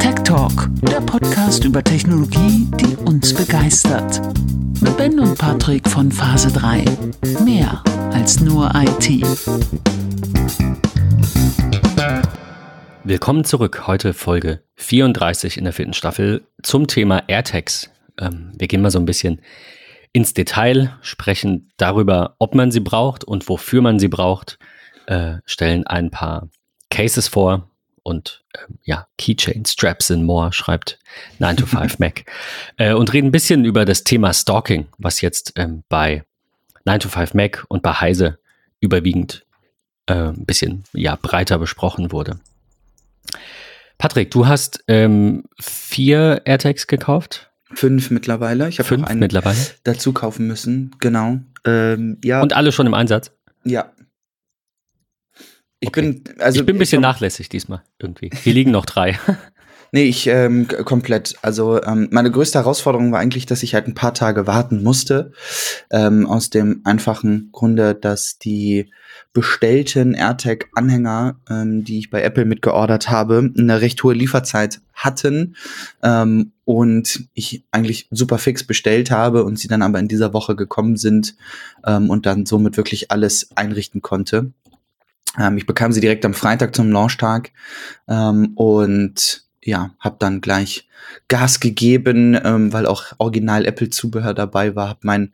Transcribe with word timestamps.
Tech 0.00 0.14
Talk, 0.24 0.68
der 0.82 1.00
Podcast 1.00 1.64
über 1.64 1.84
Technologie, 1.84 2.66
die 2.80 2.96
uns 2.96 3.32
begeistert. 3.32 4.20
Mit 4.80 4.96
Ben 4.96 5.20
und 5.20 5.38
Patrick 5.38 5.88
von 5.88 6.10
Phase 6.10 6.50
3. 6.52 6.84
Mehr 7.44 7.82
als 8.12 8.40
nur 8.40 8.72
IT. 8.74 9.24
Willkommen 13.04 13.44
zurück. 13.44 13.86
Heute 13.86 14.12
Folge 14.12 14.62
34 14.76 15.58
in 15.58 15.64
der 15.64 15.72
vierten 15.72 15.94
Staffel 15.94 16.46
zum 16.62 16.86
Thema 16.86 17.22
AirTags. 17.28 17.90
Ähm, 18.18 18.52
wir 18.58 18.66
gehen 18.66 18.82
mal 18.82 18.90
so 18.90 18.98
ein 18.98 19.06
bisschen 19.06 19.40
ins 20.12 20.34
Detail, 20.34 20.96
sprechen 21.02 21.70
darüber, 21.76 22.36
ob 22.38 22.54
man 22.54 22.70
sie 22.70 22.80
braucht 22.80 23.24
und 23.24 23.48
wofür 23.48 23.82
man 23.82 23.98
sie 23.98 24.08
braucht, 24.08 24.58
äh, 25.06 25.36
stellen 25.44 25.86
ein 25.86 26.10
paar 26.10 26.48
Cases 26.94 27.26
vor 27.26 27.68
und 28.04 28.44
ähm, 28.56 28.78
ja, 28.84 29.08
Keychain, 29.18 29.64
Straps 29.64 30.10
and 30.10 30.24
more, 30.24 30.52
schreibt 30.52 30.98
9 31.40 31.56
to 31.56 31.66
5 31.66 31.98
Mac. 31.98 32.24
Äh, 32.76 32.92
und 32.94 33.12
reden 33.12 33.28
ein 33.28 33.32
bisschen 33.32 33.64
über 33.64 33.84
das 33.84 34.04
Thema 34.04 34.32
Stalking, 34.32 34.86
was 34.98 35.20
jetzt 35.20 35.54
ähm, 35.56 35.82
bei 35.88 36.24
9 36.84 37.00
to 37.00 37.08
5 37.08 37.34
Mac 37.34 37.64
und 37.68 37.82
bei 37.82 37.92
Heise 37.92 38.38
überwiegend 38.80 39.44
äh, 40.06 40.14
ein 40.14 40.44
bisschen 40.44 40.84
ja, 40.92 41.16
breiter 41.20 41.58
besprochen 41.58 42.12
wurde. 42.12 42.38
Patrick, 43.98 44.30
du 44.30 44.46
hast 44.46 44.84
ähm, 44.86 45.44
vier 45.60 46.42
AirTags 46.44 46.86
gekauft? 46.86 47.50
Fünf 47.72 48.10
mittlerweile. 48.10 48.68
Ich 48.68 48.78
habe 48.78 48.86
Fünf 48.88 49.06
einen 49.08 49.18
mittlerweile. 49.18 49.58
dazu 49.82 50.12
kaufen 50.12 50.46
müssen. 50.46 50.94
Genau. 51.00 51.38
Ähm, 51.64 52.18
ja. 52.22 52.40
Und 52.40 52.52
alle 52.52 52.70
schon 52.70 52.86
im 52.86 52.94
Einsatz? 52.94 53.32
ja. 53.64 53.90
Ich 55.84 55.88
Okay. 55.88 56.00
bin 56.00 56.24
also 56.38 56.60
ich 56.60 56.66
bin 56.66 56.76
ein 56.76 56.78
bisschen 56.78 57.02
nachlässig 57.02 57.48
diesmal 57.50 57.82
irgendwie. 57.98 58.30
Hier 58.42 58.54
liegen 58.54 58.70
noch 58.70 58.86
drei. 58.86 59.18
Nee, 59.92 60.06
ich 60.06 60.26
ähm, 60.26 60.66
komplett. 60.66 61.36
Also 61.42 61.80
ähm, 61.80 62.08
meine 62.10 62.28
größte 62.28 62.58
Herausforderung 62.58 63.12
war 63.12 63.20
eigentlich, 63.20 63.46
dass 63.46 63.62
ich 63.62 63.74
halt 63.74 63.86
ein 63.86 63.94
paar 63.94 64.12
Tage 64.12 64.48
warten 64.48 64.82
musste. 64.82 65.30
Ähm, 65.88 66.26
aus 66.26 66.50
dem 66.50 66.80
einfachen 66.82 67.50
Grunde, 67.52 67.94
dass 67.94 68.40
die 68.40 68.90
bestellten 69.32 70.14
AirTag-Anhänger, 70.14 71.36
ähm, 71.48 71.84
die 71.84 72.00
ich 72.00 72.10
bei 72.10 72.22
Apple 72.22 72.44
mitgeordert 72.44 73.08
habe, 73.08 73.52
eine 73.56 73.80
recht 73.80 74.02
hohe 74.02 74.14
Lieferzeit 74.14 74.80
hatten 74.94 75.54
ähm, 76.02 76.50
und 76.64 77.28
ich 77.34 77.62
eigentlich 77.70 78.08
super 78.10 78.38
fix 78.38 78.64
bestellt 78.64 79.12
habe 79.12 79.44
und 79.44 79.60
sie 79.60 79.68
dann 79.68 79.82
aber 79.82 80.00
in 80.00 80.08
dieser 80.08 80.32
Woche 80.32 80.56
gekommen 80.56 80.96
sind 80.96 81.36
ähm, 81.86 82.10
und 82.10 82.26
dann 82.26 82.46
somit 82.46 82.76
wirklich 82.76 83.12
alles 83.12 83.50
einrichten 83.54 84.02
konnte. 84.02 84.50
Ähm, 85.38 85.56
ich 85.56 85.66
bekam 85.66 85.92
sie 85.92 86.00
direkt 86.00 86.24
am 86.24 86.34
Freitag 86.34 86.74
zum 86.74 86.90
Launchtag 86.90 87.52
ähm, 88.08 88.52
und 88.54 89.44
ja, 89.62 89.94
habe 89.98 90.16
dann 90.18 90.40
gleich 90.40 90.86
Gas 91.28 91.60
gegeben, 91.60 92.38
ähm, 92.44 92.72
weil 92.72 92.86
auch 92.86 93.12
original 93.18 93.64
Apple-Zubehör 93.64 94.34
dabei 94.34 94.74
war. 94.74 94.88
Habe 94.90 95.00
meinen 95.02 95.32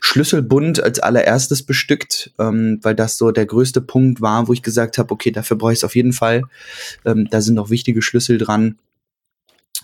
Schlüsselbund 0.00 0.82
als 0.82 0.98
allererstes 0.98 1.64
bestückt, 1.64 2.32
ähm, 2.38 2.80
weil 2.82 2.94
das 2.94 3.16
so 3.18 3.30
der 3.30 3.46
größte 3.46 3.80
Punkt 3.80 4.20
war, 4.20 4.48
wo 4.48 4.52
ich 4.52 4.62
gesagt 4.62 4.98
habe, 4.98 5.12
okay, 5.12 5.30
dafür 5.30 5.56
brauche 5.56 5.72
ich 5.72 5.78
es 5.78 5.84
auf 5.84 5.96
jeden 5.96 6.12
Fall. 6.12 6.42
Ähm, 7.04 7.28
da 7.30 7.40
sind 7.40 7.54
noch 7.54 7.70
wichtige 7.70 8.02
Schlüssel 8.02 8.38
dran. 8.38 8.78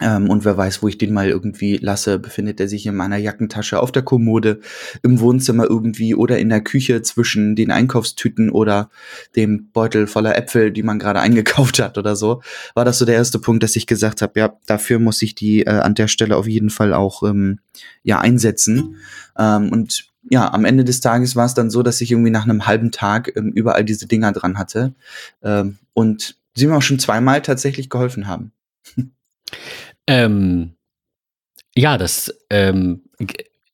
Ähm, 0.00 0.28
und 0.28 0.44
wer 0.44 0.56
weiß, 0.56 0.82
wo 0.82 0.88
ich 0.88 0.98
den 0.98 1.12
mal 1.12 1.28
irgendwie 1.28 1.76
lasse, 1.76 2.18
befindet 2.18 2.58
er 2.58 2.66
sich 2.66 2.84
in 2.84 2.96
meiner 2.96 3.16
Jackentasche, 3.16 3.78
auf 3.78 3.92
der 3.92 4.02
Kommode, 4.02 4.60
im 5.02 5.20
Wohnzimmer 5.20 5.64
irgendwie 5.70 6.16
oder 6.16 6.38
in 6.38 6.48
der 6.48 6.62
Küche 6.62 7.02
zwischen 7.02 7.54
den 7.54 7.70
Einkaufstüten 7.70 8.50
oder 8.50 8.90
dem 9.36 9.70
Beutel 9.72 10.08
voller 10.08 10.36
Äpfel, 10.36 10.72
die 10.72 10.82
man 10.82 10.98
gerade 10.98 11.20
eingekauft 11.22 11.78
hat 11.78 11.96
oder 11.96 12.16
so. 12.16 12.42
War 12.74 12.84
das 12.84 12.98
so 12.98 13.04
der 13.04 13.14
erste 13.14 13.38
Punkt, 13.38 13.62
dass 13.62 13.76
ich 13.76 13.86
gesagt 13.86 14.20
habe, 14.20 14.38
ja, 14.40 14.56
dafür 14.66 14.98
muss 14.98 15.22
ich 15.22 15.36
die 15.36 15.62
äh, 15.62 15.70
an 15.70 15.94
der 15.94 16.08
Stelle 16.08 16.36
auf 16.36 16.48
jeden 16.48 16.70
Fall 16.70 16.92
auch 16.92 17.22
ähm, 17.22 17.60
ja 18.02 18.18
einsetzen. 18.18 18.96
Ähm, 19.38 19.70
und 19.70 20.10
ja, 20.28 20.52
am 20.52 20.64
Ende 20.64 20.84
des 20.84 21.00
Tages 21.00 21.36
war 21.36 21.46
es 21.46 21.54
dann 21.54 21.70
so, 21.70 21.84
dass 21.84 22.00
ich 22.00 22.10
irgendwie 22.10 22.30
nach 22.30 22.44
einem 22.44 22.66
halben 22.66 22.90
Tag 22.90 23.32
ähm, 23.36 23.52
überall 23.52 23.84
diese 23.84 24.08
Dinger 24.08 24.32
dran 24.32 24.58
hatte 24.58 24.94
ähm, 25.42 25.78
und 25.92 26.36
sie 26.54 26.66
mir 26.66 26.76
auch 26.76 26.82
schon 26.82 26.98
zweimal 26.98 27.42
tatsächlich 27.42 27.90
geholfen 27.90 28.26
haben. 28.26 28.50
Ähm, 30.06 30.76
ja, 31.76 31.98
das 31.98 32.32
ähm, 32.50 33.04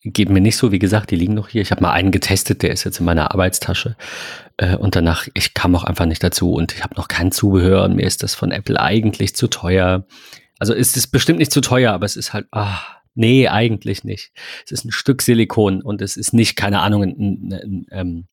geht 0.03 0.31
mir 0.31 0.41
nicht 0.41 0.57
so. 0.57 0.73
Wie 0.73 0.79
gesagt, 0.79 1.11
die 1.11 1.17
liegen 1.17 1.35
noch 1.35 1.49
hier. 1.49 1.63
Ich 1.63 1.71
habe 1.71 1.83
mal 1.83 1.93
einen 1.93 2.11
getestet, 2.11 2.63
der 2.63 2.73
ist 2.73 2.85
jetzt 2.85 3.01
in 3.01 3.07
meiner 3.07 3.33
Arbeitstasche. 3.33 3.97
Äh, 4.57 4.77
und 4.77 4.97
danach, 4.97 5.29
ich 5.35 5.55
kam 5.55 5.75
auch 5.75 5.85
einfach 5.85 6.07
nicht 6.07 6.23
dazu 6.23 6.53
und 6.53 6.73
ich 6.73 6.83
habe 6.83 6.95
noch 6.95 7.09
kein 7.09 7.33
Zubehör 7.33 7.85
und 7.85 7.97
mir 7.97 8.07
ist 8.07 8.23
das 8.23 8.35
von 8.35 8.53
Apple 8.53 8.81
eigentlich 8.81 9.35
zu 9.35 9.49
teuer. 9.49 10.07
Also 10.59 10.75
es 10.75 10.97
ist 10.97 11.09
bestimmt 11.09 11.39
nicht 11.39 11.53
zu 11.53 11.61
teuer, 11.61 11.93
aber 11.93 12.07
es 12.07 12.17
ist 12.17 12.33
halt, 12.33 12.47
ah, 12.53 12.81
nee, 13.15 13.49
eigentlich 13.49 14.05
nicht. 14.05 14.33
Es 14.65 14.73
ist 14.73 14.85
ein 14.85 14.93
Stück 14.93 15.23
Silikon 15.23 15.83
und 15.83 16.03
es 16.03 16.17
ist 16.17 16.33
nicht, 16.33 16.57
keine 16.57 16.81
Ahnung, 16.81 17.03
ein, 17.03 17.17
ein, 17.19 17.53
ein, 17.53 17.87
ähm, 17.91 18.29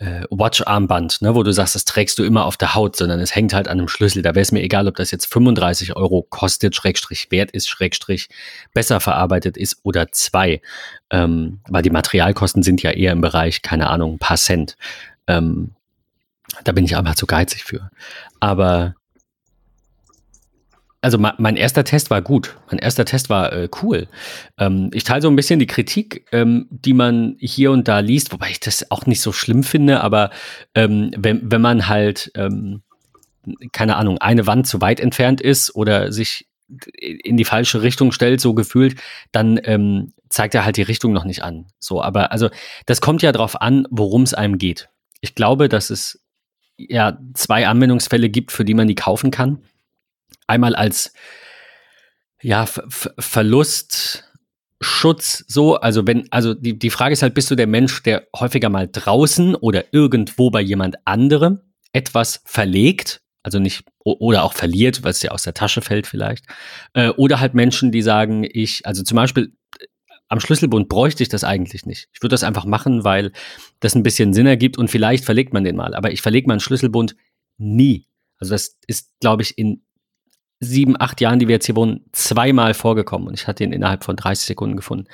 äh, 0.00 0.24
Watch-Armband, 0.30 1.20
ne, 1.20 1.34
wo 1.34 1.42
du 1.42 1.52
sagst, 1.52 1.74
das 1.74 1.84
trägst 1.84 2.18
du 2.18 2.24
immer 2.24 2.46
auf 2.46 2.56
der 2.56 2.74
Haut, 2.74 2.96
sondern 2.96 3.20
es 3.20 3.34
hängt 3.34 3.52
halt 3.52 3.68
an 3.68 3.78
einem 3.78 3.88
Schlüssel. 3.88 4.22
Da 4.22 4.30
wäre 4.30 4.40
es 4.40 4.50
mir 4.50 4.62
egal, 4.62 4.88
ob 4.88 4.96
das 4.96 5.10
jetzt 5.10 5.26
35 5.26 5.94
Euro 5.94 6.26
kostet, 6.28 6.74
Schrägstrich 6.74 7.30
wert 7.30 7.50
ist, 7.50 7.68
Schrägstrich 7.68 8.30
besser 8.72 9.00
verarbeitet 9.00 9.58
ist 9.58 9.80
oder 9.82 10.10
zwei. 10.10 10.62
Ähm, 11.10 11.60
weil 11.68 11.82
die 11.82 11.90
Materialkosten 11.90 12.62
sind 12.62 12.82
ja 12.82 12.92
eher 12.92 13.12
im 13.12 13.20
Bereich, 13.20 13.60
keine 13.60 13.90
Ahnung, 13.90 14.14
ein 14.14 14.18
paar 14.18 14.38
Cent. 14.38 14.76
Ähm, 15.26 15.72
da 16.64 16.72
bin 16.72 16.84
ich 16.86 16.96
einfach 16.96 17.14
zu 17.14 17.26
geizig 17.26 17.64
für. 17.64 17.90
Aber 18.40 18.94
also 21.02 21.18
mein 21.18 21.56
erster 21.56 21.84
Test 21.84 22.10
war 22.10 22.20
gut. 22.20 22.56
Mein 22.70 22.78
erster 22.78 23.04
Test 23.04 23.30
war 23.30 23.52
äh, 23.52 23.68
cool. 23.82 24.06
Ähm, 24.58 24.90
ich 24.92 25.04
teile 25.04 25.22
so 25.22 25.28
ein 25.28 25.36
bisschen 25.36 25.58
die 25.58 25.66
Kritik, 25.66 26.26
ähm, 26.30 26.66
die 26.70 26.92
man 26.92 27.36
hier 27.38 27.70
und 27.70 27.88
da 27.88 28.00
liest, 28.00 28.32
wobei 28.32 28.50
ich 28.50 28.60
das 28.60 28.90
auch 28.90 29.06
nicht 29.06 29.22
so 29.22 29.32
schlimm 29.32 29.62
finde, 29.62 30.02
aber 30.02 30.30
ähm, 30.74 31.10
wenn, 31.16 31.50
wenn 31.50 31.62
man 31.62 31.88
halt, 31.88 32.30
ähm, 32.34 32.82
keine 33.72 33.96
Ahnung, 33.96 34.18
eine 34.18 34.46
Wand 34.46 34.66
zu 34.66 34.82
weit 34.82 35.00
entfernt 35.00 35.40
ist 35.40 35.74
oder 35.74 36.12
sich 36.12 36.46
in 36.98 37.36
die 37.36 37.44
falsche 37.44 37.82
Richtung 37.82 38.12
stellt, 38.12 38.40
so 38.40 38.54
gefühlt, 38.54 39.00
dann 39.32 39.58
ähm, 39.64 40.12
zeigt 40.28 40.54
er 40.54 40.64
halt 40.64 40.76
die 40.76 40.82
Richtung 40.82 41.12
noch 41.12 41.24
nicht 41.24 41.42
an. 41.42 41.66
So, 41.78 42.02
aber 42.02 42.30
also 42.30 42.50
das 42.86 43.00
kommt 43.00 43.22
ja 43.22 43.32
drauf 43.32 43.60
an, 43.60 43.86
worum 43.90 44.22
es 44.22 44.34
einem 44.34 44.58
geht. 44.58 44.88
Ich 45.20 45.34
glaube, 45.34 45.68
dass 45.68 45.90
es 45.90 46.22
ja 46.76 47.18
zwei 47.34 47.66
Anwendungsfälle 47.66 48.28
gibt, 48.28 48.52
für 48.52 48.64
die 48.64 48.74
man 48.74 48.86
die 48.86 48.94
kaufen 48.94 49.30
kann. 49.30 49.62
Einmal 50.50 50.74
als 50.74 51.12
ja, 52.42 52.66
Ver 52.66 52.84
Ver 52.88 53.14
Verlustschutz, 53.18 54.24
so, 55.46 55.76
also 55.76 56.06
wenn, 56.06 56.26
also 56.32 56.54
die, 56.54 56.76
die 56.76 56.90
Frage 56.90 57.12
ist 57.12 57.22
halt, 57.22 57.34
bist 57.34 57.50
du 57.52 57.54
der 57.54 57.68
Mensch, 57.68 58.02
der 58.02 58.26
häufiger 58.34 58.68
mal 58.68 58.88
draußen 58.90 59.54
oder 59.54 59.92
irgendwo 59.92 60.50
bei 60.50 60.60
jemand 60.60 60.96
anderem 61.04 61.60
etwas 61.92 62.42
verlegt, 62.46 63.22
also 63.42 63.60
nicht, 63.60 63.84
oder 64.02 64.42
auch 64.42 64.54
verliert, 64.54 65.04
weil 65.04 65.12
es 65.12 65.20
dir 65.20 65.32
aus 65.32 65.44
der 65.44 65.54
Tasche 65.54 65.82
fällt 65.82 66.08
vielleicht, 66.08 66.46
äh, 66.94 67.10
oder 67.10 67.38
halt 67.38 67.54
Menschen, 67.54 67.92
die 67.92 68.02
sagen, 68.02 68.44
ich, 68.50 68.84
also 68.86 69.04
zum 69.04 69.16
Beispiel 69.16 69.52
äh, 69.78 69.86
am 70.28 70.40
Schlüsselbund 70.40 70.88
bräuchte 70.88 71.22
ich 71.22 71.28
das 71.28 71.44
eigentlich 71.44 71.86
nicht. 71.86 72.08
Ich 72.12 72.22
würde 72.22 72.34
das 72.34 72.42
einfach 72.42 72.64
machen, 72.64 73.04
weil 73.04 73.30
das 73.78 73.94
ein 73.94 74.02
bisschen 74.02 74.32
Sinn 74.32 74.46
ergibt 74.46 74.78
und 74.78 74.90
vielleicht 74.90 75.24
verlegt 75.24 75.52
man 75.52 75.62
den 75.62 75.76
mal, 75.76 75.94
aber 75.94 76.10
ich 76.10 76.22
verlege 76.22 76.48
meinen 76.48 76.60
Schlüsselbund 76.60 77.14
nie. 77.56 78.06
Also 78.38 78.54
das 78.54 78.78
ist, 78.86 79.10
glaube 79.20 79.42
ich, 79.42 79.58
in 79.58 79.82
sieben, 80.60 81.00
acht 81.00 81.20
Jahren, 81.20 81.38
die 81.38 81.48
wir 81.48 81.54
jetzt 81.54 81.66
hier 81.66 81.76
wohnen, 81.76 82.04
zweimal 82.12 82.74
vorgekommen 82.74 83.26
und 83.28 83.34
ich 83.34 83.46
hatte 83.46 83.64
ihn 83.64 83.72
innerhalb 83.72 84.04
von 84.04 84.16
30 84.16 84.46
Sekunden 84.46 84.76
gefunden. 84.76 85.08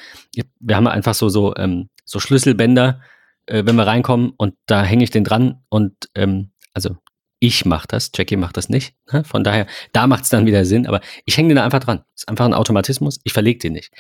Wir 0.59 0.77
haben 0.77 0.87
einfach 0.89 1.15
so, 1.15 1.29
so, 1.29 1.55
ähm, 1.57 1.89
so 2.05 2.19
Schlüsselbänder, 2.19 3.01
äh, 3.47 3.62
wenn 3.65 3.77
wir 3.77 3.87
reinkommen 3.87 4.33
und 4.37 4.55
da 4.67 4.83
hänge 4.83 5.05
ich 5.05 5.11
den 5.11 5.25
dran 5.25 5.62
und 5.69 5.95
ähm, 6.17 6.51
also 6.75 6.97
ich 7.39 7.65
mache 7.65 7.87
das, 7.89 8.11
Jackie 8.15 8.37
macht 8.37 8.56
das 8.56 8.69
nicht. 8.69 8.94
Ne? 9.12 9.23
Von 9.23 9.44
daher, 9.44 9.67
da 9.93 10.06
macht 10.06 10.25
es 10.25 10.31
dann 10.31 10.47
wieder 10.47 10.65
Sinn, 10.65 10.87
aber 10.87 11.00
ich 11.25 11.37
hänge 11.37 11.50
den 11.50 11.56
da 11.56 11.65
einfach 11.65 11.81
dran. 11.81 12.03
ist 12.15 12.29
einfach 12.29 12.44
ein 12.44 12.55
Automatismus, 12.55 13.20
ich 13.25 13.32
verlege 13.32 13.61
den 13.61 13.75
nicht. 13.75 13.93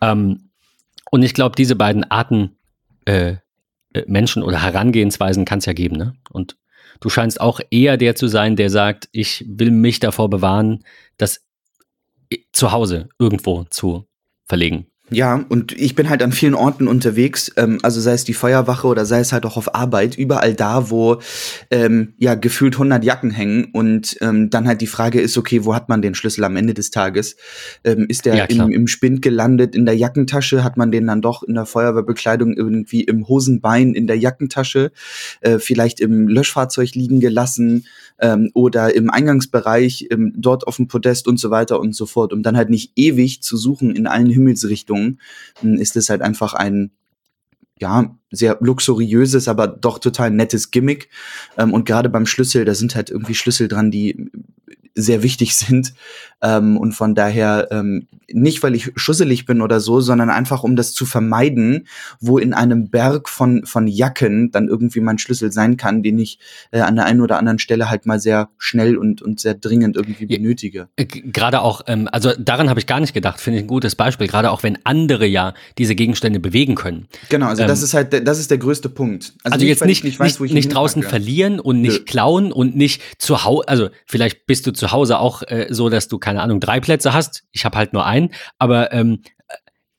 Ähm, 0.00 0.50
und 1.10 1.22
ich 1.22 1.34
glaube, 1.34 1.56
diese 1.56 1.76
beiden 1.76 2.10
Arten 2.10 2.58
äh, 3.04 3.36
äh, 3.94 4.04
Menschen 4.06 4.42
oder 4.42 4.62
Herangehensweisen 4.62 5.44
kann 5.44 5.58
es 5.58 5.66
ja 5.66 5.72
geben. 5.72 5.96
Ne? 5.96 6.14
Und 6.30 6.56
du 7.00 7.08
scheinst 7.08 7.40
auch 7.40 7.60
eher 7.70 7.96
der 7.96 8.14
zu 8.14 8.28
sein, 8.28 8.56
der 8.56 8.70
sagt, 8.70 9.08
ich 9.12 9.44
will 9.48 9.70
mich 9.70 10.00
davor 10.00 10.30
bewahren, 10.30 10.84
das 11.16 11.44
zu 12.52 12.72
Hause 12.72 13.08
irgendwo 13.18 13.64
zu 13.64 14.06
verlegen. 14.44 14.91
Ja, 15.12 15.44
und 15.48 15.72
ich 15.72 15.94
bin 15.94 16.08
halt 16.08 16.22
an 16.22 16.32
vielen 16.32 16.54
Orten 16.54 16.88
unterwegs, 16.88 17.52
ähm, 17.56 17.78
also 17.82 18.00
sei 18.00 18.12
es 18.12 18.24
die 18.24 18.34
Feuerwache 18.34 18.86
oder 18.86 19.04
sei 19.04 19.20
es 19.20 19.32
halt 19.32 19.44
auch 19.44 19.56
auf 19.56 19.74
Arbeit, 19.74 20.16
überall 20.16 20.54
da, 20.54 20.90
wo 20.90 21.18
ähm, 21.70 22.14
ja 22.18 22.34
gefühlt 22.34 22.74
100 22.74 23.04
Jacken 23.04 23.30
hängen 23.30 23.66
und 23.72 24.16
ähm, 24.20 24.50
dann 24.50 24.66
halt 24.66 24.80
die 24.80 24.86
Frage 24.86 25.20
ist, 25.20 25.36
okay, 25.36 25.64
wo 25.64 25.74
hat 25.74 25.88
man 25.88 26.02
den 26.02 26.14
Schlüssel 26.14 26.44
am 26.44 26.56
Ende 26.56 26.74
des 26.74 26.90
Tages? 26.90 27.36
Ähm, 27.84 28.06
ist 28.08 28.24
der 28.24 28.34
Ja, 28.34 28.44
im, 28.44 28.72
im 28.72 28.86
Spind 28.86 29.22
gelandet, 29.22 29.76
in 29.76 29.84
der 29.84 29.96
Jackentasche? 29.96 30.64
Hat 30.64 30.76
man 30.76 30.90
den 30.90 31.06
dann 31.06 31.20
doch 31.20 31.42
in 31.42 31.54
der 31.54 31.66
Feuerwehrbekleidung 31.66 32.54
irgendwie 32.54 33.02
im 33.02 33.28
Hosenbein, 33.28 33.94
in 33.94 34.06
der 34.06 34.18
Jackentasche, 34.18 34.92
äh, 35.40 35.58
vielleicht 35.58 36.00
im 36.00 36.28
Löschfahrzeug 36.28 36.94
liegen 36.94 37.20
gelassen 37.20 37.84
ähm, 38.22 38.50
oder 38.54 38.94
im 38.94 39.10
Eingangsbereich, 39.10 40.08
ähm, 40.10 40.32
dort 40.36 40.66
auf 40.66 40.76
dem 40.76 40.88
Podest 40.88 41.28
und 41.28 41.38
so 41.38 41.50
weiter 41.50 41.80
und 41.80 41.94
so 41.94 42.06
fort, 42.06 42.32
um 42.32 42.42
dann 42.42 42.56
halt 42.56 42.70
nicht 42.70 42.92
ewig 42.96 43.42
zu 43.42 43.56
suchen 43.56 43.94
in 43.94 44.06
allen 44.06 44.30
Himmelsrichtungen, 44.30 45.01
m, 45.62 45.78
ist 45.78 45.96
es 45.96 46.08
halt 46.10 46.22
einfach 46.22 46.54
ein 46.54 46.90
ja, 47.78 48.16
sehr 48.30 48.58
luxuriöses, 48.60 49.48
aber 49.48 49.66
doch 49.66 49.98
total 49.98 50.30
nettes 50.30 50.70
Gimmick. 50.70 51.08
Ähm, 51.58 51.74
und 51.74 51.84
gerade 51.84 52.08
beim 52.08 52.26
Schlüssel, 52.26 52.64
da 52.64 52.74
sind 52.74 52.94
halt 52.94 53.10
irgendwie 53.10 53.34
Schlüssel 53.34 53.66
dran, 53.66 53.90
die 53.90 54.30
sehr 54.94 55.22
wichtig 55.22 55.56
sind. 55.56 55.94
Ähm, 56.42 56.76
und 56.76 56.92
von 56.92 57.14
daher 57.14 57.68
ähm, 57.70 58.08
nicht, 58.28 58.62
weil 58.62 58.74
ich 58.74 58.90
schusselig 58.96 59.46
bin 59.46 59.60
oder 59.60 59.80
so, 59.80 60.00
sondern 60.00 60.30
einfach, 60.30 60.64
um 60.64 60.74
das 60.74 60.92
zu 60.92 61.06
vermeiden, 61.06 61.86
wo 62.20 62.38
in 62.38 62.52
einem 62.52 62.88
Berg 62.90 63.28
von, 63.28 63.64
von 63.64 63.86
Jacken 63.86 64.50
dann 64.50 64.68
irgendwie 64.68 65.00
mein 65.00 65.18
Schlüssel 65.18 65.52
sein 65.52 65.76
kann, 65.76 66.02
den 66.02 66.18
ich 66.18 66.38
äh, 66.72 66.80
an 66.80 66.96
der 66.96 67.04
einen 67.04 67.20
oder 67.20 67.38
anderen 67.38 67.58
Stelle 67.58 67.90
halt 67.90 68.06
mal 68.06 68.18
sehr 68.18 68.48
schnell 68.58 68.96
und, 68.96 69.22
und 69.22 69.40
sehr 69.40 69.54
dringend 69.54 69.96
irgendwie 69.96 70.26
benötige. 70.26 70.88
Äh, 70.96 71.04
Gerade 71.04 71.62
auch, 71.62 71.82
ähm, 71.86 72.08
also 72.10 72.32
daran 72.38 72.68
habe 72.68 72.80
ich 72.80 72.86
gar 72.86 73.00
nicht 73.00 73.14
gedacht, 73.14 73.40
finde 73.40 73.58
ich 73.58 73.64
ein 73.64 73.68
gutes 73.68 73.94
Beispiel, 73.94 74.26
gerade 74.26 74.50
auch 74.50 74.62
wenn 74.62 74.78
andere 74.84 75.26
ja 75.26 75.54
diese 75.78 75.94
Gegenstände 75.94 76.40
bewegen 76.40 76.74
können. 76.74 77.06
Genau, 77.28 77.46
also 77.46 77.62
Ähm, 77.62 77.68
das 77.68 77.82
ist 77.82 77.94
halt, 77.94 78.26
das 78.26 78.38
ist 78.38 78.50
der 78.50 78.58
größte 78.58 78.88
Punkt. 78.88 79.34
Also, 79.44 79.64
jetzt 79.64 79.80
weil 79.80 79.88
nicht, 79.88 80.04
ich 80.04 80.18
nicht, 80.18 80.40
wo 80.40 80.44
ich 80.44 80.52
nicht, 80.52 80.66
ihn 80.66 80.72
draußen 80.72 81.02
verlieren 81.02 81.60
und 81.60 81.80
nicht 81.80 82.00
Nö. 82.00 82.04
klauen 82.04 82.50
und 82.50 82.76
nicht 82.76 83.00
zu 83.18 83.44
Hause, 83.44 83.68
also 83.68 83.88
vielleicht 84.06 84.46
bist 84.46 84.66
du 84.66 84.72
zu 84.72 84.81
Hause 84.90 85.20
auch 85.20 85.42
äh, 85.42 85.66
so, 85.70 85.88
dass 85.88 86.08
du, 86.08 86.18
keine 86.18 86.42
Ahnung, 86.42 86.58
drei 86.58 86.80
Plätze 86.80 87.12
hast. 87.12 87.44
Ich 87.52 87.64
habe 87.64 87.78
halt 87.78 87.92
nur 87.92 88.04
einen, 88.04 88.30
aber 88.58 88.92
ähm, 88.92 89.22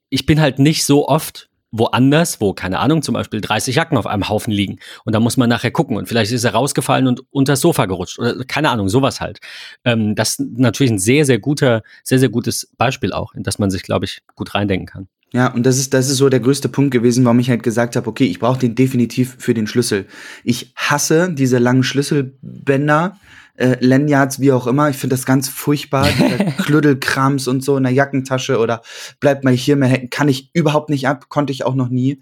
ich 0.09 0.25
bin 0.25 0.41
halt 0.41 0.59
nicht 0.59 0.85
so 0.85 1.07
oft 1.07 1.50
woanders, 1.71 2.39
wo, 2.39 2.53
keine 2.53 2.80
Ahnung, 2.80 3.01
zum 3.01 3.13
Beispiel 3.13 3.41
30 3.41 3.75
Jacken 3.75 3.97
auf 3.97 4.06
einem 4.06 4.30
Haufen 4.30 4.53
liegen. 4.53 4.77
Und 5.06 5.13
da 5.13 5.19
muss 5.19 5.38
man 5.38 5.50
nachher 5.50 5.71
gucken. 5.71 5.97
Und 5.97 6.07
vielleicht 6.07 6.31
ist 6.31 6.44
er 6.44 6.53
rausgefallen 6.53 7.07
und 7.07 7.24
unter 7.31 7.53
das 7.53 7.62
Sofa 7.62 7.88
gerutscht. 7.88 8.19
Oder 8.19 8.44
keine 8.45 8.69
Ahnung, 8.69 8.89
sowas 8.89 9.19
halt. 9.19 9.39
Ähm, 9.83 10.13
das 10.13 10.39
ist 10.39 10.39
natürlich 10.39 10.91
ein 10.91 11.00
sehr, 11.00 11.25
sehr 11.25 11.39
guter, 11.39 11.81
sehr, 12.03 12.19
sehr 12.19 12.29
gutes 12.29 12.69
Beispiel 12.77 13.12
auch, 13.12 13.33
in 13.33 13.41
das 13.41 13.57
man 13.57 13.71
sich, 13.71 13.81
glaube 13.81 14.06
ich, 14.06 14.21
gut 14.36 14.53
reindenken 14.53 14.86
kann. 14.86 15.07
Ja, 15.33 15.47
und 15.47 15.65
das 15.65 15.79
ist, 15.79 15.95
das 15.95 16.12
ist 16.12 16.18
so 16.18 16.29
der 16.29 16.39
größte 16.39 16.69
Punkt 16.69 16.91
gewesen, 16.91 17.25
warum 17.25 17.39
ich 17.39 17.50
halt 17.50 17.63
gesagt 17.63 17.95
habe, 17.95 18.07
okay, 18.07 18.25
ich 18.25 18.38
brauche 18.38 18.59
den 18.59 18.75
definitiv 18.75 19.36
für 19.39 19.56
den 19.56 19.65
Schlüssel. 19.65 20.06
Ich 20.44 20.74
hasse 20.75 21.33
diese 21.33 21.57
langen 21.57 21.81
Schlüsselbänder, 21.81 23.18
äh, 23.55 23.77
Lanyards, 23.79 24.39
wie 24.39 24.51
auch 24.51 24.67
immer. 24.67 24.89
Ich 24.89 24.97
finde 24.97 25.15
das 25.15 25.25
ganz 25.25 25.50
furchtbar, 25.50 26.07
dieser 26.17 26.38
Klüddelkrams 26.51 27.47
und 27.47 27.63
so 27.63 27.77
in 27.77 27.83
der 27.83 27.94
Jackentasche 27.94 28.57
oder 28.59 28.81
bleibt 29.19 29.44
mal 29.44 29.53
hier 29.53 29.75
mehr 29.75 29.89
hängen. 29.89 30.09
Kann 30.09 30.29
ich 30.29 30.50
überhaupt 30.53 30.89
nicht 30.89 31.07
ab, 31.07 31.29
konnte 31.29 31.53
ich 31.53 31.65
auch 31.65 31.75
noch 31.75 31.89
nie. 31.89 32.21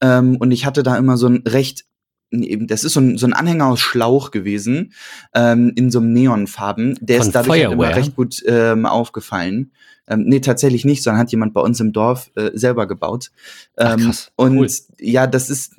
Ähm, 0.00 0.36
und 0.36 0.50
ich 0.50 0.66
hatte 0.66 0.82
da 0.82 0.96
immer 0.96 1.16
so 1.16 1.28
ein 1.28 1.42
recht 1.46 1.84
eben, 2.30 2.66
das 2.66 2.84
ist 2.84 2.94
so 2.94 3.00
ein, 3.00 3.18
so 3.18 3.26
ein 3.26 3.32
Anhänger 3.32 3.66
aus 3.66 3.80
Schlauch 3.80 4.30
gewesen, 4.30 4.92
ähm, 5.34 5.72
in 5.76 5.90
so 5.90 6.00
einem 6.00 6.12
Neonfarben. 6.12 6.98
Der 7.00 7.18
Von 7.18 7.26
ist 7.28 7.34
dadurch 7.34 7.62
halt 7.62 7.72
immer 7.72 7.94
recht 7.94 8.16
gut 8.16 8.42
ähm, 8.46 8.86
aufgefallen. 8.86 9.72
Ähm, 10.08 10.24
nee, 10.26 10.40
tatsächlich 10.40 10.84
nicht, 10.84 11.02
sondern 11.02 11.20
hat 11.20 11.30
jemand 11.30 11.54
bei 11.54 11.60
uns 11.60 11.80
im 11.80 11.92
Dorf 11.92 12.30
äh, 12.36 12.50
selber 12.54 12.86
gebaut. 12.86 13.30
Ach, 13.76 13.94
Ähm, 13.94 14.06
krass. 14.06 14.32
Und 14.36 14.58
Cool. 14.58 14.68
ja, 15.00 15.26
das 15.26 15.50
ist, 15.50 15.76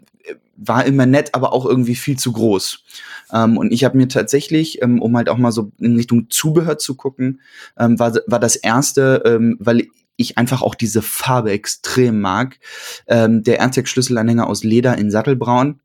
war 0.57 0.85
immer 0.85 1.05
nett, 1.05 1.33
aber 1.33 1.53
auch 1.53 1.65
irgendwie 1.65 1.95
viel 1.95 2.17
zu 2.17 2.31
groß. 2.33 2.83
Ähm, 3.31 3.57
und 3.57 3.71
ich 3.71 3.83
habe 3.83 3.97
mir 3.97 4.07
tatsächlich, 4.07 4.81
ähm, 4.81 5.01
um 5.01 5.15
halt 5.15 5.29
auch 5.29 5.37
mal 5.37 5.51
so 5.51 5.71
in 5.79 5.95
Richtung 5.95 6.29
Zubehör 6.29 6.77
zu 6.77 6.95
gucken, 6.95 7.41
ähm, 7.77 7.99
war, 7.99 8.13
war 8.25 8.39
das 8.39 8.55
erste, 8.55 9.23
ähm, 9.25 9.57
weil 9.59 9.87
ich 10.15 10.37
einfach 10.37 10.61
auch 10.63 10.75
diese 10.75 11.01
Farbe 11.01 11.51
extrem 11.51 12.19
mag, 12.19 12.59
ähm, 13.07 13.43
der 13.43 13.59
AirTag-Schlüsselanhänger 13.59 14.47
aus 14.47 14.63
Leder 14.63 14.97
in 14.97 15.11
Sattelbraun 15.11 15.79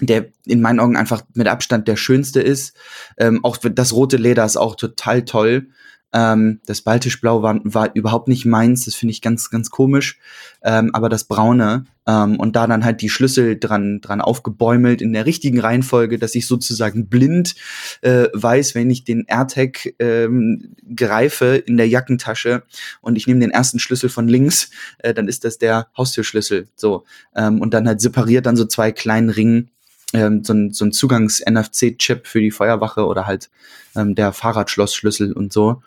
der 0.00 0.26
in 0.46 0.60
meinen 0.60 0.80
Augen 0.80 0.96
einfach 0.96 1.22
mit 1.34 1.48
Abstand 1.48 1.88
der 1.88 1.96
schönste 1.96 2.40
ist. 2.40 2.76
Ähm, 3.16 3.44
auch 3.44 3.56
das 3.56 3.92
rote 3.92 4.16
Leder 4.16 4.44
ist 4.44 4.56
auch 4.56 4.76
total 4.76 5.24
toll. 5.24 5.70
Ähm, 6.12 6.60
das 6.66 6.82
Baltischblau 6.82 7.42
war, 7.42 7.60
war 7.64 7.94
überhaupt 7.94 8.28
nicht 8.28 8.46
meins, 8.46 8.86
das 8.86 8.94
finde 8.94 9.12
ich 9.12 9.20
ganz, 9.20 9.50
ganz 9.50 9.70
komisch. 9.70 10.18
Ähm, 10.62 10.90
aber 10.94 11.08
das 11.08 11.24
Braune 11.24 11.84
ähm, 12.06 12.40
und 12.40 12.56
da 12.56 12.66
dann 12.66 12.84
halt 12.84 13.02
die 13.02 13.10
Schlüssel 13.10 13.58
dran, 13.58 14.00
dran 14.00 14.22
aufgebäumelt 14.22 15.02
in 15.02 15.12
der 15.12 15.26
richtigen 15.26 15.60
Reihenfolge, 15.60 16.18
dass 16.18 16.34
ich 16.34 16.46
sozusagen 16.46 17.08
blind 17.08 17.54
äh, 18.00 18.28
weiß, 18.32 18.74
wenn 18.74 18.88
ich 18.90 19.04
den 19.04 19.26
AirTag 19.28 19.94
ähm, 19.98 20.74
greife 20.96 21.56
in 21.56 21.76
der 21.76 21.88
Jackentasche 21.88 22.62
und 23.02 23.16
ich 23.16 23.26
nehme 23.26 23.40
den 23.40 23.50
ersten 23.50 23.78
Schlüssel 23.78 24.08
von 24.08 24.28
links, 24.28 24.70
äh, 24.98 25.12
dann 25.12 25.28
ist 25.28 25.44
das 25.44 25.58
der 25.58 25.88
Haustürschlüssel. 25.96 26.68
So. 26.74 27.04
Ähm, 27.36 27.60
und 27.60 27.74
dann 27.74 27.86
halt 27.86 28.00
separiert 28.00 28.46
dann 28.46 28.56
so 28.56 28.64
zwei 28.64 28.92
kleinen 28.92 29.28
Ringen 29.28 29.70
ähm, 30.14 30.42
so 30.42 30.54
ein, 30.54 30.72
so 30.72 30.86
ein 30.86 30.92
Zugangs-NFC-Chip 30.92 32.26
für 32.26 32.40
die 32.40 32.50
Feuerwache 32.50 33.04
oder 33.04 33.26
halt 33.26 33.50
ähm, 33.94 34.14
der 34.14 34.32
Fahrradschlossschlüssel 34.32 35.32
und 35.34 35.52
so. 35.52 35.82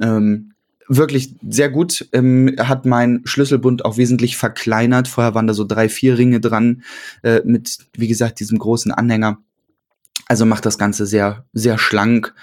Ähm, 0.00 0.54
wirklich 0.88 1.36
sehr 1.48 1.70
gut. 1.70 2.08
Ähm, 2.12 2.54
hat 2.58 2.86
mein 2.86 3.22
Schlüsselbund 3.24 3.84
auch 3.84 3.96
wesentlich 3.96 4.36
verkleinert. 4.36 5.08
Vorher 5.08 5.34
waren 5.34 5.46
da 5.46 5.54
so 5.54 5.64
drei, 5.64 5.88
vier 5.88 6.18
Ringe 6.18 6.40
dran 6.40 6.82
äh, 7.22 7.40
mit, 7.44 7.78
wie 7.96 8.08
gesagt, 8.08 8.40
diesem 8.40 8.58
großen 8.58 8.92
Anhänger. 8.92 9.38
Also 10.26 10.46
macht 10.46 10.66
das 10.66 10.78
Ganze 10.78 11.06
sehr, 11.06 11.44
sehr 11.52 11.78
schlank. 11.78 12.34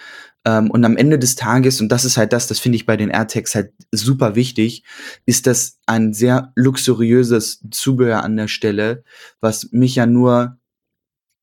Ähm, 0.45 0.71
und 0.71 0.83
am 0.85 0.97
Ende 0.97 1.19
des 1.19 1.35
Tages, 1.35 1.81
und 1.81 1.89
das 1.89 2.05
ist 2.05 2.17
halt 2.17 2.33
das, 2.33 2.47
das 2.47 2.59
finde 2.59 2.75
ich 2.75 2.85
bei 2.85 2.97
den 2.97 3.09
AirTags 3.09 3.53
halt 3.53 3.73
super 3.91 4.35
wichtig, 4.35 4.83
ist 5.25 5.45
das 5.47 5.77
ein 5.85 6.13
sehr 6.13 6.51
luxuriöses 6.55 7.63
Zubehör 7.69 8.23
an 8.23 8.37
der 8.37 8.47
Stelle, 8.47 9.03
was 9.39 9.71
mich 9.71 9.95
ja 9.95 10.05
nur 10.05 10.57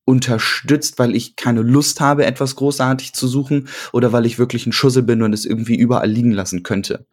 unterstützt, 0.09 0.97
weil 0.97 1.15
ich 1.15 1.35
keine 1.35 1.61
Lust 1.61 2.01
habe, 2.01 2.25
etwas 2.25 2.55
großartig 2.55 3.13
zu 3.13 3.27
suchen 3.27 3.67
oder 3.93 4.11
weil 4.11 4.25
ich 4.25 4.39
wirklich 4.39 4.65
ein 4.65 4.71
Schussel 4.71 5.03
bin 5.03 5.21
und 5.21 5.33
es 5.33 5.45
irgendwie 5.45 5.75
überall 5.75 6.09
liegen 6.09 6.31
lassen 6.31 6.63
könnte. 6.63 7.05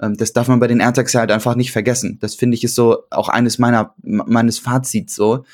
Ähm, 0.00 0.16
das 0.16 0.32
darf 0.32 0.48
man 0.48 0.58
bei 0.58 0.66
den 0.66 0.80
AirTags 0.80 1.12
ja 1.12 1.20
halt 1.20 1.30
einfach 1.30 1.56
nicht 1.56 1.72
vergessen. 1.72 2.18
Das 2.20 2.34
finde 2.34 2.54
ich 2.56 2.64
ist 2.64 2.74
so 2.74 3.04
auch 3.10 3.28
eines 3.28 3.58
meiner 3.58 3.94
meines 4.02 4.58
Fazits 4.58 5.14
so. 5.14 5.44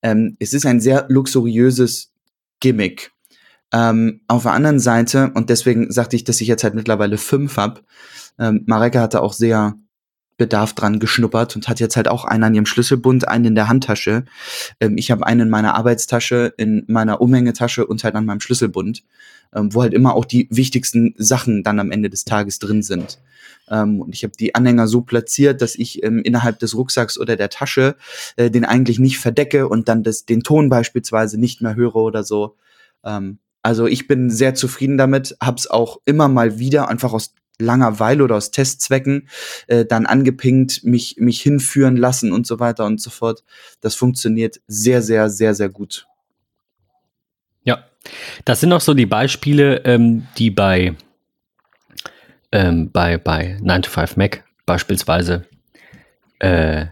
Ähm, 0.00 0.36
es 0.38 0.52
ist 0.52 0.64
ein 0.64 0.80
sehr 0.80 1.06
luxuriöses 1.08 2.12
Gimmick. 2.60 3.10
Ähm, 3.72 4.20
auf 4.28 4.44
der 4.44 4.52
anderen 4.52 4.78
Seite, 4.78 5.32
und 5.34 5.50
deswegen 5.50 5.90
sagte 5.90 6.14
ich, 6.14 6.22
dass 6.22 6.40
ich 6.40 6.46
jetzt 6.46 6.62
halt 6.62 6.76
mittlerweile 6.76 7.18
fünf 7.18 7.56
hab. 7.56 7.82
Ähm, 8.38 8.62
Mareke 8.66 9.00
hatte 9.00 9.22
auch 9.22 9.32
sehr 9.32 9.74
Bedarf 10.36 10.72
dran 10.72 10.98
geschnuppert 10.98 11.54
und 11.54 11.68
hat 11.68 11.80
jetzt 11.80 11.96
halt 11.96 12.08
auch 12.08 12.24
einen 12.24 12.44
an 12.44 12.54
ihrem 12.54 12.66
Schlüsselbund, 12.66 13.28
einen 13.28 13.44
in 13.46 13.54
der 13.54 13.68
Handtasche. 13.68 14.24
Ähm, 14.80 14.96
ich 14.96 15.10
habe 15.10 15.26
einen 15.26 15.42
in 15.42 15.50
meiner 15.50 15.74
Arbeitstasche, 15.74 16.52
in 16.56 16.84
meiner 16.88 17.20
Umhängetasche 17.20 17.86
und 17.86 18.02
halt 18.02 18.14
an 18.14 18.26
meinem 18.26 18.40
Schlüsselbund, 18.40 19.04
ähm, 19.54 19.72
wo 19.74 19.82
halt 19.82 19.94
immer 19.94 20.14
auch 20.14 20.24
die 20.24 20.48
wichtigsten 20.50 21.14
Sachen 21.16 21.62
dann 21.62 21.78
am 21.78 21.90
Ende 21.90 22.10
des 22.10 22.24
Tages 22.24 22.58
drin 22.58 22.82
sind. 22.82 23.20
Ähm, 23.70 24.00
und 24.00 24.14
ich 24.14 24.24
habe 24.24 24.34
die 24.38 24.54
Anhänger 24.54 24.88
so 24.88 25.02
platziert, 25.02 25.62
dass 25.62 25.76
ich 25.76 26.02
ähm, 26.02 26.20
innerhalb 26.22 26.58
des 26.58 26.74
Rucksacks 26.74 27.18
oder 27.18 27.36
der 27.36 27.48
Tasche 27.48 27.96
äh, 28.36 28.50
den 28.50 28.64
eigentlich 28.64 28.98
nicht 28.98 29.18
verdecke 29.18 29.68
und 29.68 29.88
dann 29.88 30.02
das, 30.02 30.26
den 30.26 30.42
Ton 30.42 30.68
beispielsweise 30.68 31.38
nicht 31.38 31.62
mehr 31.62 31.76
höre 31.76 31.96
oder 31.96 32.24
so. 32.24 32.56
Ähm, 33.04 33.38
also 33.62 33.86
ich 33.86 34.06
bin 34.08 34.28
sehr 34.30 34.54
zufrieden 34.54 34.98
damit, 34.98 35.36
hab's 35.40 35.66
auch 35.66 36.00
immer 36.04 36.28
mal 36.28 36.58
wieder 36.58 36.88
einfach 36.88 37.12
aus 37.14 37.34
Langeweile 37.58 38.24
oder 38.24 38.36
aus 38.36 38.50
Testzwecken 38.50 39.28
äh, 39.66 39.84
dann 39.84 40.06
angepinkt, 40.06 40.84
mich, 40.84 41.16
mich 41.18 41.40
hinführen 41.40 41.96
lassen 41.96 42.32
und 42.32 42.46
so 42.46 42.58
weiter 42.58 42.84
und 42.84 43.00
so 43.00 43.10
fort. 43.10 43.44
Das 43.80 43.94
funktioniert 43.94 44.60
sehr, 44.66 45.02
sehr, 45.02 45.30
sehr, 45.30 45.54
sehr 45.54 45.68
gut. 45.68 46.06
Ja, 47.62 47.84
das 48.44 48.60
sind 48.60 48.72
auch 48.72 48.80
so 48.80 48.94
die 48.94 49.06
Beispiele, 49.06 49.84
ähm, 49.84 50.26
die 50.36 50.50
bei, 50.50 50.94
ähm, 52.52 52.90
bei, 52.90 53.18
bei 53.18 53.58
9 53.60 53.82
to 53.82 53.90
5 53.90 54.16
Mac 54.16 54.44
beispielsweise 54.66 55.46
äh, 56.40 56.86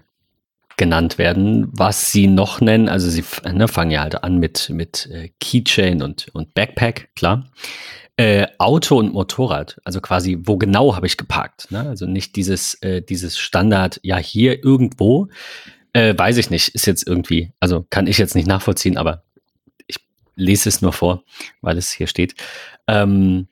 genannt 0.76 1.18
werden. 1.18 1.68
Was 1.72 2.10
sie 2.10 2.26
noch 2.26 2.60
nennen, 2.60 2.88
also 2.88 3.10
sie 3.10 3.24
ne, 3.50 3.68
fangen 3.68 3.90
ja 3.90 4.02
halt 4.02 4.22
an 4.24 4.38
mit, 4.38 4.70
mit 4.70 5.08
äh, 5.10 5.30
Keychain 5.40 6.02
und, 6.02 6.28
und 6.32 6.54
Backpack, 6.54 7.10
klar. 7.14 7.50
Äh, 8.16 8.46
Auto 8.58 8.98
und 8.98 9.14
Motorrad, 9.14 9.80
also 9.84 10.00
quasi, 10.02 10.38
wo 10.42 10.58
genau 10.58 10.94
habe 10.94 11.06
ich 11.06 11.16
geparkt? 11.16 11.70
Ne? 11.70 11.80
Also 11.88 12.06
nicht 12.06 12.36
dieses, 12.36 12.74
äh, 12.82 13.00
dieses 13.00 13.38
Standard, 13.38 14.00
ja, 14.02 14.18
hier 14.18 14.62
irgendwo, 14.62 15.28
äh, 15.94 16.14
weiß 16.16 16.36
ich 16.36 16.50
nicht, 16.50 16.74
ist 16.74 16.86
jetzt 16.86 17.06
irgendwie, 17.06 17.52
also 17.58 17.86
kann 17.88 18.06
ich 18.06 18.18
jetzt 18.18 18.34
nicht 18.34 18.46
nachvollziehen, 18.46 18.98
aber 18.98 19.24
ich 19.86 19.96
lese 20.36 20.68
es 20.68 20.82
nur 20.82 20.92
vor, 20.92 21.24
weil 21.62 21.78
es 21.78 21.90
hier 21.90 22.06
steht. 22.06 22.34
Ähm, 22.86 23.48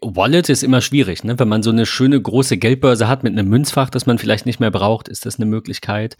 Wallet 0.00 0.48
ist 0.48 0.62
immer 0.62 0.80
schwierig, 0.80 1.24
ne? 1.24 1.38
Wenn 1.38 1.48
man 1.48 1.62
so 1.62 1.70
eine 1.70 1.84
schöne 1.84 2.20
große 2.20 2.56
Geldbörse 2.56 3.06
hat 3.06 3.22
mit 3.22 3.32
einem 3.32 3.48
Münzfach, 3.48 3.90
das 3.90 4.06
man 4.06 4.18
vielleicht 4.18 4.46
nicht 4.46 4.60
mehr 4.60 4.70
braucht, 4.70 5.08
ist 5.08 5.26
das 5.26 5.36
eine 5.36 5.46
Möglichkeit. 5.46 6.16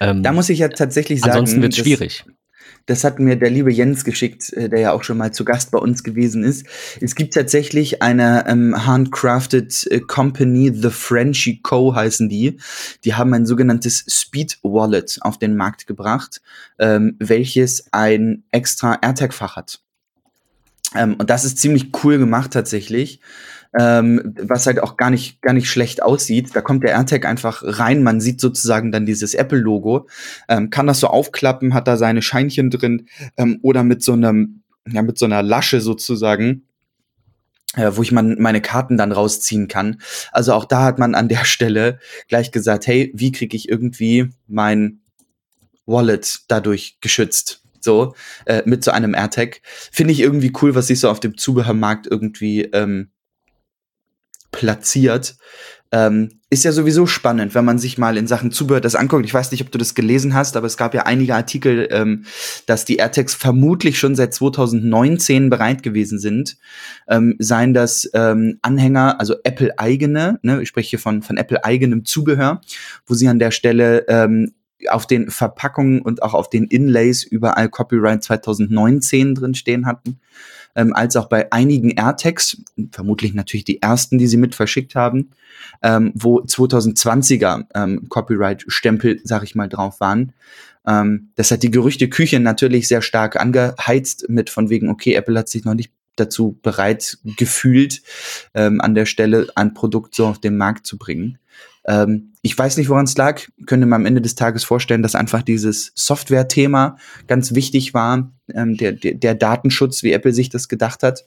Ähm, 0.00 0.22
da 0.22 0.32
muss 0.32 0.48
ich 0.48 0.60
ja 0.60 0.68
tatsächlich 0.68 1.20
sagen. 1.20 1.32
Ansonsten 1.32 1.62
wird 1.62 1.74
es 1.74 1.80
schwierig. 1.80 2.24
Das 2.86 3.04
hat 3.04 3.18
mir 3.18 3.36
der 3.36 3.50
liebe 3.50 3.72
Jens 3.72 4.04
geschickt, 4.04 4.52
äh, 4.52 4.68
der 4.68 4.80
ja 4.80 4.92
auch 4.92 5.04
schon 5.04 5.18
mal 5.18 5.32
zu 5.32 5.44
Gast 5.44 5.70
bei 5.70 5.78
uns 5.78 6.02
gewesen 6.02 6.44
ist. 6.44 6.66
Es 7.00 7.14
gibt 7.14 7.34
tatsächlich 7.34 8.02
eine 8.02 8.44
ähm, 8.48 8.86
handcrafted 8.86 9.86
äh, 9.90 10.00
Company, 10.00 10.72
The 10.74 10.90
Frenchy 10.90 11.60
Co. 11.62 11.94
heißen 11.94 12.28
die. 12.28 12.58
Die 13.04 13.14
haben 13.14 13.32
ein 13.34 13.46
sogenanntes 13.46 14.04
Speed 14.08 14.58
Wallet 14.62 15.18
auf 15.22 15.38
den 15.38 15.56
Markt 15.56 15.86
gebracht, 15.86 16.42
ähm, 16.78 17.16
welches 17.18 17.84
ein 17.92 18.44
extra 18.50 18.98
AirTag-Fach 19.00 19.56
hat. 19.56 19.80
Ähm, 20.94 21.14
und 21.18 21.30
das 21.30 21.44
ist 21.44 21.58
ziemlich 21.58 21.90
cool 22.02 22.18
gemacht 22.18 22.52
tatsächlich. 22.52 23.20
Ähm, 23.78 24.34
was 24.38 24.66
halt 24.66 24.80
auch 24.80 24.98
gar 24.98 25.08
nicht, 25.08 25.40
gar 25.40 25.54
nicht 25.54 25.68
schlecht 25.70 26.02
aussieht. 26.02 26.50
Da 26.54 26.60
kommt 26.60 26.84
der 26.84 26.92
AirTag 26.92 27.24
einfach 27.24 27.62
rein, 27.64 28.02
man 28.02 28.20
sieht 28.20 28.40
sozusagen 28.40 28.92
dann 28.92 29.06
dieses 29.06 29.32
Apple-Logo, 29.32 30.08
ähm, 30.48 30.68
kann 30.68 30.86
das 30.86 31.00
so 31.00 31.06
aufklappen, 31.06 31.72
hat 31.72 31.88
da 31.88 31.96
seine 31.96 32.20
Scheinchen 32.20 32.70
drin 32.70 33.08
ähm, 33.38 33.58
oder 33.62 33.82
mit 33.82 34.02
so 34.02 34.12
einem, 34.12 34.62
ja, 34.86 35.00
mit 35.00 35.18
so 35.18 35.24
einer 35.24 35.42
Lasche 35.42 35.80
sozusagen, 35.80 36.66
äh, 37.76 37.92
wo 37.94 38.02
ich 38.02 38.12
man 38.12 38.36
meine 38.38 38.60
Karten 38.60 38.98
dann 38.98 39.10
rausziehen 39.10 39.68
kann. 39.68 40.02
Also 40.32 40.52
auch 40.52 40.66
da 40.66 40.84
hat 40.84 40.98
man 40.98 41.14
an 41.14 41.28
der 41.28 41.44
Stelle 41.46 41.98
gleich 42.28 42.52
gesagt, 42.52 42.86
hey, 42.86 43.10
wie 43.14 43.32
kriege 43.32 43.56
ich 43.56 43.70
irgendwie 43.70 44.28
mein 44.48 45.00
Wallet 45.86 46.40
dadurch 46.48 46.98
geschützt? 47.00 47.62
so 47.84 48.14
äh, 48.46 48.62
mit 48.64 48.84
so 48.84 48.90
einem 48.90 49.14
AirTag. 49.14 49.60
Finde 49.64 50.12
ich 50.12 50.20
irgendwie 50.20 50.52
cool, 50.62 50.74
was 50.74 50.86
sich 50.86 51.00
so 51.00 51.10
auf 51.10 51.20
dem 51.20 51.36
Zubehörmarkt 51.36 52.06
irgendwie 52.06 52.62
ähm, 52.62 53.10
platziert. 54.52 55.36
Ähm, 55.90 56.40
ist 56.48 56.64
ja 56.64 56.72
sowieso 56.72 57.06
spannend, 57.06 57.54
wenn 57.54 57.66
man 57.66 57.78
sich 57.78 57.98
mal 57.98 58.16
in 58.16 58.26
Sachen 58.26 58.50
Zubehör 58.50 58.80
das 58.80 58.94
anguckt. 58.94 59.26
Ich 59.26 59.34
weiß 59.34 59.50
nicht, 59.50 59.62
ob 59.62 59.70
du 59.70 59.78
das 59.78 59.94
gelesen 59.94 60.34
hast, 60.34 60.56
aber 60.56 60.66
es 60.66 60.78
gab 60.78 60.94
ja 60.94 61.02
einige 61.02 61.34
Artikel, 61.34 61.88
ähm, 61.90 62.24
dass 62.66 62.86
die 62.86 62.96
AirTags 62.96 63.34
vermutlich 63.34 63.98
schon 63.98 64.14
seit 64.14 64.32
2019 64.32 65.50
bereit 65.50 65.82
gewesen 65.82 66.18
sind. 66.18 66.56
Ähm, 67.08 67.36
seien 67.38 67.74
das 67.74 68.08
ähm, 68.14 68.58
Anhänger, 68.62 69.20
also 69.20 69.34
Apple 69.44 69.78
eigene, 69.78 70.38
ne, 70.42 70.62
ich 70.62 70.68
spreche 70.68 70.90
hier 70.90 70.98
von, 70.98 71.22
von 71.22 71.36
Apple 71.36 71.62
eigenem 71.62 72.04
Zubehör, 72.06 72.62
wo 73.06 73.14
sie 73.14 73.28
an 73.28 73.38
der 73.38 73.50
Stelle 73.50 74.06
ähm, 74.08 74.54
auf 74.88 75.06
den 75.06 75.30
Verpackungen 75.30 76.02
und 76.02 76.22
auch 76.22 76.34
auf 76.34 76.48
den 76.48 76.64
Inlays 76.64 77.22
überall 77.22 77.68
Copyright 77.68 78.22
2019 78.24 79.34
drin 79.34 79.54
stehen 79.54 79.86
hatten, 79.86 80.20
ähm, 80.74 80.94
als 80.94 81.16
auch 81.16 81.28
bei 81.28 81.50
einigen 81.52 81.90
AirTags, 81.90 82.62
vermutlich 82.90 83.34
natürlich 83.34 83.64
die 83.64 83.82
ersten, 83.82 84.18
die 84.18 84.26
sie 84.26 84.36
mit 84.36 84.54
verschickt 84.54 84.94
haben, 84.94 85.30
ähm, 85.82 86.12
wo 86.14 86.40
2020er 86.40 87.66
ähm, 87.74 88.08
Copyright-Stempel, 88.08 89.20
sag 89.24 89.42
ich 89.42 89.54
mal, 89.54 89.68
drauf 89.68 90.00
waren. 90.00 90.32
Ähm, 90.86 91.30
das 91.36 91.50
hat 91.50 91.62
die 91.62 91.70
Gerüchteküche 91.70 92.40
natürlich 92.40 92.88
sehr 92.88 93.02
stark 93.02 93.40
angeheizt 93.40 94.26
mit 94.28 94.50
von 94.50 94.70
wegen, 94.70 94.88
okay, 94.88 95.14
Apple 95.14 95.38
hat 95.38 95.48
sich 95.48 95.64
noch 95.64 95.74
nicht 95.74 95.92
dazu 96.16 96.58
bereit 96.62 97.18
gefühlt, 97.38 98.02
ähm, 98.54 98.80
an 98.80 98.94
der 98.94 99.06
Stelle 99.06 99.48
ein 99.54 99.74
Produkt 99.74 100.14
so 100.14 100.26
auf 100.26 100.40
den 100.40 100.56
Markt 100.56 100.86
zu 100.86 100.98
bringen. 100.98 101.38
Ähm, 101.86 102.32
ich 102.42 102.56
weiß 102.56 102.76
nicht, 102.76 102.88
woran 102.88 103.04
es 103.04 103.16
lag. 103.16 103.42
Könnte 103.66 103.86
mir 103.86 103.96
am 103.96 104.06
Ende 104.06 104.20
des 104.20 104.34
Tages 104.34 104.64
vorstellen, 104.64 105.02
dass 105.02 105.14
einfach 105.14 105.42
dieses 105.42 105.92
Software-Thema 105.94 106.96
ganz 107.26 107.54
wichtig 107.54 107.94
war, 107.94 108.32
ähm, 108.54 108.76
der, 108.76 108.92
der, 108.92 109.14
der, 109.14 109.34
Datenschutz, 109.34 110.02
wie 110.02 110.12
Apple 110.12 110.32
sich 110.32 110.48
das 110.48 110.68
gedacht 110.68 111.02
hat. 111.02 111.24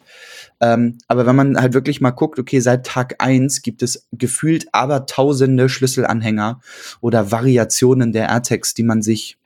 Ähm, 0.60 0.98
aber 1.08 1.26
wenn 1.26 1.36
man 1.36 1.58
halt 1.58 1.74
wirklich 1.74 2.02
mal 2.02 2.12
guckt, 2.12 2.40
okay, 2.40 2.60
seit 2.60 2.86
Tag 2.86 3.16
eins 3.20 3.62
gibt 3.62 3.84
es 3.84 4.08
gefühlt 4.12 4.68
aber 4.72 5.06
tausende 5.06 5.70
Schlüsselanhänger 5.70 6.62
oder 7.02 7.32
Variationen 7.32 8.14
der 8.14 8.30
AirTags, 8.30 8.74
die 8.74 8.84
man 8.84 9.02
sich 9.02 9.38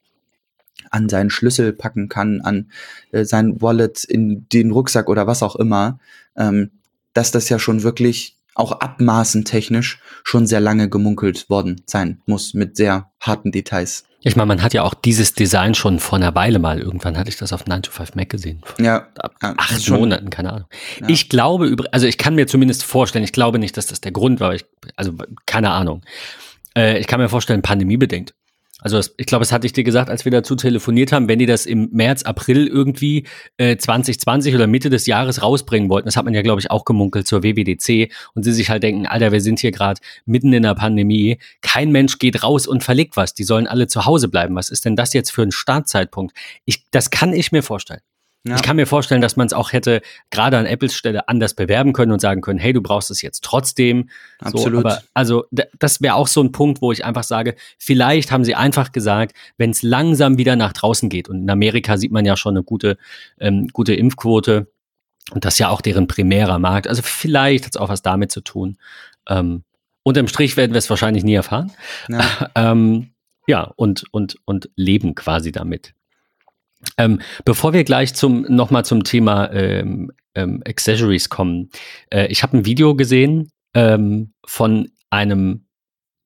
an 0.92 1.10
seinen 1.10 1.30
Schlüssel 1.30 1.74
packen 1.74 2.10
kann, 2.10 2.42
an 2.42 2.72
äh, 3.12 3.26
sein 3.26 3.62
Wallet, 3.62 4.04
in 4.04 4.48
den 4.50 4.72
Rucksack 4.72 5.10
oder 5.10 5.28
was 5.28 5.44
auch 5.44 5.56
immer, 5.56 6.00
ähm, 6.36 6.72
dass 7.14 7.32
das 7.32 7.50
ja 7.50 7.60
schon 7.60 7.84
wirklich 7.84 8.38
auch 8.56 8.74
abmaßen 8.74 9.46
technisch 9.46 10.02
schon 10.24 10.46
sehr 10.46 10.60
lange 10.60 10.90
gemunkelt 10.90 11.50
worden 11.50 11.82
sein 11.86 12.22
muss 12.26 12.54
mit 12.54 12.76
sehr 12.76 13.12
harten 13.20 13.52
Details. 13.52 14.04
Ich 14.22 14.36
meine, 14.36 14.48
man 14.48 14.62
hat 14.62 14.74
ja 14.74 14.84
auch 14.84 14.94
dieses 14.94 15.34
Design 15.34 15.76
schon 15.76 16.00
vor 16.00 16.18
einer 16.18 16.36
Weile 16.36 16.60
mal, 16.60 16.80
irgendwann 16.80 17.18
hatte 17.18 17.30
ich 17.30 17.38
das 17.38 17.54
auf 17.54 17.66
9 17.66 17.84
to 17.84 17.92
5 17.92 18.16
Mac 18.16 18.30
gesehen. 18.30 18.62
Ja. 18.78 19.08
Ab 19.18 19.36
acht 19.40 19.82
schon, 19.82 20.00
Monaten, 20.00 20.30
keine 20.30 20.52
Ahnung. 20.52 20.68
Ja. 21.00 21.08
Ich 21.08 21.30
glaube, 21.30 21.76
also 21.92 22.06
ich 22.06 22.18
kann 22.18 22.36
mir 22.36 22.46
zumindest 22.46 22.84
vorstellen, 22.84 23.24
ich 23.24 23.32
glaube 23.32 23.60
nicht, 23.60 23.78
dass 23.78 23.88
das 23.88 24.02
der 24.02 24.12
Grund 24.12 24.42
war, 24.42 24.54
ich, 24.54 24.66
also 24.98 25.14
keine 25.46 25.72
Ahnung. 25.72 26.02
Äh, 26.76 27.00
ich 27.00 27.08
kann 27.08 27.22
mir 27.22 27.30
vorstellen, 27.30 27.62
pandemiebedingt. 27.62 28.34
Also 28.82 28.98
das, 28.98 29.14
ich 29.18 29.26
glaube, 29.26 29.44
das 29.44 29.52
hatte 29.52 29.68
ich 29.68 29.74
dir 29.74 29.84
gesagt, 29.84 30.10
als 30.10 30.26
wir 30.26 30.32
dazu 30.32 30.56
telefoniert 30.56 31.12
haben, 31.12 31.28
wenn 31.28 31.40
die 31.40 31.46
das 31.46 31.66
im 31.66 31.90
März, 31.92 32.24
April 32.24 32.68
irgendwie 32.68 33.26
äh, 33.58 33.76
2020 33.78 34.56
oder 34.56 34.68
Mitte 34.68 34.90
des 34.90 35.06
Jahres 35.06 35.42
rausbringen 35.42 35.90
wollten, 35.90 36.06
das 36.06 36.16
hat 36.16 36.26
man 36.26 36.34
ja, 36.34 36.42
glaube 36.42 36.62
ich, 36.62 36.72
auch 36.72 36.86
gemunkelt 36.86 37.28
zur 37.28 37.44
WWDC 37.44 38.12
und 38.36 38.44
sie 38.44 38.54
sich 38.54 38.70
halt 38.70 38.84
denken, 38.84 39.06
Alter, 39.06 39.32
wir 39.32 39.42
sind 39.42 39.60
hier 39.60 39.72
gerade 39.72 40.00
mitten 40.26 40.54
in 40.54 40.64
der 40.64 40.76
Pandemie, 40.76 41.40
kein 41.62 41.92
Mensch 41.92 42.20
geht 42.20 42.44
raus 42.44 42.68
und 42.68 42.84
verlegt 42.84 43.18
was, 43.18 43.34
die 43.34 43.44
sollen 43.44 43.68
alle 43.68 43.88
zu 43.88 44.06
Hause 44.06 44.30
bleiben. 44.30 44.56
Was 44.56 44.70
ist 44.70 44.86
denn 44.86 44.96
das 44.96 45.14
jetzt 45.14 45.32
für 45.32 45.44
ein 45.44 45.52
Startzeitpunkt? 45.52 46.36
Ich, 46.66 46.86
das 46.92 47.10
kann 47.10 47.34
ich 47.34 47.52
mir 47.52 47.64
vorstellen. 47.64 48.02
Ja. 48.48 48.56
Ich 48.56 48.62
kann 48.62 48.78
mir 48.78 48.88
vorstellen, 48.88 49.22
dass 49.22 49.36
man 49.36 49.48
es 49.48 49.54
auch 49.54 49.74
hätte 49.74 50.02
gerade 50.30 50.58
an 50.58 50.66
Apples 50.66 50.94
Stelle 50.94 51.28
anders 51.28 51.54
bewerben 51.56 51.92
können 51.92 52.14
und 52.14 52.22
sagen 52.22 52.40
können, 52.40 52.58
hey, 52.58 52.72
du 52.72 52.82
brauchst 52.82 53.12
es 53.12 53.22
jetzt 53.22 53.44
trotzdem. 53.44 54.10
Absolut. 54.40 54.82
So, 54.84 54.88
aber 54.88 55.02
also 55.14 55.46
das 55.78 56.02
wäre 56.02 56.16
auch 56.16 56.28
so 56.28 56.42
ein 56.42 56.54
Punkt, 56.54 56.82
wo 56.82 56.94
ich 56.94 57.04
einfach 57.04 57.24
sage, 57.24 57.56
vielleicht 57.78 58.32
haben 58.32 58.46
sie 58.46 58.56
einfach 58.56 58.94
gesagt, 58.94 59.36
wenn 59.58 59.72
es 59.72 59.82
langsam 59.82 60.38
wieder 60.38 60.56
nach 60.56 60.72
draußen 60.72 61.10
geht 61.10 61.28
und 61.28 61.42
in 61.42 61.50
Amerika 61.50 61.98
sieht 61.98 62.14
man 62.14 62.26
ja 62.26 62.38
schon 62.38 62.56
eine 62.56 62.64
gute, 62.64 62.98
ähm, 63.40 63.68
gute 63.74 63.94
Impfquote 63.94 64.68
und 65.32 65.46
das 65.46 65.56
ist 65.56 65.60
ja 65.60 65.70
auch 65.70 65.82
deren 65.82 66.08
primärer 66.08 66.60
Markt. 66.60 66.88
Also 66.88 67.02
vielleicht 67.04 67.66
hat 67.66 67.76
es 67.76 67.78
auch 67.78 67.90
was 67.90 68.02
damit 68.02 68.32
zu 68.32 68.42
tun. 68.42 68.78
Ähm, 69.28 69.64
unterm 70.04 70.28
Strich 70.28 70.58
werden 70.58 70.74
wir 70.74 70.80
es 70.80 70.90
wahrscheinlich 70.90 71.24
nie 71.24 71.36
erfahren. 71.36 71.72
Ja, 72.08 72.50
ähm, 72.56 73.12
ja 73.48 73.64
und, 73.76 74.06
und, 74.12 74.38
und 74.46 74.70
leben 74.76 75.14
quasi 75.16 75.52
damit. 75.52 75.94
Ähm, 76.98 77.22
bevor 77.46 77.74
wir 77.74 77.84
gleich 77.84 78.14
zum 78.14 78.42
nochmal 78.44 78.86
zum 78.86 79.04
Thema 79.04 79.52
ähm, 79.52 80.12
ähm, 80.36 80.64
Accessories 80.66 81.30
kommen, 81.30 81.70
äh, 82.10 82.28
ich 82.28 82.44
habe 82.44 82.58
ein 82.58 82.66
Video 82.66 82.96
gesehen 82.96 83.52
ähm, 83.74 84.34
von 84.46 84.90
einem 85.10 85.66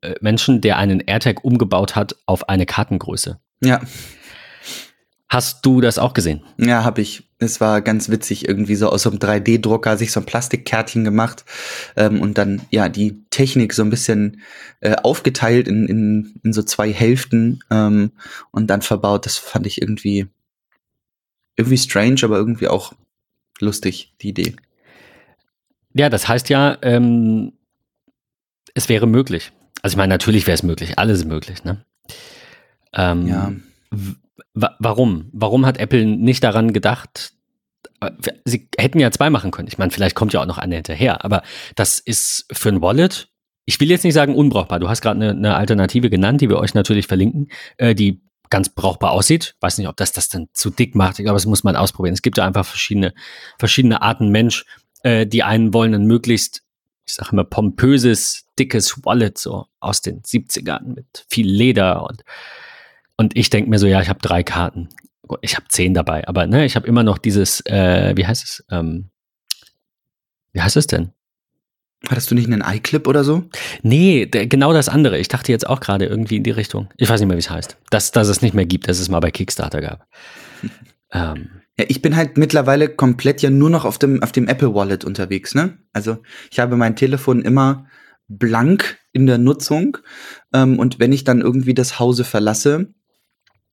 äh, 0.01 0.15
Menschen, 0.21 0.61
der 0.61 0.77
einen 0.77 0.99
AirTag 0.99 1.43
umgebaut 1.43 1.95
hat 1.95 2.15
auf 2.25 2.49
eine 2.49 2.65
Kartengröße. 2.65 3.39
Ja. 3.61 3.81
Hast 5.29 5.65
du 5.65 5.81
das 5.81 5.97
auch 5.97 6.13
gesehen? 6.13 6.43
Ja, 6.59 6.83
habe 6.83 7.01
ich. 7.01 7.27
Es 7.39 7.59
war 7.59 7.81
ganz 7.81 8.09
witzig, 8.09 8.47
irgendwie 8.47 8.75
so 8.75 8.89
aus 8.89 9.01
so 9.01 9.09
einem 9.09 9.19
3D-Drucker 9.19 9.97
sich 9.97 10.11
so 10.11 10.19
ein 10.19 10.25
Plastikkärtchen 10.25 11.03
gemacht 11.03 11.43
ähm, 11.95 12.21
und 12.21 12.37
dann 12.37 12.61
ja 12.69 12.87
die 12.87 13.25
Technik 13.31 13.73
so 13.73 13.81
ein 13.81 13.89
bisschen 13.89 14.41
äh, 14.79 14.95
aufgeteilt 14.95 15.67
in, 15.67 15.87
in, 15.87 16.39
in 16.43 16.53
so 16.53 16.61
zwei 16.61 16.93
Hälften 16.93 17.61
ähm, 17.71 18.11
und 18.51 18.67
dann 18.67 18.83
verbaut. 18.83 19.25
Das 19.25 19.37
fand 19.37 19.65
ich 19.65 19.81
irgendwie 19.81 20.27
irgendwie 21.55 21.77
strange, 21.77 22.21
aber 22.23 22.37
irgendwie 22.37 22.67
auch 22.67 22.93
lustig, 23.59 24.13
die 24.21 24.29
Idee. 24.29 24.55
Ja, 25.93 26.09
das 26.09 26.27
heißt 26.27 26.49
ja, 26.49 26.77
ähm, 26.81 27.53
es 28.73 28.89
wäre 28.89 29.07
möglich. 29.07 29.51
Also 29.81 29.93
ich 29.93 29.97
meine, 29.97 30.13
natürlich 30.13 30.47
wäre 30.47 30.55
es 30.55 30.63
möglich, 30.63 30.97
alles 30.97 31.19
ist 31.19 31.25
möglich, 31.25 31.63
ne? 31.63 31.85
Ähm, 32.93 33.27
ja. 33.27 33.51
Warum? 34.53 35.29
Warum 35.31 35.65
hat 35.65 35.77
Apple 35.77 36.05
nicht 36.05 36.43
daran 36.43 36.73
gedacht? 36.73 37.33
Äh, 37.99 38.11
sie 38.45 38.69
hätten 38.77 38.99
ja 38.99 39.11
zwei 39.11 39.29
machen 39.29 39.51
können. 39.51 39.67
Ich 39.67 39.77
meine, 39.77 39.91
vielleicht 39.91 40.15
kommt 40.15 40.33
ja 40.33 40.41
auch 40.41 40.45
noch 40.45 40.57
eine 40.57 40.75
hinterher, 40.75 41.23
aber 41.23 41.43
das 41.75 41.99
ist 41.99 42.45
für 42.51 42.69
ein 42.69 42.81
Wallet, 42.81 43.29
ich 43.65 43.79
will 43.79 43.89
jetzt 43.89 44.03
nicht 44.03 44.13
sagen 44.13 44.35
unbrauchbar. 44.35 44.79
Du 44.79 44.89
hast 44.89 45.01
gerade 45.01 45.21
eine, 45.21 45.31
eine, 45.31 45.55
Alternative 45.55 46.09
genannt, 46.09 46.41
die 46.41 46.49
wir 46.49 46.57
euch 46.57 46.73
natürlich 46.73 47.07
verlinken, 47.07 47.49
äh, 47.77 47.95
die 47.95 48.21
ganz 48.53 48.69
brauchbar 48.69 49.13
aussieht. 49.13 49.55
Weiß 49.61 49.79
nicht, 49.79 49.87
ob 49.87 49.97
das 49.97 50.11
das 50.11 50.29
dann 50.29 50.47
zu 50.53 50.69
dick 50.69 50.93
macht. 50.93 51.17
Ich 51.17 51.25
glaube, 51.25 51.37
das 51.37 51.47
muss 51.47 51.63
man 51.63 51.75
ausprobieren. 51.75 52.13
Es 52.13 52.21
gibt 52.21 52.37
ja 52.37 52.45
einfach 52.45 52.63
verschiedene, 52.63 53.15
verschiedene 53.57 54.03
Arten 54.03 54.29
Mensch. 54.29 54.65
Äh, 55.01 55.25
die 55.25 55.41
einen 55.41 55.73
wollen 55.73 55.95
ein 55.95 56.05
möglichst, 56.05 56.61
ich 57.07 57.15
sage 57.15 57.31
immer, 57.31 57.45
pompöses, 57.45 58.45
dickes 58.59 59.03
Wallet, 59.05 59.39
so 59.39 59.65
aus 59.79 60.01
den 60.01 60.21
70ern 60.21 60.83
mit 60.83 61.25
viel 61.31 61.49
Leder 61.49 62.03
und, 62.03 62.23
und 63.17 63.35
ich 63.35 63.49
denke 63.49 63.71
mir 63.71 63.79
so, 63.79 63.87
ja, 63.87 64.01
ich 64.01 64.09
habe 64.09 64.19
drei 64.21 64.43
Karten. 64.43 64.89
Ich 65.41 65.55
habe 65.55 65.65
zehn 65.69 65.95
dabei, 65.95 66.27
aber 66.27 66.45
ne, 66.45 66.63
ich 66.63 66.75
habe 66.75 66.85
immer 66.85 67.01
noch 67.01 67.17
dieses, 67.17 67.65
äh, 67.65 68.13
wie 68.15 68.27
heißt 68.27 68.43
es? 68.43 68.63
Ähm, 68.69 69.09
wie 70.51 70.61
heißt 70.61 70.77
es 70.77 70.85
denn? 70.85 71.11
Hattest 72.09 72.29
du 72.29 72.35
nicht 72.35 72.51
einen 72.51 72.61
iClip 72.61 73.07
oder 73.07 73.23
so? 73.23 73.43
Nee, 73.81 74.25
genau 74.25 74.73
das 74.73 74.89
andere. 74.89 75.17
Ich 75.19 75.29
dachte 75.29 75.51
jetzt 75.51 75.67
auch 75.67 75.79
gerade 75.79 76.05
irgendwie 76.05 76.37
in 76.37 76.43
die 76.43 76.51
Richtung. 76.51 76.89
Ich 76.97 77.09
weiß 77.09 77.19
nicht 77.19 77.27
mehr, 77.27 77.37
wie 77.37 77.41
es 77.41 77.49
heißt. 77.49 77.77
Dass, 77.89 78.11
dass 78.11 78.27
es 78.27 78.41
nicht 78.41 78.53
mehr 78.53 78.65
gibt, 78.65 78.89
dass 78.89 78.99
es 78.99 79.09
mal 79.09 79.21
bei 79.21 79.31
Kickstarter 79.31 79.79
gab. 79.79 80.07
ähm, 81.13 81.49
Ja, 81.77 81.85
ich 81.87 82.01
bin 82.01 82.15
halt 82.15 82.37
mittlerweile 82.37 82.89
komplett 82.89 83.41
ja 83.41 83.49
nur 83.49 83.69
noch 83.69 83.85
auf 83.85 83.97
dem, 83.97 84.21
auf 84.21 84.31
dem 84.31 84.47
Apple 84.47 84.75
Wallet 84.75 85.05
unterwegs, 85.05 85.55
ne? 85.55 85.77
Also 85.93 86.17
ich 86.51 86.59
habe 86.59 86.75
mein 86.75 86.95
Telefon 86.95 87.41
immer 87.41 87.87
blank 88.27 88.99
in 89.11 89.25
der 89.25 89.37
Nutzung. 89.37 89.97
Ähm, 90.53 90.79
und 90.79 90.99
wenn 90.99 91.13
ich 91.13 91.23
dann 91.23 91.41
irgendwie 91.41 91.73
das 91.73 91.99
Hause 91.99 92.25
verlasse, 92.25 92.93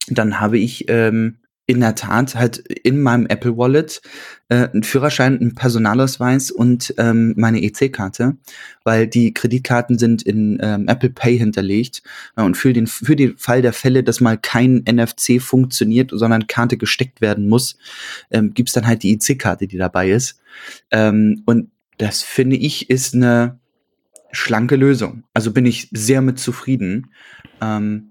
dann 0.08 0.40
habe 0.40 0.58
ich 0.58 0.88
ähm, 0.88 1.40
in 1.66 1.80
der 1.80 1.94
Tat 1.94 2.34
halt 2.34 2.58
in 2.58 3.00
meinem 3.00 3.26
Apple 3.26 3.56
Wallet 3.56 4.02
äh, 4.48 4.68
einen 4.68 4.82
Führerschein, 4.82 5.38
einen 5.38 5.54
Personalausweis 5.54 6.50
und 6.50 6.92
ähm, 6.98 7.34
meine 7.36 7.62
EC-Karte, 7.62 8.36
weil 8.82 9.06
die 9.06 9.32
Kreditkarten 9.32 9.96
sind 9.96 10.22
in 10.22 10.58
ähm, 10.60 10.88
Apple 10.88 11.10
Pay 11.10 11.38
hinterlegt 11.38 12.02
äh, 12.36 12.42
und 12.42 12.56
für 12.56 12.72
den 12.72 12.88
für 12.88 13.14
den 13.14 13.36
Fall 13.36 13.62
der 13.62 13.72
Fälle, 13.72 14.02
dass 14.02 14.20
mal 14.20 14.36
kein 14.36 14.82
NFC 14.90 15.40
funktioniert, 15.40 16.10
sondern 16.12 16.48
Karte 16.48 16.76
gesteckt 16.76 17.20
werden 17.20 17.48
muss, 17.48 17.76
ähm, 18.30 18.52
gibt's 18.52 18.72
dann 18.72 18.86
halt 18.86 19.04
die 19.04 19.12
EC-Karte, 19.14 19.68
die 19.68 19.78
dabei 19.78 20.10
ist. 20.10 20.40
Ähm, 20.90 21.42
und 21.46 21.70
das 21.98 22.22
finde 22.22 22.56
ich 22.56 22.90
ist 22.90 23.14
eine 23.14 23.60
schlanke 24.32 24.76
Lösung. 24.76 25.24
Also 25.34 25.52
bin 25.52 25.66
ich 25.66 25.88
sehr 25.92 26.20
mit 26.20 26.38
zufrieden. 26.38 27.12
Ähm, 27.60 28.09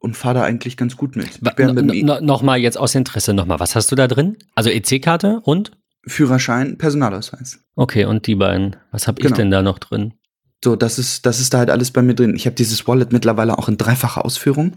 und 0.00 0.16
fahre 0.16 0.34
da 0.34 0.44
eigentlich 0.44 0.76
ganz 0.76 0.96
gut 0.96 1.16
mit. 1.16 1.40
No, 1.58 2.20
Nochmal 2.20 2.58
jetzt 2.58 2.78
aus 2.78 2.94
Interesse 2.94 3.34
nochmal, 3.34 3.60
was 3.60 3.74
hast 3.74 3.90
du 3.90 3.96
da 3.96 4.06
drin? 4.08 4.36
Also 4.54 4.70
EC-Karte 4.70 5.40
und? 5.44 5.72
Führerschein, 6.06 6.78
Personalausweis. 6.78 7.60
Okay, 7.74 8.04
und 8.04 8.26
die 8.26 8.34
beiden. 8.34 8.76
Was 8.92 9.08
habe 9.08 9.20
ich 9.20 9.26
genau. 9.26 9.36
denn 9.36 9.50
da 9.50 9.62
noch 9.62 9.78
drin? 9.78 10.14
So, 10.64 10.74
das 10.74 10.98
ist, 10.98 11.24
das 11.24 11.38
ist 11.38 11.54
da 11.54 11.58
halt 11.58 11.70
alles 11.70 11.92
bei 11.92 12.02
mir 12.02 12.14
drin. 12.14 12.34
Ich 12.34 12.46
habe 12.46 12.56
dieses 12.56 12.88
Wallet 12.88 13.12
mittlerweile 13.12 13.56
auch 13.58 13.68
in 13.68 13.78
dreifacher 13.78 14.24
Ausführung, 14.24 14.72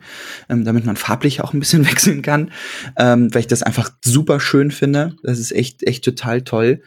ähm, 0.48 0.64
damit 0.64 0.86
man 0.86 0.96
farblich 0.96 1.42
auch 1.42 1.54
ein 1.54 1.60
bisschen 1.60 1.86
wechseln 1.90 2.22
kann, 2.22 2.52
ähm, 2.98 3.34
weil 3.34 3.42
ich 3.42 3.48
das 3.48 3.64
einfach 3.64 3.90
super 4.04 4.40
schön 4.40 4.70
finde. 4.70 5.16
Das 5.24 5.40
ist 5.40 5.52
echt, 5.52 5.82
echt 5.82 6.06
total 6.06 6.44
toll. 6.44 6.84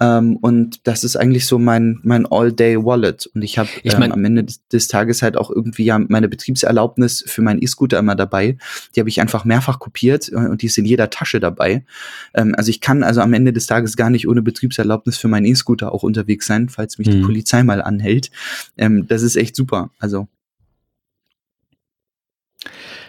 Ähm, 0.00 0.36
und 0.36 0.86
das 0.86 1.04
ist 1.04 1.16
eigentlich 1.16 1.46
so 1.46 1.58
mein, 1.58 2.00
mein 2.02 2.26
All-Day-Wallet. 2.26 3.26
Und 3.26 3.42
ich 3.42 3.58
habe 3.58 3.68
ähm, 3.84 3.92
mein, 3.98 4.12
am 4.12 4.24
Ende 4.24 4.44
des, 4.44 4.66
des, 4.68 4.88
Tages 4.88 5.22
halt 5.22 5.36
auch 5.36 5.50
irgendwie 5.50 5.84
ja 5.84 5.98
meine 5.98 6.28
Betriebserlaubnis 6.28 7.24
für 7.26 7.42
meinen 7.42 7.62
E-Scooter 7.62 7.98
immer 7.98 8.16
dabei. 8.16 8.58
Die 8.94 9.00
habe 9.00 9.08
ich 9.08 9.20
einfach 9.20 9.44
mehrfach 9.44 9.78
kopiert 9.78 10.30
äh, 10.32 10.36
und 10.36 10.62
die 10.62 10.66
ist 10.66 10.78
in 10.78 10.84
jeder 10.84 11.10
Tasche 11.10 11.38
dabei. 11.38 11.84
Ähm, 12.34 12.54
also 12.56 12.70
ich 12.70 12.80
kann 12.80 13.04
also 13.04 13.20
am 13.20 13.32
Ende 13.32 13.52
des 13.52 13.66
Tages 13.66 13.96
gar 13.96 14.10
nicht 14.10 14.26
ohne 14.26 14.42
Betriebserlaubnis 14.42 15.16
für 15.16 15.28
meinen 15.28 15.46
E-Scooter 15.46 15.92
auch 15.92 16.02
unterwegs 16.02 16.46
sein, 16.46 16.68
falls 16.68 16.98
mich 16.98 17.06
mhm. 17.08 17.12
die 17.12 17.20
Polizei 17.20 17.62
mal 17.62 17.80
anhält. 17.80 18.30
Ähm, 18.76 19.06
das 19.06 19.22
ist 19.22 19.36
echt 19.36 19.54
super. 19.54 19.90
Also 20.00 20.26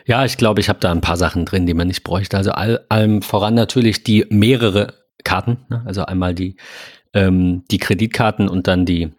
ja, 0.08 0.24
ich 0.24 0.38
glaube, 0.38 0.62
ich 0.62 0.70
habe 0.70 0.80
da 0.80 0.92
ein 0.92 1.02
paar 1.02 1.18
Sachen 1.18 1.46
drin, 1.46 1.66
die 1.66 1.74
man 1.74 1.88
nicht 1.88 2.04
bräuchte. 2.04 2.38
Also 2.38 2.52
all, 2.52 2.86
allem 2.90 3.24
voran 3.24 3.56
natürlich 3.56 4.04
die 4.04 4.28
mehrere 4.30 5.05
Karten, 5.26 5.58
ne? 5.68 5.84
also 5.86 6.06
einmal 6.06 6.34
die, 6.34 6.56
ähm, 7.14 7.66
die 7.70 7.80
Kreditkarten 7.80 8.48
und 8.48 8.68
dann 8.68 8.86
die 8.86 9.12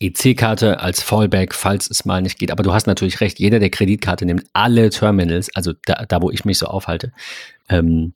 EC-Karte 0.00 0.80
als 0.80 1.02
Fallback, 1.02 1.54
falls 1.54 1.88
es 1.88 2.04
mal 2.04 2.20
nicht 2.20 2.38
geht. 2.38 2.50
Aber 2.50 2.62
du 2.62 2.74
hast 2.74 2.86
natürlich 2.86 3.20
recht, 3.20 3.38
jeder 3.38 3.58
der 3.58 3.70
Kreditkarte 3.70 4.26
nimmt 4.26 4.44
alle 4.52 4.90
Terminals, 4.90 5.54
also 5.54 5.72
da, 5.86 6.04
da 6.06 6.20
wo 6.20 6.30
ich 6.30 6.44
mich 6.44 6.58
so 6.58 6.66
aufhalte, 6.66 7.12
ähm, 7.68 8.12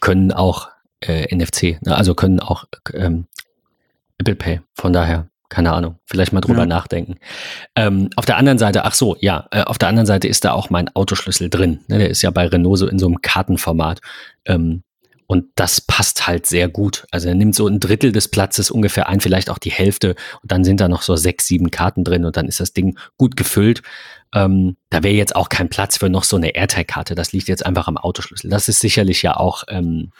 können 0.00 0.32
auch 0.32 0.70
äh, 1.00 1.34
NFC, 1.34 1.78
ne? 1.82 1.94
also 1.94 2.14
können 2.14 2.40
auch 2.40 2.64
ähm, 2.94 3.26
Apple 4.18 4.34
Pay. 4.34 4.60
Von 4.74 4.92
daher, 4.92 5.28
keine 5.50 5.72
Ahnung, 5.72 5.98
vielleicht 6.06 6.32
mal 6.32 6.40
drüber 6.40 6.60
ja. 6.60 6.66
nachdenken. 6.66 7.16
Ähm, 7.74 8.08
auf 8.16 8.24
der 8.24 8.38
anderen 8.38 8.58
Seite, 8.58 8.84
ach 8.84 8.94
so, 8.94 9.16
ja, 9.20 9.46
äh, 9.50 9.62
auf 9.62 9.78
der 9.78 9.88
anderen 9.88 10.06
Seite 10.06 10.28
ist 10.28 10.44
da 10.44 10.52
auch 10.52 10.70
mein 10.70 10.94
Autoschlüssel 10.94 11.50
drin. 11.50 11.80
Ne? 11.88 11.98
Der 11.98 12.10
ist 12.10 12.22
ja 12.22 12.30
bei 12.30 12.46
Renault 12.46 12.78
so 12.78 12.86
in 12.86 12.98
so 12.98 13.06
einem 13.06 13.20
Kartenformat. 13.20 14.00
Ähm, 14.46 14.82
und 15.30 15.46
das 15.54 15.80
passt 15.80 16.26
halt 16.26 16.44
sehr 16.46 16.68
gut. 16.68 17.06
Also 17.12 17.28
er 17.28 17.36
nimmt 17.36 17.54
so 17.54 17.68
ein 17.68 17.78
Drittel 17.78 18.10
des 18.10 18.26
Platzes 18.26 18.68
ungefähr 18.68 19.08
ein, 19.08 19.20
vielleicht 19.20 19.48
auch 19.48 19.58
die 19.58 19.70
Hälfte. 19.70 20.16
Und 20.42 20.50
dann 20.50 20.64
sind 20.64 20.80
da 20.80 20.88
noch 20.88 21.02
so 21.02 21.14
sechs, 21.14 21.46
sieben 21.46 21.70
Karten 21.70 22.02
drin 22.02 22.24
und 22.24 22.36
dann 22.36 22.48
ist 22.48 22.58
das 22.58 22.72
Ding 22.72 22.98
gut 23.16 23.36
gefüllt. 23.36 23.82
Ähm, 24.34 24.76
da 24.88 25.04
wäre 25.04 25.14
jetzt 25.14 25.36
auch 25.36 25.48
kein 25.48 25.68
Platz 25.68 25.98
für 25.98 26.08
noch 26.08 26.24
so 26.24 26.34
eine 26.34 26.56
AirTag-Karte. 26.56 27.14
Das 27.14 27.32
liegt 27.32 27.46
jetzt 27.46 27.64
einfach 27.64 27.86
am 27.86 27.96
Autoschlüssel. 27.96 28.50
Das 28.50 28.68
ist 28.68 28.80
sicherlich 28.80 29.22
ja 29.22 29.36
auch 29.36 29.62
ähm, 29.68 30.10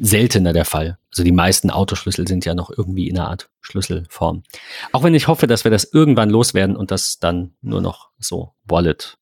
seltener 0.00 0.52
der 0.52 0.64
Fall. 0.64 0.98
Also 1.12 1.22
die 1.22 1.30
meisten 1.30 1.70
Autoschlüssel 1.70 2.26
sind 2.26 2.44
ja 2.44 2.56
noch 2.56 2.70
irgendwie 2.76 3.06
in 3.06 3.16
einer 3.16 3.28
Art 3.28 3.48
Schlüsselform. 3.60 4.42
Auch 4.90 5.04
wenn 5.04 5.14
ich 5.14 5.28
hoffe, 5.28 5.46
dass 5.46 5.62
wir 5.62 5.70
das 5.70 5.84
irgendwann 5.84 6.30
loswerden 6.30 6.74
und 6.74 6.90
das 6.90 7.20
dann 7.20 7.54
nur 7.60 7.80
noch 7.80 8.10
so 8.18 8.54
Wallet 8.64 9.18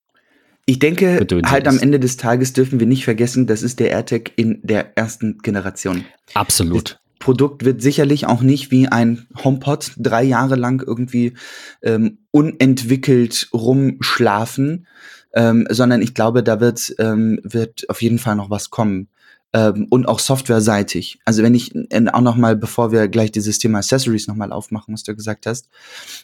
ich 0.71 0.79
denke, 0.79 1.27
halt 1.47 1.67
am 1.67 1.81
Ende 1.81 1.99
des 1.99 2.17
Tages 2.17 2.53
dürfen 2.53 2.79
wir 2.79 2.87
nicht 2.87 3.05
vergessen, 3.05 3.49
das 3.49 3.63
ist 3.63 3.81
der 3.81 3.91
AirTag 3.91 4.31
in 4.37 4.61
der 4.63 4.97
ersten 4.97 5.39
Generation. 5.39 6.05
Absolut. 6.35 6.91
Das 6.93 6.99
Produkt 7.19 7.65
wird 7.65 7.83
sicherlich 7.83 8.27
auch 8.27 8.41
nicht 8.41 8.71
wie 8.71 8.87
ein 8.87 9.27
HomePod 9.43 9.95
drei 9.97 10.23
Jahre 10.23 10.55
lang 10.55 10.81
irgendwie 10.87 11.35
ähm, 11.83 12.19
unentwickelt 12.31 13.49
rumschlafen, 13.53 14.87
ähm, 15.35 15.67
sondern 15.71 16.03
ich 16.03 16.15
glaube, 16.15 16.45
da 16.45 16.61
wird, 16.61 16.95
ähm, 17.01 17.41
wird 17.43 17.91
auf 17.91 18.01
jeden 18.01 18.21
Fall 18.21 18.37
noch 18.37 18.49
was 18.49 18.71
kommen 18.71 19.09
ähm, 19.53 19.87
und 19.91 20.07
auch 20.07 20.19
softwareseitig. 20.19 21.19
Also 21.25 21.43
wenn 21.43 21.55
ich 21.55 21.75
äh, 21.75 22.07
auch 22.13 22.21
noch 22.21 22.37
mal, 22.37 22.57
bevor 22.57 22.93
wir 22.93 23.09
gleich 23.09 23.33
dieses 23.33 23.59
Thema 23.59 23.79
Accessories 23.79 24.29
noch 24.29 24.37
mal 24.37 24.53
aufmachen, 24.53 24.95
was 24.95 25.03
du 25.03 25.15
gesagt 25.15 25.47
hast, 25.47 25.69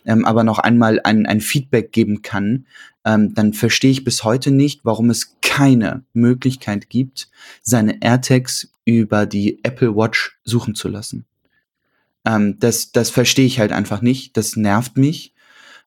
ähm, 0.05 0.25
aber 0.25 0.45
noch 0.45 0.59
einmal 0.59 1.01
ein, 1.03 1.27
ein 1.27 1.41
Feedback 1.41 1.93
geben 1.93 2.23
kann, 2.23 2.67
ähm, 3.05 3.35
dann 3.35 3.53
verstehe 3.53 3.91
ich 3.91 4.05
bis 4.05 4.25
heute 4.25 4.51
nicht, 4.51 4.85
warum 4.85 5.11
es 5.11 5.37
keine 5.41 6.05
Möglichkeit 6.13 6.91
gibt, 6.91 7.29
seine 7.63 8.03
AirTags 8.03 8.73
über 8.85 9.27
die 9.27 9.61
Apple 9.65 9.97
Watch 9.97 10.39
suchen 10.45 10.75
zu 10.75 10.89
lassen. 10.89 11.25
Ähm, 12.25 12.59
das, 12.59 12.93
das 12.93 13.11
verstehe 13.11 13.47
ich 13.47 13.59
halt 13.59 13.73
einfach 13.73 14.03
nicht. 14.03 14.37
Das 14.37 14.57
nervt 14.57 14.97
mich. 14.97 15.33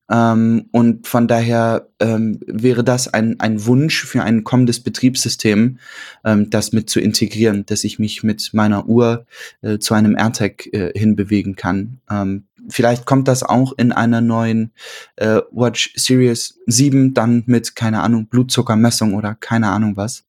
Ähm, 0.09 0.65
und 0.71 1.07
von 1.07 1.27
daher 1.27 1.87
ähm, 1.99 2.39
wäre 2.45 2.83
das 2.83 3.13
ein, 3.13 3.39
ein 3.39 3.65
Wunsch 3.65 4.03
für 4.05 4.23
ein 4.23 4.43
kommendes 4.43 4.79
Betriebssystem, 4.79 5.79
ähm, 6.25 6.49
das 6.49 6.71
mit 6.73 6.89
zu 6.89 6.99
integrieren, 6.99 7.65
dass 7.65 7.83
ich 7.83 7.99
mich 7.99 8.23
mit 8.23 8.53
meiner 8.53 8.87
Uhr 8.87 9.25
äh, 9.61 9.77
zu 9.77 9.93
einem 9.93 10.17
AirTag 10.17 10.67
äh, 10.73 10.91
hinbewegen 10.97 11.55
kann. 11.55 11.99
Ähm, 12.09 12.45
vielleicht 12.69 13.05
kommt 13.05 13.27
das 13.27 13.43
auch 13.43 13.73
in 13.77 13.91
einer 13.91 14.21
neuen 14.21 14.71
äh, 15.15 15.41
Watch 15.51 15.93
Series 15.95 16.59
7 16.65 17.13
dann 17.13 17.43
mit, 17.45 17.75
keine 17.75 18.01
Ahnung, 18.01 18.27
Blutzuckermessung 18.27 19.13
oder 19.13 19.35
keine 19.35 19.69
Ahnung 19.69 19.95
was. 19.95 20.25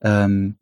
Ähm, 0.00 0.56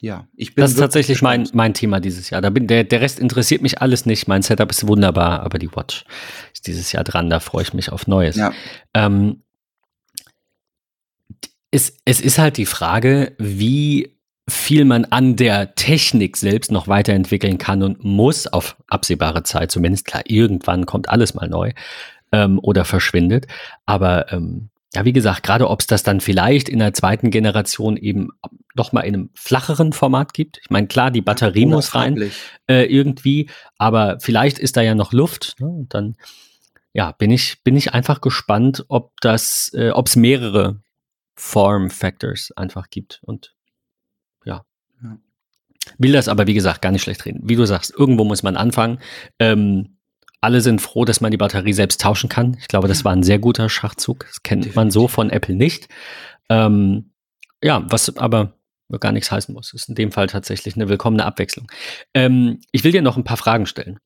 ja, 0.00 0.26
ich 0.34 0.54
bin. 0.54 0.62
Das 0.62 0.72
ist 0.72 0.78
tatsächlich 0.78 1.20
mein, 1.20 1.46
mein 1.52 1.74
Thema 1.74 2.00
dieses 2.00 2.30
Jahr. 2.30 2.40
Da 2.40 2.50
bin, 2.50 2.66
der, 2.66 2.84
der 2.84 3.00
Rest 3.02 3.20
interessiert 3.20 3.60
mich 3.60 3.82
alles 3.82 4.06
nicht. 4.06 4.28
Mein 4.28 4.42
Setup 4.42 4.70
ist 4.70 4.86
wunderbar, 4.86 5.40
aber 5.40 5.58
die 5.58 5.70
Watch 5.76 6.04
ist 6.52 6.66
dieses 6.66 6.92
Jahr 6.92 7.04
dran. 7.04 7.28
Da 7.28 7.38
freue 7.38 7.62
ich 7.62 7.74
mich 7.74 7.92
auf 7.92 8.06
Neues. 8.06 8.36
Ja. 8.36 8.52
Ähm, 8.94 9.42
es, 11.70 11.96
es 12.04 12.20
ist 12.20 12.38
halt 12.38 12.56
die 12.56 12.66
Frage, 12.66 13.34
wie 13.38 14.16
viel 14.48 14.84
man 14.84 15.04
an 15.04 15.36
der 15.36 15.74
Technik 15.74 16.36
selbst 16.36 16.72
noch 16.72 16.88
weiterentwickeln 16.88 17.58
kann 17.58 17.82
und 17.82 18.02
muss 18.02 18.46
auf 18.46 18.76
absehbare 18.88 19.42
Zeit. 19.42 19.70
Zumindest 19.70 20.06
klar, 20.06 20.22
irgendwann 20.26 20.86
kommt 20.86 21.08
alles 21.08 21.34
mal 21.34 21.48
neu 21.48 21.72
ähm, 22.32 22.58
oder 22.60 22.84
verschwindet. 22.84 23.46
Aber 23.86 24.32
ähm, 24.32 24.70
ja, 24.94 25.04
wie 25.04 25.12
gesagt, 25.12 25.42
gerade 25.42 25.68
ob 25.68 25.80
es 25.80 25.86
das 25.86 26.02
dann 26.02 26.20
vielleicht 26.20 26.68
in 26.68 26.80
der 26.80 26.94
zweiten 26.94 27.30
Generation 27.30 27.96
eben 27.96 28.30
noch 28.74 28.92
mal 28.92 29.00
in 29.00 29.14
einem 29.14 29.30
flacheren 29.34 29.92
Format 29.92 30.34
gibt. 30.34 30.58
Ich 30.62 30.70
meine, 30.70 30.86
klar, 30.86 31.10
die 31.10 31.22
Batterie 31.22 31.66
muss 31.66 31.94
rein 31.94 32.30
äh, 32.68 32.84
irgendwie, 32.84 33.50
aber 33.78 34.18
vielleicht 34.20 34.58
ist 34.58 34.76
da 34.76 34.80
ja 34.80 34.94
noch 34.94 35.12
Luft. 35.12 35.56
Ne? 35.58 35.68
Und 35.68 35.94
dann, 35.94 36.16
ja, 36.92 37.12
bin 37.12 37.30
ich 37.30 37.62
bin 37.62 37.76
ich 37.76 37.94
einfach 37.94 38.20
gespannt, 38.20 38.84
ob 38.88 39.12
das, 39.20 39.70
äh, 39.74 39.90
ob 39.90 40.06
es 40.06 40.16
mehrere 40.16 40.80
Form 41.34 41.90
Factors 41.90 42.52
einfach 42.56 42.90
gibt 42.90 43.20
und 43.22 43.54
ja. 44.44 44.64
ja. 45.02 45.18
Will 45.98 46.12
das 46.12 46.28
aber, 46.28 46.46
wie 46.46 46.54
gesagt, 46.54 46.82
gar 46.82 46.92
nicht 46.92 47.02
schlecht 47.02 47.24
reden. 47.24 47.40
Wie 47.42 47.56
du 47.56 47.64
sagst, 47.64 47.92
irgendwo 47.96 48.24
muss 48.24 48.42
man 48.42 48.56
anfangen. 48.56 49.00
Ähm, 49.38 49.96
alle 50.40 50.60
sind 50.60 50.80
froh, 50.80 51.04
dass 51.04 51.20
man 51.20 51.30
die 51.30 51.36
Batterie 51.36 51.72
selbst 51.72 52.00
tauschen 52.00 52.28
kann. 52.28 52.56
Ich 52.60 52.68
glaube, 52.68 52.88
das 52.88 53.04
war 53.04 53.12
ein 53.12 53.22
sehr 53.22 53.38
guter 53.38 53.68
Schachzug. 53.68 54.26
Das 54.26 54.42
kennt 54.42 54.64
Definitiv. 54.64 54.76
man 54.76 54.90
so 54.90 55.08
von 55.08 55.30
Apple 55.30 55.54
nicht. 55.54 55.88
Ähm, 56.48 57.12
ja, 57.62 57.84
was 57.90 58.16
aber 58.16 58.54
gar 58.98 59.12
nichts 59.12 59.30
heißen 59.30 59.54
muss. 59.54 59.72
Ist 59.72 59.88
in 59.88 59.94
dem 59.94 60.12
Fall 60.12 60.26
tatsächlich 60.26 60.76
eine 60.76 60.88
willkommene 60.88 61.24
Abwechslung. 61.24 61.70
Ähm, 62.14 62.60
ich 62.72 62.84
will 62.84 62.92
dir 62.92 63.02
noch 63.02 63.16
ein 63.16 63.24
paar 63.24 63.36
Fragen 63.36 63.66
stellen. 63.66 63.98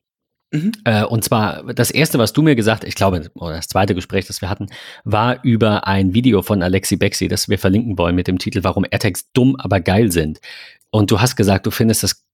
Mhm. 0.52 0.72
Äh, 0.84 1.04
und 1.04 1.24
zwar, 1.24 1.74
das 1.74 1.90
erste, 1.90 2.18
was 2.18 2.32
du 2.32 2.42
mir 2.42 2.54
gesagt 2.54 2.82
hast, 2.82 2.88
ich 2.88 2.94
glaube, 2.94 3.30
oder 3.34 3.56
das 3.56 3.66
zweite 3.66 3.94
Gespräch, 3.94 4.26
das 4.26 4.40
wir 4.40 4.48
hatten, 4.48 4.66
war 5.04 5.42
über 5.42 5.86
ein 5.86 6.14
Video 6.14 6.42
von 6.42 6.62
Alexi 6.62 6.96
Bexi, 6.96 7.28
das 7.28 7.48
wir 7.48 7.58
verlinken 7.58 7.98
wollen 7.98 8.14
mit 8.14 8.28
dem 8.28 8.38
Titel, 8.38 8.62
warum 8.62 8.84
AirTags 8.88 9.32
dumm, 9.32 9.56
aber 9.56 9.80
geil 9.80 10.12
sind. 10.12 10.40
Und 10.90 11.10
du 11.10 11.20
hast 11.20 11.34
gesagt, 11.34 11.66
du 11.66 11.70
findest 11.70 12.04
das 12.04 12.24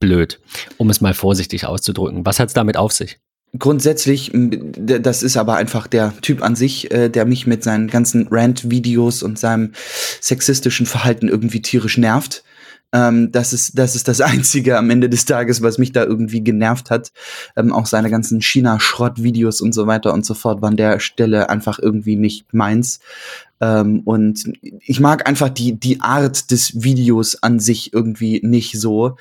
blöd, 0.00 0.40
um 0.76 0.90
es 0.90 1.00
mal 1.00 1.14
vorsichtig 1.14 1.66
auszudrücken. 1.66 2.26
Was 2.26 2.40
hat 2.40 2.48
es 2.48 2.54
damit 2.54 2.76
auf 2.76 2.92
sich? 2.92 3.20
Grundsätzlich, 3.58 4.30
das 4.34 5.22
ist 5.22 5.36
aber 5.38 5.56
einfach 5.56 5.86
der 5.86 6.12
Typ 6.20 6.42
an 6.42 6.54
sich, 6.54 6.90
äh, 6.90 7.08
der 7.08 7.24
mich 7.24 7.46
mit 7.46 7.62
seinen 7.62 7.88
ganzen 7.88 8.28
Rant-Videos 8.30 9.22
und 9.22 9.38
seinem 9.38 9.72
sexistischen 10.20 10.84
Verhalten 10.84 11.28
irgendwie 11.28 11.62
tierisch 11.62 11.96
nervt. 11.96 12.44
Ähm, 12.92 13.30
das, 13.32 13.52
ist, 13.52 13.78
das 13.78 13.94
ist 13.94 14.08
das 14.08 14.20
Einzige 14.22 14.78
am 14.78 14.90
Ende 14.90 15.08
des 15.08 15.24
Tages, 15.24 15.62
was 15.62 15.78
mich 15.78 15.92
da 15.92 16.04
irgendwie 16.04 16.42
genervt 16.42 16.90
hat. 16.90 17.12
Ähm, 17.56 17.72
auch 17.72 17.86
seine 17.86 18.10
ganzen 18.10 18.40
China-Schrott-Videos 18.40 19.60
und 19.60 19.72
so 19.72 19.86
weiter 19.86 20.12
und 20.12 20.24
so 20.24 20.34
fort 20.34 20.62
waren 20.62 20.76
der 20.76 21.00
Stelle 21.00 21.48
einfach 21.48 21.78
irgendwie 21.78 22.16
nicht 22.16 22.52
meins. 22.52 23.00
Ähm, 23.60 24.00
und 24.04 24.44
ich 24.80 25.00
mag 25.00 25.28
einfach 25.28 25.48
die, 25.48 25.78
die 25.78 26.00
Art 26.00 26.50
des 26.50 26.82
Videos 26.82 27.42
an 27.42 27.60
sich 27.60 27.92
irgendwie 27.92 28.40
nicht 28.42 28.78
so. 28.78 29.16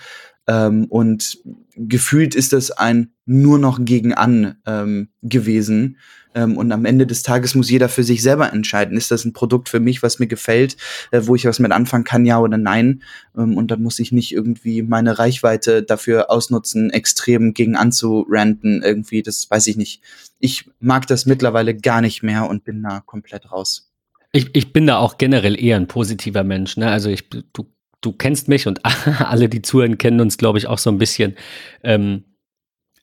Ähm, 0.48 0.86
und 0.86 1.40
gefühlt 1.76 2.36
ist 2.36 2.54
das 2.54 2.72
ein 2.72 3.12
nur 3.26 3.60
noch 3.60 3.84
gegen 3.84 4.14
an 4.14 4.56
ähm, 4.66 5.10
gewesen. 5.22 5.98
Ähm, 6.34 6.58
und 6.58 6.72
am 6.72 6.86
Ende 6.86 7.06
des 7.06 7.24
Tages 7.24 7.56
muss 7.56 7.70
jeder 7.70 7.90
für 7.90 8.04
sich 8.04 8.22
selber 8.22 8.54
entscheiden, 8.54 8.96
ist 8.96 9.12
das 9.12 9.26
ein 9.26 9.34
Produkt 9.34 9.70
für 9.70 9.80
mich, 9.80 10.04
was 10.04 10.20
mir 10.20 10.28
gefällt, 10.28 10.78
äh, 11.12 11.22
wo 11.24 11.36
ich 11.36 11.46
was 11.46 11.60
mit 11.60 11.72
anfangen 11.72 12.04
kann, 12.04 12.26
ja 12.26 12.40
oder 12.40 12.58
nein. 12.58 13.04
Ähm, 13.38 13.58
und 13.58 13.72
dann 13.72 13.82
muss 13.82 14.00
ich 14.00 14.12
nicht 14.12 14.32
irgendwie 14.32 14.82
meine 14.82 15.20
Reichweite 15.20 15.84
dafür 15.84 16.32
ausnutzen, 16.32 16.92
extrem 16.92 17.54
gegen 17.54 17.76
anzuranten. 17.76 18.82
Irgendwie, 18.84 19.22
das 19.22 19.50
weiß 19.50 19.68
ich 19.68 19.78
nicht. 19.78 20.02
Ich 20.40 20.70
mag 20.80 21.08
das 21.08 21.26
mittlerweile 21.26 21.76
gar 21.76 22.02
nicht 22.02 22.24
mehr 22.24 22.48
und 22.50 22.64
bin 22.64 22.84
da 22.84 23.02
komplett 23.06 23.52
raus. 23.52 23.92
Ich, 24.32 24.56
ich 24.56 24.72
bin 24.72 24.86
da 24.88 24.98
auch 24.98 25.18
generell 25.18 25.60
eher 25.60 25.78
ein 25.78 25.88
positiver 25.88 26.44
Mensch. 26.44 26.78
Ne? 26.78 26.90
Also 26.90 27.10
ich, 27.10 27.30
du 27.30 27.66
du 28.08 28.14
kennst 28.14 28.48
mich 28.48 28.68
und 28.68 28.80
alle, 29.20 29.50
die 29.50 29.62
zuhören, 29.62 29.98
kennen 29.98 30.22
uns, 30.22 30.38
glaube 30.38 30.58
ich, 30.58 30.68
auch 30.68 30.78
so 30.78 30.90
ein 30.90 30.98
bisschen. 30.98 31.36
Ähm, 31.84 32.24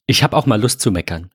ich 0.07 0.23
habe 0.23 0.37
auch 0.37 0.47
mal 0.47 0.61
Lust 0.61 0.81
zu 0.81 0.91
meckern. 0.91 1.31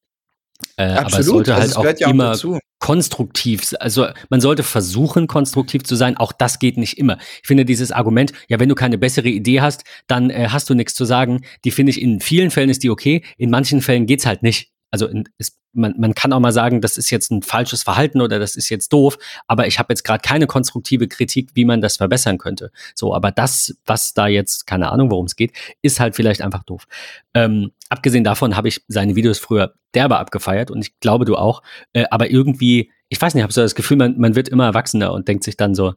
Äh, 0.76 0.90
aber 0.90 1.20
es 1.20 1.26
sollte 1.26 1.54
halt 1.54 1.64
also 1.64 1.84
es 1.84 1.96
auch 1.96 2.00
ja 2.00 2.10
immer 2.10 2.34
auch 2.34 2.60
konstruktiv, 2.80 3.74
also 3.80 4.08
man 4.30 4.42
sollte 4.42 4.64
versuchen, 4.64 5.28
konstruktiv 5.28 5.84
zu 5.84 5.96
sein. 5.96 6.18
Auch 6.18 6.34
das 6.34 6.60
geht 6.60 6.78
nicht 6.78 6.98
immer. 6.98 7.18
Ich 7.42 7.48
finde 7.48 7.64
dieses 7.64 7.92
Argument, 7.92 8.34
ja, 8.50 8.60
wenn 8.60 8.68
du 8.68 8.76
keine 8.76 8.98
bessere 8.98 9.30
Idee 9.30 9.62
hast, 9.62 9.84
dann 10.08 10.30
äh, 10.30 10.48
hast 10.50 10.70
du 10.70 10.74
nichts 10.74 10.96
zu 10.96 11.06
sagen. 11.06 11.42
Die 11.64 11.72
finde 11.72 11.92
ich 11.92 12.02
in 12.02 12.20
vielen 12.20 12.52
Fällen 12.52 12.70
ist 12.70 12.84
die 12.84 12.90
okay. 12.90 13.24
In 13.38 13.50
manchen 13.50 13.82
Fällen 13.82 14.06
geht's 14.06 14.26
halt 14.26 14.44
nicht. 14.44 14.72
Also 14.92 15.08
ist, 15.38 15.58
man, 15.74 15.94
man 15.98 16.16
kann 16.16 16.34
auch 16.34 16.40
mal 16.40 16.52
sagen, 16.52 16.82
das 16.82 16.98
ist 16.98 17.10
jetzt 17.10 17.32
ein 17.32 17.44
falsches 17.44 17.84
Verhalten 17.84 18.22
oder 18.22 18.40
das 18.40 18.56
ist 18.56 18.70
jetzt 18.70 18.92
doof, 18.92 19.18
aber 19.48 19.68
ich 19.68 19.78
habe 19.78 19.94
jetzt 19.94 20.04
gerade 20.04 20.22
keine 20.22 20.48
konstruktive 20.48 21.08
Kritik, 21.08 21.52
wie 21.54 21.66
man 21.66 21.82
das 21.82 21.98
verbessern 21.98 22.38
könnte. 22.38 22.72
So, 22.96 23.14
aber 23.14 23.32
das, 23.32 23.76
was 23.86 24.14
da 24.14 24.28
jetzt, 24.28 24.66
keine 24.66 24.92
Ahnung, 24.92 25.12
worum 25.12 25.26
es 25.26 25.36
geht, 25.36 25.54
ist 25.82 26.00
halt 26.00 26.16
vielleicht 26.16 26.42
einfach 26.42 26.64
doof. 26.64 26.86
Ähm, 27.34 27.72
abgesehen 27.90 28.24
davon 28.24 28.56
habe 28.56 28.68
ich 28.68 28.84
seine 28.88 29.16
Videos 29.16 29.40
früher 29.40 29.74
derbe 29.94 30.18
abgefeiert 30.18 30.72
und 30.72 30.82
ich 30.82 31.00
glaube 31.00 31.26
du 31.26 31.36
auch, 31.36 31.62
äh, 31.94 32.06
aber 32.10 32.30
irgendwie, 32.30 32.92
ich 33.10 33.22
weiß 33.22 33.34
nicht, 33.34 33.44
habe 33.44 33.54
so 33.54 33.62
das 33.62 33.76
Gefühl, 33.76 33.98
man, 33.98 34.20
man 34.20 34.36
wird 34.36 34.50
immer 34.50 34.66
erwachsener 34.66 35.14
und 35.14 35.28
denkt 35.28 35.44
sich 35.44 35.58
dann 35.58 35.76
so, 35.76 35.94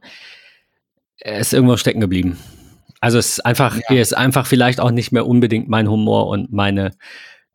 er 1.17 1.39
ist 1.39 1.53
irgendwo 1.53 1.77
stecken 1.77 2.01
geblieben. 2.01 2.37
Also 2.99 3.17
es 3.17 3.33
ist 3.33 3.45
einfach, 3.45 3.77
ja. 3.89 4.01
ist 4.01 4.15
einfach 4.15 4.47
vielleicht 4.47 4.79
auch 4.79 4.91
nicht 4.91 5.11
mehr 5.11 5.27
unbedingt 5.27 5.67
mein 5.67 5.89
Humor 5.89 6.27
und 6.27 6.53
meine 6.53 6.91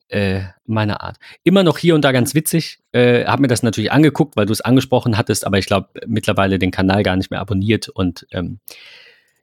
äh, 0.08 0.40
meine 0.66 1.00
Art. 1.00 1.16
Immer 1.44 1.62
noch 1.62 1.78
hier 1.78 1.94
und 1.94 2.02
da 2.02 2.12
ganz 2.12 2.34
witzig. 2.34 2.80
Äh, 2.92 3.24
hab 3.24 3.40
mir 3.40 3.48
das 3.48 3.62
natürlich 3.62 3.92
angeguckt, 3.92 4.36
weil 4.36 4.46
du 4.46 4.52
es 4.52 4.60
angesprochen 4.60 5.16
hattest, 5.16 5.46
aber 5.46 5.58
ich 5.58 5.66
glaube 5.66 5.88
mittlerweile 6.06 6.58
den 6.58 6.70
Kanal 6.70 7.02
gar 7.02 7.16
nicht 7.16 7.30
mehr 7.30 7.40
abonniert 7.40 7.88
und 7.88 8.26
ähm, 8.30 8.60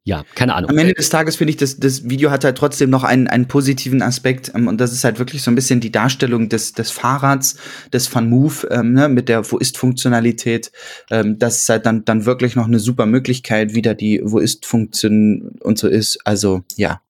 ja, 0.07 0.23
keine 0.35 0.53
Ahnung. 0.53 0.69
Am 0.69 0.77
Ende 0.77 0.93
des 0.93 1.09
Tages 1.09 1.35
finde 1.35 1.49
ich, 1.49 1.57
das, 1.57 1.77
das 1.79 2.07
Video 2.07 2.29
hat 2.29 2.43
halt 2.43 2.59
trotzdem 2.59 2.91
noch 2.91 3.03
einen, 3.03 3.27
einen 3.27 3.47
positiven 3.47 4.03
Aspekt 4.03 4.51
ähm, 4.53 4.67
und 4.67 4.79
das 4.79 4.93
ist 4.93 5.03
halt 5.03 5.17
wirklich 5.17 5.41
so 5.41 5.49
ein 5.49 5.55
bisschen 5.55 5.79
die 5.79 5.91
Darstellung 5.91 6.47
des, 6.47 6.73
des 6.73 6.91
Fahrrads, 6.91 7.57
des 7.91 8.07
Fun 8.07 8.29
Move 8.29 8.67
ähm, 8.69 8.93
ne, 8.93 9.09
mit 9.09 9.29
der 9.29 9.51
Wo 9.51 9.57
ist 9.57 9.79
Funktionalität. 9.79 10.71
Ähm, 11.09 11.39
das 11.39 11.61
ist 11.61 11.69
halt 11.69 11.87
dann, 11.87 12.05
dann 12.05 12.25
wirklich 12.27 12.55
noch 12.55 12.67
eine 12.67 12.79
super 12.79 13.07
Möglichkeit, 13.07 13.73
wieder 13.73 13.95
die 13.95 14.21
Wo 14.23 14.37
ist 14.37 14.67
Funktion 14.67 15.55
und 15.61 15.79
so 15.79 15.87
ist. 15.87 16.19
Also 16.23 16.61
ja. 16.75 17.01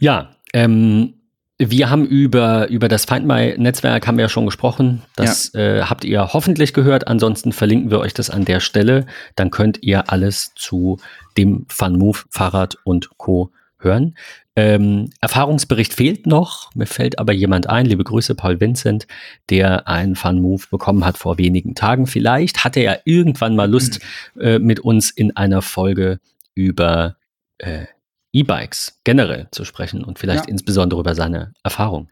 Ja, 0.00 0.30
ähm, 0.52 1.14
wir 1.58 1.90
haben 1.90 2.06
über, 2.06 2.68
über 2.68 2.88
das 2.88 3.04
Find 3.04 3.26
My 3.26 3.54
Netzwerk 3.58 4.06
haben 4.06 4.16
wir 4.16 4.24
ja 4.24 4.28
schon 4.30 4.46
gesprochen. 4.46 5.02
Das 5.14 5.52
ja. 5.52 5.60
äh, 5.60 5.82
habt 5.82 6.04
ihr 6.04 6.32
hoffentlich 6.32 6.72
gehört. 6.72 7.06
Ansonsten 7.06 7.52
verlinken 7.52 7.90
wir 7.90 8.00
euch 8.00 8.14
das 8.14 8.30
an 8.30 8.46
der 8.46 8.60
Stelle. 8.60 9.04
Dann 9.36 9.50
könnt 9.50 9.82
ihr 9.82 10.10
alles 10.10 10.52
zu 10.56 10.98
dem 11.36 11.66
FunMove 11.68 12.24
Fahrrad 12.30 12.78
und 12.84 13.10
Co. 13.18 13.52
hören. 13.78 14.14
Ähm, 14.56 15.10
Erfahrungsbericht 15.20 15.92
fehlt 15.92 16.26
noch. 16.26 16.74
Mir 16.74 16.86
fällt 16.86 17.18
aber 17.18 17.34
jemand 17.34 17.68
ein. 17.68 17.84
Liebe 17.84 18.04
Grüße, 18.04 18.34
Paul 18.34 18.58
Vincent, 18.58 19.06
der 19.50 19.86
einen 19.86 20.16
FunMove 20.16 20.70
bekommen 20.70 21.04
hat 21.04 21.18
vor 21.18 21.36
wenigen 21.36 21.74
Tagen. 21.74 22.06
Vielleicht 22.06 22.64
hat 22.64 22.76
er 22.78 22.82
ja 22.82 22.96
irgendwann 23.04 23.54
mal 23.54 23.70
Lust, 23.70 24.00
mhm. 24.34 24.40
äh, 24.40 24.58
mit 24.58 24.80
uns 24.80 25.10
in 25.10 25.36
einer 25.36 25.60
Folge 25.60 26.20
über 26.54 27.16
äh, 27.58 27.84
E-Bikes 28.32 29.00
generell 29.04 29.48
zu 29.50 29.64
sprechen 29.64 30.04
und 30.04 30.18
vielleicht 30.18 30.46
ja. 30.46 30.50
insbesondere 30.50 31.00
über 31.00 31.14
seine 31.14 31.52
Erfahrung. 31.62 32.08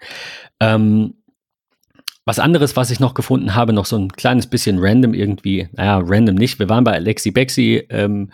Ähm, 0.61 1.15
was 2.25 2.39
anderes, 2.39 2.77
was 2.77 2.91
ich 2.91 3.01
noch 3.01 3.15
gefunden 3.15 3.55
habe, 3.55 3.73
noch 3.73 3.87
so 3.87 3.97
ein 3.97 4.13
kleines 4.13 4.49
bisschen 4.49 4.77
random 4.79 5.15
irgendwie, 5.15 5.69
naja, 5.73 5.99
random 6.05 6.35
nicht. 6.35 6.59
Wir 6.59 6.69
waren 6.69 6.85
bei 6.85 6.93
Alexi 6.93 7.31
Bexi, 7.31 7.87
ähm, 7.89 8.31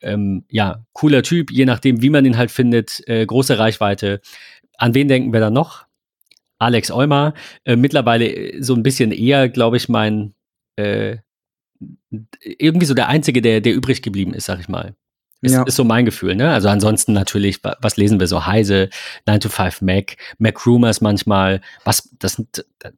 ähm, 0.00 0.44
ja, 0.48 0.84
cooler 0.94 1.22
Typ, 1.22 1.50
je 1.50 1.66
nachdem, 1.66 2.00
wie 2.00 2.10
man 2.10 2.24
ihn 2.24 2.38
halt 2.38 2.50
findet, 2.50 3.06
äh, 3.06 3.26
große 3.26 3.58
Reichweite. 3.58 4.20
An 4.78 4.94
wen 4.94 5.08
denken 5.08 5.32
wir 5.32 5.40
da 5.40 5.50
noch? 5.50 5.86
Alex 6.58 6.90
Eumer, 6.90 7.34
äh, 7.64 7.76
mittlerweile 7.76 8.26
äh, 8.26 8.62
so 8.62 8.74
ein 8.74 8.82
bisschen 8.82 9.12
eher, 9.12 9.48
glaube 9.48 9.76
ich, 9.76 9.88
mein, 9.88 10.34
äh, 10.76 11.18
irgendwie 12.40 12.86
so 12.86 12.94
der 12.94 13.08
Einzige, 13.08 13.42
der, 13.42 13.60
der 13.60 13.74
übrig 13.74 14.00
geblieben 14.00 14.32
ist, 14.32 14.46
sag 14.46 14.60
ich 14.60 14.68
mal. 14.68 14.94
Ist, 15.42 15.52
ja. 15.52 15.62
ist 15.64 15.76
so 15.76 15.84
mein 15.84 16.06
Gefühl, 16.06 16.34
ne? 16.34 16.50
Also 16.50 16.68
ansonsten 16.68 17.12
natürlich, 17.12 17.60
was 17.62 17.96
lesen 17.96 18.18
wir 18.18 18.26
so? 18.26 18.46
Heise, 18.46 18.88
9 19.26 19.40
to 19.40 19.48
5 19.48 19.82
Mac, 19.82 20.16
Mac 20.38 20.66
Rumors 20.66 21.00
manchmal, 21.02 21.60
was, 21.84 22.08
das, 22.18 22.42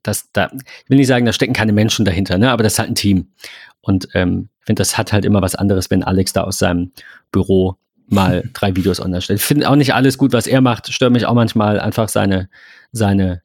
das, 0.02 0.30
da, 0.32 0.50
ich 0.54 0.88
will 0.90 0.98
nicht 0.98 1.08
sagen, 1.08 1.26
da 1.26 1.32
stecken 1.32 1.52
keine 1.52 1.72
Menschen 1.72 2.04
dahinter, 2.04 2.38
ne? 2.38 2.50
Aber 2.50 2.62
das 2.62 2.74
ist 2.74 2.78
halt 2.78 2.90
ein 2.90 2.94
Team. 2.94 3.32
Und 3.80 4.08
ähm, 4.14 4.50
ich 4.60 4.66
finde, 4.66 4.80
das 4.80 4.96
hat 4.96 5.12
halt 5.12 5.24
immer 5.24 5.42
was 5.42 5.56
anderes, 5.56 5.90
wenn 5.90 6.04
Alex 6.04 6.32
da 6.32 6.44
aus 6.44 6.58
seinem 6.58 6.92
Büro 7.32 7.76
mal 8.06 8.48
drei 8.52 8.76
Videos 8.76 9.00
online 9.00 9.20
stellt. 9.20 9.40
Ich 9.40 9.46
finde 9.46 9.68
auch 9.68 9.76
nicht 9.76 9.94
alles 9.94 10.16
gut, 10.16 10.32
was 10.32 10.46
er 10.46 10.60
macht, 10.60 10.92
stört 10.92 11.12
mich 11.12 11.26
auch 11.26 11.34
manchmal 11.34 11.80
einfach 11.80 12.08
seine, 12.08 12.48
seine 12.92 13.42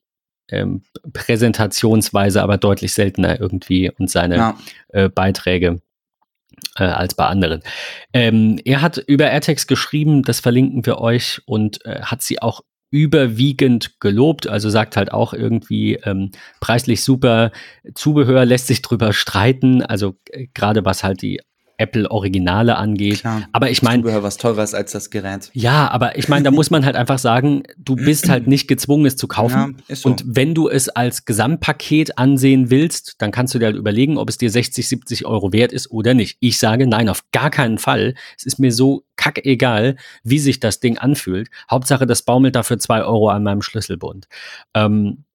ähm, 0.49 0.83
Präsentationsweise, 1.13 2.43
aber 2.43 2.57
deutlich 2.57 2.93
seltener 2.93 3.39
irgendwie 3.39 3.89
und 3.89 4.09
seine 4.09 4.35
ja. 4.35 4.57
äh, 4.89 5.09
Beiträge 5.09 5.81
äh, 6.77 6.83
als 6.83 7.15
bei 7.15 7.25
anderen. 7.25 7.61
Ähm, 8.13 8.59
er 8.65 8.81
hat 8.81 8.97
über 8.97 9.29
AirTags 9.29 9.67
geschrieben, 9.67 10.23
das 10.23 10.39
verlinken 10.39 10.85
wir 10.85 10.99
euch 10.99 11.41
und 11.45 11.85
äh, 11.85 12.01
hat 12.01 12.21
sie 12.21 12.41
auch 12.41 12.61
überwiegend 12.91 13.99
gelobt, 13.99 14.47
also 14.47 14.69
sagt 14.69 14.97
halt 14.97 15.11
auch 15.11 15.33
irgendwie 15.33 15.95
ähm, 15.95 16.29
preislich 16.59 17.03
super, 17.03 17.51
Zubehör 17.95 18.45
lässt 18.45 18.67
sich 18.67 18.83
drüber 18.83 19.13
streiten, 19.13 19.81
also 19.81 20.15
äh, 20.29 20.45
gerade 20.53 20.85
was 20.85 21.03
halt 21.03 21.23
die 21.23 21.41
Apple-Originale 21.83 22.77
angeht. 22.77 23.19
Klar, 23.19 23.43
aber 23.51 23.69
ich 23.69 23.81
meine. 23.81 24.01
Zubehör 24.01 24.23
was 24.23 24.37
teurer 24.37 24.63
ist 24.63 24.73
als 24.73 24.93
das 24.93 25.09
Gerät. 25.09 25.49
Ja, 25.53 25.89
aber 25.91 26.17
ich 26.17 26.29
meine, 26.29 26.43
da 26.43 26.51
muss 26.51 26.71
man 26.71 26.85
halt 26.85 26.95
einfach 26.95 27.19
sagen, 27.19 27.63
du 27.77 27.95
bist 27.95 28.29
halt 28.29 28.47
nicht 28.47 28.67
gezwungen, 28.67 29.05
es 29.05 29.17
zu 29.17 29.27
kaufen. 29.27 29.77
Ja, 29.87 29.95
so. 29.95 30.09
Und 30.09 30.23
wenn 30.25 30.55
du 30.55 30.69
es 30.69 30.87
als 30.87 31.25
Gesamtpaket 31.25 32.17
ansehen 32.17 32.69
willst, 32.69 33.21
dann 33.21 33.31
kannst 33.31 33.53
du 33.53 33.59
dir 33.59 33.65
halt 33.65 33.75
überlegen, 33.75 34.17
ob 34.17 34.29
es 34.29 34.37
dir 34.37 34.49
60, 34.49 34.87
70 34.87 35.25
Euro 35.25 35.51
wert 35.51 35.73
ist 35.73 35.91
oder 35.91 36.13
nicht. 36.13 36.37
Ich 36.39 36.57
sage 36.57 36.87
nein, 36.87 37.09
auf 37.09 37.23
gar 37.31 37.49
keinen 37.49 37.77
Fall. 37.77 38.15
Es 38.37 38.45
ist 38.45 38.59
mir 38.59 38.71
so 38.71 39.03
kackegal, 39.17 39.97
wie 40.23 40.39
sich 40.39 40.59
das 40.59 40.79
Ding 40.79 40.97
anfühlt. 40.97 41.49
Hauptsache, 41.69 42.07
das 42.07 42.21
baumelt 42.21 42.55
dafür 42.55 42.79
zwei 42.79 43.03
Euro 43.03 43.29
an 43.29 43.43
meinem 43.43 43.61
Schlüsselbund. 43.61 44.27
Ähm, 44.73 45.25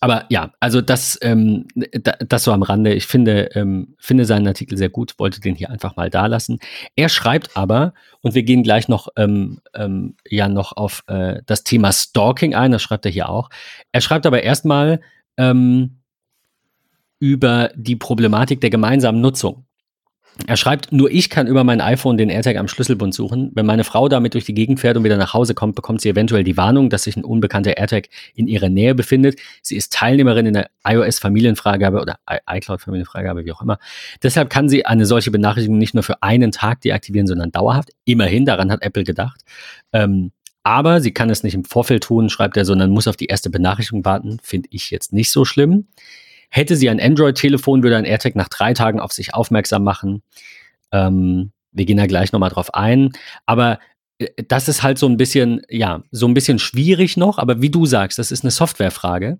aber 0.00 0.26
ja, 0.28 0.52
also 0.60 0.80
das, 0.80 1.18
ähm, 1.22 1.66
das 1.74 2.44
so 2.44 2.52
am 2.52 2.62
Rande. 2.62 2.94
Ich 2.94 3.06
finde, 3.06 3.50
ähm, 3.54 3.94
finde 3.98 4.24
seinen 4.24 4.46
Artikel 4.46 4.78
sehr 4.78 4.90
gut, 4.90 5.18
wollte 5.18 5.40
den 5.40 5.54
hier 5.54 5.70
einfach 5.70 5.96
mal 5.96 6.08
da 6.10 6.26
lassen. 6.26 6.58
Er 6.94 7.08
schreibt 7.08 7.56
aber, 7.56 7.94
und 8.20 8.34
wir 8.34 8.44
gehen 8.44 8.62
gleich 8.62 8.88
noch, 8.88 9.08
ähm, 9.16 9.60
ähm, 9.74 10.14
ja, 10.28 10.48
noch 10.48 10.76
auf 10.76 11.02
äh, 11.08 11.42
das 11.46 11.64
Thema 11.64 11.92
Stalking 11.92 12.54
ein, 12.54 12.72
das 12.72 12.82
schreibt 12.82 13.06
er 13.06 13.12
hier 13.12 13.28
auch. 13.28 13.50
Er 13.92 14.00
schreibt 14.00 14.26
aber 14.26 14.42
erstmal 14.42 15.00
ähm, 15.36 15.98
über 17.18 17.70
die 17.74 17.96
Problematik 17.96 18.60
der 18.60 18.70
gemeinsamen 18.70 19.20
Nutzung. 19.20 19.64
Er 20.46 20.56
schreibt, 20.56 20.92
nur 20.92 21.10
ich 21.10 21.30
kann 21.30 21.46
über 21.46 21.64
mein 21.64 21.80
iPhone 21.80 22.16
den 22.16 22.30
AirTag 22.30 22.56
am 22.56 22.68
Schlüsselbund 22.68 23.12
suchen. 23.12 23.50
Wenn 23.54 23.66
meine 23.66 23.84
Frau 23.84 24.08
damit 24.08 24.34
durch 24.34 24.44
die 24.44 24.54
Gegend 24.54 24.78
fährt 24.78 24.96
und 24.96 25.04
wieder 25.04 25.16
nach 25.16 25.34
Hause 25.34 25.54
kommt, 25.54 25.74
bekommt 25.74 26.00
sie 26.00 26.08
eventuell 26.08 26.44
die 26.44 26.56
Warnung, 26.56 26.90
dass 26.90 27.04
sich 27.04 27.16
ein 27.16 27.24
unbekannter 27.24 27.76
AirTag 27.76 28.08
in 28.34 28.46
ihrer 28.46 28.68
Nähe 28.68 28.94
befindet. 28.94 29.38
Sie 29.62 29.76
ist 29.76 29.92
Teilnehmerin 29.92 30.46
in 30.46 30.54
der 30.54 30.70
iOS-Familienfreigabe 30.84 32.00
oder 32.00 32.18
iCloud-Familienfreigabe, 32.48 33.44
wie 33.44 33.52
auch 33.52 33.62
immer. 33.62 33.78
Deshalb 34.22 34.48
kann 34.48 34.68
sie 34.68 34.86
eine 34.86 35.06
solche 35.06 35.30
Benachrichtigung 35.30 35.78
nicht 35.78 35.94
nur 35.94 36.04
für 36.04 36.22
einen 36.22 36.52
Tag 36.52 36.82
deaktivieren, 36.82 37.26
sondern 37.26 37.50
dauerhaft. 37.50 37.90
Immerhin, 38.04 38.46
daran 38.46 38.70
hat 38.70 38.82
Apple 38.82 39.04
gedacht. 39.04 39.40
Ähm, 39.92 40.30
aber 40.62 41.00
sie 41.00 41.12
kann 41.12 41.30
es 41.30 41.42
nicht 41.42 41.54
im 41.54 41.64
Vorfeld 41.64 42.04
tun, 42.04 42.28
schreibt 42.28 42.56
er, 42.56 42.64
sondern 42.64 42.90
muss 42.90 43.08
auf 43.08 43.16
die 43.16 43.26
erste 43.26 43.50
Benachrichtigung 43.50 44.04
warten. 44.04 44.38
Finde 44.42 44.68
ich 44.70 44.90
jetzt 44.90 45.12
nicht 45.12 45.30
so 45.30 45.44
schlimm. 45.44 45.86
Hätte 46.50 46.76
sie 46.76 46.88
ein 46.88 47.00
Android-Telefon, 47.00 47.82
würde 47.82 47.96
ein 47.96 48.04
AirTag 48.04 48.34
nach 48.34 48.48
drei 48.48 48.74
Tagen 48.74 49.00
auf 49.00 49.12
sich 49.12 49.34
aufmerksam 49.34 49.84
machen. 49.84 50.22
Ähm, 50.92 51.52
Wir 51.72 51.84
gehen 51.84 51.98
da 51.98 52.06
gleich 52.06 52.32
nochmal 52.32 52.50
drauf 52.50 52.74
ein. 52.74 53.12
Aber 53.46 53.78
äh, 54.18 54.28
das 54.48 54.68
ist 54.68 54.82
halt 54.82 54.98
so 54.98 55.06
ein 55.06 55.16
bisschen, 55.16 55.62
ja, 55.68 56.02
so 56.10 56.26
ein 56.26 56.34
bisschen 56.34 56.58
schwierig 56.58 57.16
noch, 57.16 57.38
aber 57.38 57.60
wie 57.60 57.70
du 57.70 57.86
sagst, 57.86 58.18
das 58.18 58.32
ist 58.32 58.44
eine 58.44 58.50
Softwarefrage. 58.50 59.38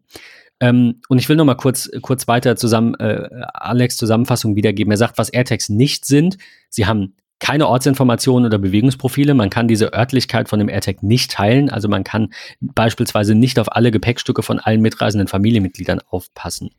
Ähm, 0.61 1.01
und 1.09 1.19
ich 1.19 1.29
will 1.29 1.37
noch 1.37 1.45
mal 1.45 1.55
kurz, 1.55 1.89
kurz 2.03 2.27
weiter 2.27 2.57
zusammen, 2.57 2.95
äh, 2.97 3.29
Alex 3.55 3.97
Zusammenfassung 3.97 4.57
wiedergeben. 4.57 4.91
Er 4.91 4.97
sagt, 4.97 5.17
was 5.17 5.29
AirTags 5.31 5.69
nicht 5.69 6.05
sind. 6.05 6.37
Sie 6.69 6.87
haben 6.87 7.15
keine 7.41 7.69
Ortsinformationen 7.69 8.47
oder 8.47 8.59
Bewegungsprofile. 8.59 9.35
Man 9.35 9.51
kann 9.51 9.69
diese 9.69 9.93
Örtlichkeit 9.93 10.49
von 10.49 10.59
dem 10.59 10.69
AirTag 10.69 11.03
nicht 11.03 11.31
teilen. 11.31 11.71
Also 11.71 11.89
man 11.89 12.05
kann 12.05 12.33
beispielsweise 12.61 13.35
nicht 13.35 13.59
auf 13.59 13.75
alle 13.75 13.91
Gepäckstücke 13.91 14.43
von 14.43 14.59
allen 14.59 14.81
mitreisenden 14.81 15.29
Familienmitgliedern 15.29 16.01
aufpassen. 16.09 16.71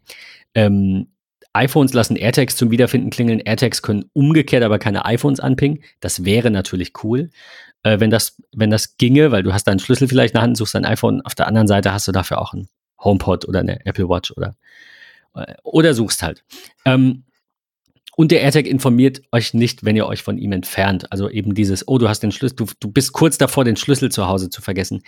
Ähm, 0.54 1.08
iPhones 1.54 1.93
lassen 1.93 2.15
AirTags 2.15 2.56
zum 2.56 2.72
Wiederfinden 2.72 3.10
klingeln. 3.10 3.39
AirTags 3.39 3.82
können 3.82 4.06
umgekehrt 4.13 4.63
aber 4.63 4.80
keine 4.80 5.06
iPhones 5.06 5.39
anpingen. 5.39 5.80
Das 6.00 6.26
wäre 6.26 6.52
natürlich 6.52 6.93
cool, 7.04 7.30
äh, 7.84 8.00
wenn, 8.00 8.10
das, 8.10 8.41
wenn 8.54 8.69
das 8.69 8.98
ginge, 8.98 9.32
weil 9.32 9.43
du 9.43 9.54
hast 9.54 9.65
deinen 9.65 9.80
Schlüssel 9.80 10.08
vielleicht 10.08 10.34
in 10.34 10.38
der 10.38 10.43
Hand, 10.43 10.58
suchst 10.58 10.76
dein 10.76 10.86
iPhone. 10.86 11.22
Auf 11.22 11.36
der 11.36 11.48
anderen 11.48 11.67
Seite 11.67 11.91
hast 11.93 12.08
du 12.08 12.12
dafür 12.12 12.39
auch 12.39 12.54
ein 12.54 12.67
HomePod 13.04 13.48
oder 13.48 13.62
eine 13.62 13.86
Apple 13.86 14.10
Watch 14.10 14.32
oder, 14.32 14.56
äh, 15.36 15.56
oder 15.63 15.93
suchst 15.93 16.22
halt. 16.22 16.43
Ähm, 16.86 17.24
und 18.19 18.32
der 18.32 18.41
AirTag 18.41 18.67
informiert 18.67 19.21
euch 19.32 19.53
nicht, 19.53 19.86
wenn 19.86 19.95
ihr 19.95 20.05
euch 20.05 20.23
von 20.23 20.38
ihm 20.38 20.51
entfernt. 20.51 21.10
Also 21.10 21.29
eben 21.29 21.53
dieses, 21.53 21.88
oh, 21.88 21.97
du 21.97 22.10
hast 22.10 22.19
den 22.19 22.34
Schlüssel, 22.34 22.58
du, 22.58 22.65
du 22.82 22.91
bist 22.91 23.13
kurz 23.13 23.38
davor, 23.38 23.63
den 23.63 23.77
Schlüssel 23.77 24.12
zu 24.12 24.27
Hause 24.27 24.49
zu 24.49 24.62
vergessen. 24.62 25.03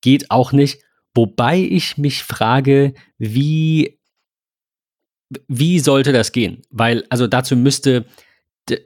Geht 0.00 0.32
auch 0.32 0.50
nicht. 0.50 0.82
Wobei 1.14 1.60
ich 1.60 1.96
mich 1.96 2.24
frage, 2.24 2.94
wie, 3.18 4.00
wie 5.46 5.78
sollte 5.78 6.12
das 6.12 6.32
gehen? 6.32 6.62
Weil, 6.70 7.04
also 7.08 7.28
dazu 7.28 7.54
müsste 7.54 8.04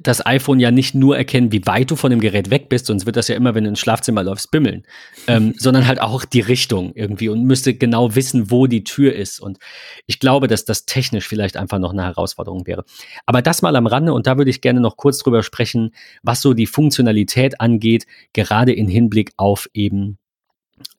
das 0.00 0.24
iPhone 0.26 0.60
ja 0.60 0.70
nicht 0.70 0.94
nur 0.94 1.16
erkennen, 1.16 1.52
wie 1.52 1.66
weit 1.66 1.90
du 1.90 1.96
von 1.96 2.10
dem 2.10 2.20
Gerät 2.20 2.50
weg 2.50 2.68
bist, 2.68 2.86
sonst 2.86 3.06
wird 3.06 3.16
das 3.16 3.28
ja 3.28 3.34
immer, 3.34 3.54
wenn 3.54 3.64
du 3.64 3.70
ins 3.70 3.80
Schlafzimmer 3.80 4.22
läufst, 4.22 4.50
bimmeln, 4.50 4.84
ähm, 5.26 5.54
sondern 5.58 5.86
halt 5.86 6.00
auch 6.00 6.24
die 6.24 6.40
Richtung 6.40 6.92
irgendwie 6.94 7.28
und 7.28 7.44
müsste 7.44 7.74
genau 7.74 8.14
wissen, 8.14 8.50
wo 8.50 8.66
die 8.66 8.84
Tür 8.84 9.14
ist. 9.14 9.40
Und 9.40 9.58
ich 10.06 10.20
glaube, 10.20 10.48
dass 10.48 10.64
das 10.64 10.84
technisch 10.84 11.26
vielleicht 11.26 11.56
einfach 11.56 11.78
noch 11.78 11.92
eine 11.92 12.04
Herausforderung 12.04 12.66
wäre. 12.66 12.84
Aber 13.24 13.40
das 13.40 13.62
mal 13.62 13.74
am 13.76 13.86
Rande 13.86 14.12
und 14.12 14.26
da 14.26 14.36
würde 14.36 14.50
ich 14.50 14.60
gerne 14.60 14.80
noch 14.80 14.96
kurz 14.96 15.18
drüber 15.18 15.42
sprechen, 15.42 15.94
was 16.22 16.42
so 16.42 16.52
die 16.52 16.66
Funktionalität 16.66 17.60
angeht, 17.60 18.06
gerade 18.34 18.72
in 18.72 18.88
Hinblick 18.88 19.32
auf 19.36 19.68
eben 19.72 20.18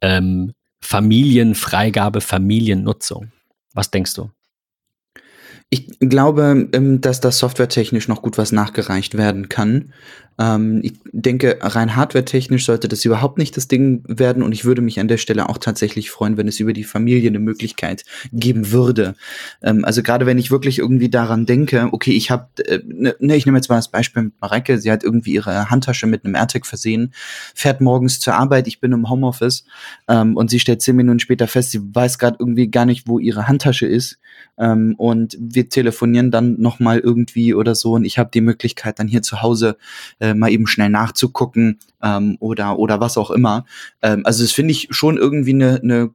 ähm, 0.02 0.54
Familienfreigabe, 0.82 2.22
Familiennutzung. 2.22 3.32
Was 3.74 3.92
denkst 3.92 4.16
du? 4.16 4.32
Ich 5.74 5.88
glaube, 6.02 6.68
ähm, 6.74 7.00
dass 7.00 7.22
das 7.22 7.38
softwaretechnisch 7.38 8.10
noch 8.10 8.22
gut 8.22 8.38
was 8.38 8.52
nachgereicht 8.52 9.18
werden 9.18 9.48
kann. 9.48 9.94
Ähm, 10.38 10.82
ich 10.84 10.94
denke, 11.14 11.60
rein 11.62 11.96
hardwaretechnisch 11.96 12.66
sollte 12.66 12.90
das 12.90 13.06
überhaupt 13.06 13.38
nicht 13.38 13.56
das 13.56 13.70
Ding 13.70 14.04
werden 14.06 14.44
und 14.44 14.52
ich 14.52 14.66
würde 14.66 14.82
mich 14.82 15.00
an 15.00 15.08
der 15.08 15.18
Stelle 15.18 15.48
auch 15.48 15.58
tatsächlich 15.58 16.12
freuen, 16.12 16.36
wenn 16.36 16.50
es 16.50 16.60
über 16.60 16.74
die 16.74 16.84
Familie 16.84 17.30
eine 17.30 17.40
Möglichkeit 17.40 18.04
geben 18.34 18.72
würde. 18.72 19.16
Ähm, 19.62 19.86
also 19.86 20.04
gerade 20.04 20.26
wenn 20.26 20.38
ich 20.38 20.52
wirklich 20.52 20.80
irgendwie 20.80 21.10
daran 21.10 21.46
denke, 21.46 21.88
okay, 21.94 22.12
ich 22.12 22.32
habe, 22.32 22.48
äh, 22.66 22.80
ne, 22.86 23.16
ne, 23.20 23.38
ich 23.38 23.46
nehme 23.46 23.58
jetzt 23.58 23.70
mal 23.70 23.78
das 23.78 23.92
Beispiel 23.92 24.24
mit 24.24 24.42
Mareike, 24.42 24.78
sie 24.78 24.92
hat 24.92 25.06
irgendwie 25.06 25.34
ihre 25.34 25.70
Handtasche 25.70 26.06
mit 26.06 26.26
einem 26.26 26.36
AirTag 26.36 26.66
versehen, 26.66 27.14
fährt 27.56 27.80
morgens 27.80 28.20
zur 28.20 28.34
Arbeit, 28.34 28.68
ich 28.68 28.82
bin 28.82 28.92
im 28.92 29.10
Homeoffice 29.10 29.64
und 30.08 30.50
sie 30.50 30.60
stellt 30.60 30.82
zehn 30.82 30.98
Minuten 30.98 31.20
später 31.20 31.48
fest, 31.48 31.72
sie 31.72 31.82
weiß 31.82 32.18
gerade 32.18 32.36
irgendwie 32.40 32.70
gar 32.70 32.86
nicht, 32.86 33.08
wo 33.08 33.20
ihre 33.20 33.48
Handtasche 33.48 33.86
ist 33.86 34.20
und 34.56 35.38
wir 35.40 35.61
telefonieren 35.70 36.32
dann 36.32 36.60
nochmal 36.60 37.00
irgendwie 37.00 37.54
oder 37.54 37.76
so 37.76 37.94
und 37.94 38.06
ich 38.06 38.18
habe 38.18 38.30
die 38.34 38.42
Möglichkeit 38.42 39.00
dann 39.00 39.08
hier 39.08 39.22
zu 39.22 39.42
Hause 39.42 39.78
äh, 40.20 40.34
mal 40.34 40.52
eben 40.52 40.68
schnell 40.68 40.90
nachzugucken 40.90 41.80
ähm, 42.02 42.38
oder, 42.40 42.80
oder 42.80 43.00
was 43.00 43.18
auch 43.18 43.32
immer. 43.32 43.66
Ähm, 44.02 44.26
also 44.26 44.44
das 44.44 44.52
finde 44.52 44.72
ich 44.72 44.88
schon 44.92 45.18
irgendwie 45.18 45.54
eine, 45.54 45.80
eine 45.82 46.12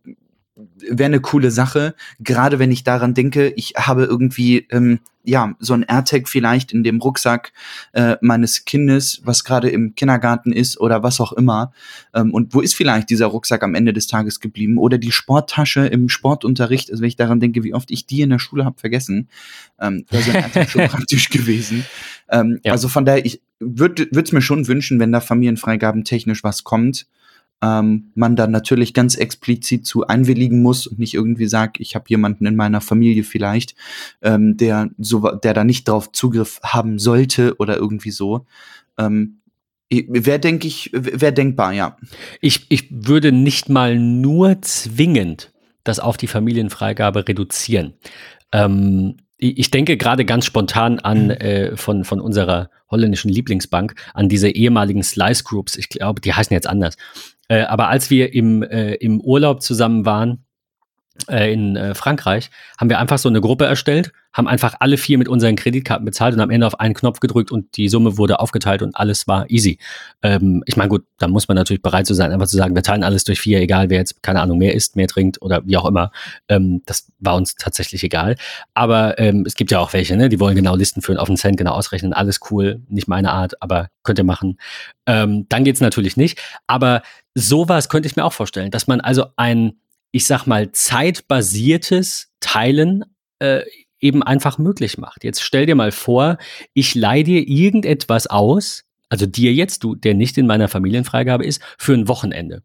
wäre 0.56 1.06
eine 1.06 1.20
coole 1.20 1.50
Sache, 1.50 1.94
gerade 2.18 2.58
wenn 2.58 2.70
ich 2.70 2.82
daran 2.82 3.14
denke, 3.14 3.52
ich 3.56 3.74
habe 3.76 4.04
irgendwie 4.04 4.66
ähm, 4.70 5.00
ja 5.22 5.54
so 5.58 5.74
ein 5.74 5.82
AirTag 5.82 6.28
vielleicht 6.28 6.72
in 6.72 6.82
dem 6.82 7.00
Rucksack 7.00 7.52
äh, 7.92 8.16
meines 8.22 8.64
Kindes, 8.64 9.20
was 9.24 9.44
gerade 9.44 9.68
im 9.68 9.94
Kindergarten 9.94 10.52
ist 10.52 10.80
oder 10.80 11.02
was 11.02 11.20
auch 11.20 11.32
immer. 11.32 11.72
Ähm, 12.14 12.32
und 12.32 12.54
wo 12.54 12.60
ist 12.60 12.74
vielleicht 12.74 13.10
dieser 13.10 13.26
Rucksack 13.26 13.62
am 13.62 13.74
Ende 13.74 13.92
des 13.92 14.06
Tages 14.06 14.40
geblieben 14.40 14.78
oder 14.78 14.96
die 14.96 15.12
Sporttasche 15.12 15.86
im 15.86 16.08
Sportunterricht? 16.08 16.90
Also 16.90 17.02
wenn 17.02 17.08
ich 17.08 17.16
daran 17.16 17.40
denke, 17.40 17.62
wie 17.62 17.74
oft 17.74 17.90
ich 17.90 18.06
die 18.06 18.22
in 18.22 18.30
der 18.30 18.38
Schule 18.38 18.64
habe 18.64 18.78
vergessen, 18.78 19.28
ähm, 19.78 20.06
wäre 20.10 20.22
so 20.22 20.30
ein 20.30 20.36
AirTag 20.36 20.70
schon 20.70 20.88
praktisch 20.88 21.28
gewesen. 21.28 21.84
Ähm, 22.30 22.60
ja. 22.64 22.72
Also 22.72 22.88
von 22.88 23.04
daher, 23.04 23.26
ich 23.26 23.42
würde 23.58 24.08
es 24.10 24.32
mir 24.32 24.42
schon 24.42 24.66
wünschen, 24.68 25.00
wenn 25.00 25.12
da 25.12 25.20
Familienfreigaben 25.20 26.04
technisch 26.04 26.44
was 26.44 26.64
kommt 26.64 27.06
ähm, 27.62 28.12
man 28.14 28.36
dann 28.36 28.50
natürlich 28.50 28.94
ganz 28.94 29.16
explizit 29.16 29.86
zu 29.86 30.06
einwilligen 30.06 30.62
muss 30.62 30.86
und 30.86 30.98
nicht 30.98 31.14
irgendwie 31.14 31.46
sagt, 31.46 31.80
ich 31.80 31.94
habe 31.94 32.04
jemanden 32.08 32.46
in 32.46 32.56
meiner 32.56 32.80
Familie 32.80 33.24
vielleicht, 33.24 33.74
ähm, 34.22 34.56
der 34.56 34.90
so, 34.98 35.20
der 35.30 35.54
da 35.54 35.64
nicht 35.64 35.88
drauf 35.88 36.12
Zugriff 36.12 36.60
haben 36.62 36.98
sollte 36.98 37.56
oder 37.56 37.76
irgendwie 37.76 38.10
so. 38.10 38.46
Ähm, 38.98 39.40
Wäre, 39.88 40.40
denke 40.40 40.66
ich, 40.66 40.90
wäre 40.92 41.32
denkbar, 41.32 41.72
ja. 41.72 41.96
Ich, 42.40 42.66
ich 42.70 42.88
würde 42.90 43.30
nicht 43.30 43.68
mal 43.68 43.96
nur 43.96 44.60
zwingend 44.62 45.52
das 45.84 46.00
auf 46.00 46.16
die 46.16 46.26
Familienfreigabe 46.26 47.28
reduzieren. 47.28 47.94
Ähm, 48.52 49.16
ich 49.38 49.70
denke 49.70 49.96
gerade 49.96 50.24
ganz 50.24 50.46
spontan 50.46 50.98
an 50.98 51.30
äh, 51.30 51.76
von, 51.76 52.04
von 52.04 52.20
unserer 52.20 52.70
holländischen 52.90 53.30
Lieblingsbank, 53.30 53.94
an 54.14 54.28
diese 54.28 54.48
ehemaligen 54.48 55.02
Slice 55.02 55.44
Groups. 55.44 55.76
Ich 55.76 55.88
glaube, 55.88 56.20
die 56.20 56.32
heißen 56.32 56.54
jetzt 56.54 56.66
anders. 56.66 56.96
Äh, 57.48 57.62
aber 57.62 57.88
als 57.88 58.10
wir 58.10 58.34
im, 58.34 58.62
äh, 58.62 58.94
im 58.94 59.20
Urlaub 59.20 59.62
zusammen 59.62 60.04
waren, 60.04 60.45
äh, 61.28 61.52
in 61.52 61.76
äh, 61.76 61.94
Frankreich, 61.94 62.50
haben 62.78 62.90
wir 62.90 62.98
einfach 62.98 63.18
so 63.18 63.28
eine 63.28 63.40
Gruppe 63.40 63.66
erstellt, 63.66 64.12
haben 64.32 64.48
einfach 64.48 64.74
alle 64.80 64.98
vier 64.98 65.16
mit 65.16 65.28
unseren 65.28 65.56
Kreditkarten 65.56 66.04
bezahlt 66.04 66.34
und 66.34 66.40
am 66.40 66.50
Ende 66.50 66.66
auf 66.66 66.78
einen 66.78 66.94
Knopf 66.94 67.20
gedrückt 67.20 67.50
und 67.50 67.76
die 67.76 67.88
Summe 67.88 68.18
wurde 68.18 68.38
aufgeteilt 68.38 68.82
und 68.82 68.94
alles 68.94 69.26
war 69.26 69.48
easy. 69.48 69.78
Ähm, 70.22 70.62
ich 70.66 70.76
meine, 70.76 70.90
gut, 70.90 71.04
da 71.18 71.26
muss 71.26 71.48
man 71.48 71.56
natürlich 71.56 71.82
bereit 71.82 72.06
zu 72.06 72.14
sein, 72.14 72.32
einfach 72.32 72.46
zu 72.46 72.56
sagen, 72.56 72.74
wir 72.74 72.82
teilen 72.82 73.02
alles 73.02 73.24
durch 73.24 73.40
vier, 73.40 73.60
egal 73.60 73.88
wer 73.88 73.98
jetzt, 73.98 74.22
keine 74.22 74.42
Ahnung, 74.42 74.58
mehr 74.58 74.74
isst, 74.74 74.94
mehr 74.96 75.08
trinkt 75.08 75.40
oder 75.40 75.62
wie 75.64 75.76
auch 75.76 75.86
immer. 75.86 76.10
Ähm, 76.48 76.82
das 76.84 77.10
war 77.18 77.34
uns 77.34 77.54
tatsächlich 77.54 78.04
egal. 78.04 78.36
Aber 78.74 79.18
ähm, 79.18 79.44
es 79.46 79.54
gibt 79.54 79.70
ja 79.70 79.78
auch 79.78 79.92
welche, 79.92 80.16
ne, 80.16 80.28
die 80.28 80.38
wollen 80.38 80.54
genau 80.54 80.76
Listen 80.76 81.00
führen, 81.00 81.18
auf 81.18 81.28
den 81.28 81.36
Cent 81.36 81.56
genau 81.56 81.72
ausrechnen, 81.72 82.12
alles 82.12 82.40
cool, 82.50 82.82
nicht 82.88 83.08
meine 83.08 83.32
Art, 83.32 83.60
aber 83.62 83.88
könnt 84.02 84.18
ihr 84.18 84.24
machen. 84.24 84.58
Ähm, 85.06 85.46
dann 85.48 85.64
geht's 85.64 85.80
natürlich 85.80 86.16
nicht. 86.16 86.38
Aber 86.66 87.02
sowas 87.34 87.88
könnte 87.88 88.06
ich 88.06 88.16
mir 88.16 88.24
auch 88.24 88.32
vorstellen, 88.32 88.70
dass 88.70 88.86
man 88.86 89.00
also 89.00 89.26
ein 89.36 89.74
ich 90.16 90.24
sag 90.24 90.46
mal, 90.46 90.72
zeitbasiertes 90.72 92.32
Teilen 92.40 93.04
äh, 93.38 93.60
eben 94.00 94.22
einfach 94.22 94.56
möglich 94.56 94.96
macht. 94.96 95.24
Jetzt 95.24 95.42
stell 95.42 95.66
dir 95.66 95.74
mal 95.74 95.92
vor, 95.92 96.38
ich 96.72 96.94
leih 96.94 97.22
dir 97.22 97.46
irgendetwas 97.46 98.26
aus, 98.26 98.84
also 99.10 99.26
dir 99.26 99.52
jetzt, 99.52 99.84
du, 99.84 99.94
der 99.94 100.14
nicht 100.14 100.38
in 100.38 100.46
meiner 100.46 100.68
Familienfreigabe 100.68 101.44
ist, 101.44 101.60
für 101.76 101.92
ein 101.92 102.08
Wochenende. 102.08 102.62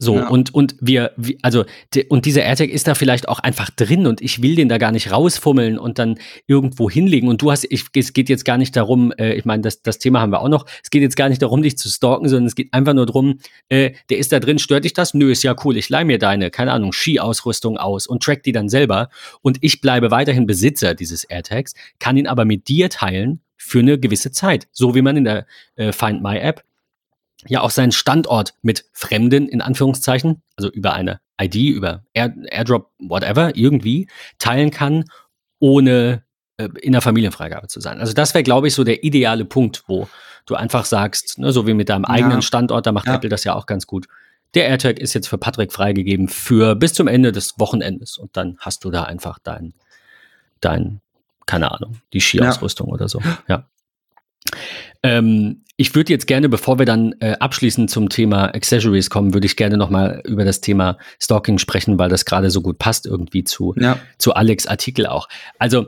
So, 0.00 0.14
ja. 0.14 0.28
und, 0.28 0.54
und 0.54 0.76
wir, 0.80 1.12
also, 1.42 1.64
und 2.08 2.24
dieser 2.24 2.44
AirTag 2.44 2.68
ist 2.70 2.86
da 2.86 2.94
vielleicht 2.94 3.28
auch 3.28 3.40
einfach 3.40 3.68
drin 3.70 4.06
und 4.06 4.20
ich 4.20 4.40
will 4.42 4.54
den 4.54 4.68
da 4.68 4.78
gar 4.78 4.92
nicht 4.92 5.10
rausfummeln 5.10 5.76
und 5.76 5.98
dann 5.98 6.20
irgendwo 6.46 6.88
hinlegen. 6.88 7.26
Und 7.26 7.42
du 7.42 7.50
hast, 7.50 7.66
ich, 7.68 7.86
es 7.96 8.12
geht 8.12 8.28
jetzt 8.28 8.44
gar 8.44 8.58
nicht 8.58 8.76
darum, 8.76 9.12
äh, 9.18 9.34
ich 9.34 9.44
meine, 9.44 9.62
das, 9.62 9.82
das 9.82 9.98
Thema 9.98 10.20
haben 10.20 10.30
wir 10.30 10.40
auch 10.40 10.48
noch, 10.48 10.66
es 10.84 10.90
geht 10.90 11.02
jetzt 11.02 11.16
gar 11.16 11.28
nicht 11.28 11.42
darum, 11.42 11.62
dich 11.62 11.76
zu 11.76 11.88
stalken, 11.88 12.28
sondern 12.28 12.46
es 12.46 12.54
geht 12.54 12.72
einfach 12.72 12.94
nur 12.94 13.06
darum, 13.06 13.40
äh, 13.70 13.90
der 14.08 14.18
ist 14.18 14.30
da 14.30 14.38
drin, 14.38 14.60
stört 14.60 14.84
dich 14.84 14.92
das? 14.92 15.14
Nö, 15.14 15.32
ist 15.32 15.42
ja 15.42 15.56
cool, 15.64 15.76
ich 15.76 15.88
leih 15.88 16.04
mir 16.04 16.18
deine, 16.18 16.52
keine 16.52 16.70
Ahnung, 16.70 16.92
Skiausrüstung 16.92 17.76
aus 17.76 18.06
und 18.06 18.22
track 18.22 18.44
die 18.44 18.52
dann 18.52 18.68
selber. 18.68 19.08
Und 19.42 19.58
ich 19.62 19.80
bleibe 19.80 20.12
weiterhin 20.12 20.46
Besitzer 20.46 20.94
dieses 20.94 21.24
AirTags, 21.24 21.74
kann 21.98 22.16
ihn 22.16 22.28
aber 22.28 22.44
mit 22.44 22.68
dir 22.68 22.88
teilen 22.88 23.40
für 23.56 23.80
eine 23.80 23.98
gewisse 23.98 24.30
Zeit. 24.30 24.68
So 24.70 24.94
wie 24.94 25.02
man 25.02 25.16
in 25.16 25.24
der 25.24 25.46
äh, 25.74 25.90
Find 25.90 26.22
My 26.22 26.38
App 26.38 26.62
ja 27.46 27.60
auch 27.60 27.70
seinen 27.70 27.92
Standort 27.92 28.54
mit 28.62 28.84
Fremden 28.92 29.48
in 29.48 29.60
Anführungszeichen, 29.60 30.42
also 30.56 30.70
über 30.70 30.92
eine 30.92 31.20
ID, 31.40 31.54
über 31.54 32.04
Air, 32.12 32.34
Airdrop, 32.50 32.90
whatever, 32.98 33.54
irgendwie 33.56 34.08
teilen 34.38 34.70
kann, 34.70 35.04
ohne 35.60 36.24
äh, 36.56 36.68
in 36.80 36.92
der 36.92 37.00
Familienfreigabe 37.00 37.68
zu 37.68 37.80
sein. 37.80 38.00
Also 38.00 38.12
das 38.12 38.34
wäre, 38.34 38.42
glaube 38.42 38.68
ich, 38.68 38.74
so 38.74 38.84
der 38.84 39.04
ideale 39.04 39.44
Punkt, 39.44 39.84
wo 39.86 40.08
du 40.46 40.54
einfach 40.54 40.84
sagst, 40.84 41.38
ne, 41.38 41.52
so 41.52 41.66
wie 41.66 41.74
mit 41.74 41.88
deinem 41.88 42.04
eigenen 42.04 42.42
Standort, 42.42 42.86
da 42.86 42.92
macht 42.92 43.06
ja. 43.06 43.14
Apple 43.14 43.28
das 43.28 43.44
ja 43.44 43.54
auch 43.54 43.66
ganz 43.66 43.86
gut. 43.86 44.06
Der 44.54 44.66
AirTag 44.66 44.98
ist 44.98 45.14
jetzt 45.14 45.28
für 45.28 45.38
Patrick 45.38 45.72
freigegeben 45.72 46.28
für 46.28 46.74
bis 46.74 46.94
zum 46.94 47.06
Ende 47.06 47.32
des 47.32 47.58
Wochenendes 47.58 48.16
und 48.16 48.36
dann 48.36 48.56
hast 48.58 48.84
du 48.84 48.90
da 48.90 49.04
einfach 49.04 49.38
dein, 49.38 49.74
dein, 50.60 51.00
keine 51.46 51.70
Ahnung, 51.70 52.00
die 52.12 52.20
Skiausrüstung 52.20 52.88
ja. 52.88 52.94
oder 52.94 53.08
so. 53.08 53.20
Ja. 53.46 53.68
Ähm, 55.02 55.62
ich 55.76 55.94
würde 55.94 56.12
jetzt 56.12 56.26
gerne, 56.26 56.48
bevor 56.48 56.78
wir 56.78 56.86
dann 56.86 57.14
äh, 57.20 57.36
abschließend 57.38 57.90
zum 57.90 58.08
Thema 58.08 58.54
Accessories 58.54 59.10
kommen, 59.10 59.34
würde 59.34 59.46
ich 59.46 59.56
gerne 59.56 59.76
nochmal 59.76 60.22
über 60.24 60.44
das 60.44 60.60
Thema 60.60 60.98
Stalking 61.20 61.58
sprechen, 61.58 61.98
weil 61.98 62.08
das 62.08 62.24
gerade 62.24 62.50
so 62.50 62.62
gut 62.62 62.78
passt 62.78 63.06
irgendwie 63.06 63.44
zu, 63.44 63.74
ja. 63.78 63.98
zu 64.18 64.34
Alex 64.34 64.66
Artikel 64.66 65.06
auch. 65.06 65.28
Also 65.58 65.86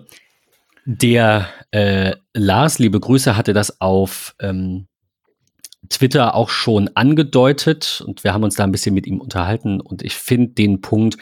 Der 0.86 1.48
äh, 1.72 2.14
Lars, 2.32 2.78
liebe 2.78 2.98
Grüße, 2.98 3.36
hatte 3.36 3.52
das 3.52 3.80
auf 3.80 4.34
ähm, 4.40 4.86
Twitter 5.88 6.34
auch 6.34 6.48
schon 6.48 6.90
angedeutet 6.94 8.02
und 8.06 8.24
wir 8.24 8.32
haben 8.32 8.44
uns 8.44 8.54
da 8.54 8.64
ein 8.64 8.72
bisschen 8.72 8.94
mit 8.94 9.06
ihm 9.06 9.20
unterhalten 9.20 9.80
und 9.80 10.02
ich 10.02 10.14
finde 10.14 10.54
den 10.54 10.80
Punkt 10.80 11.16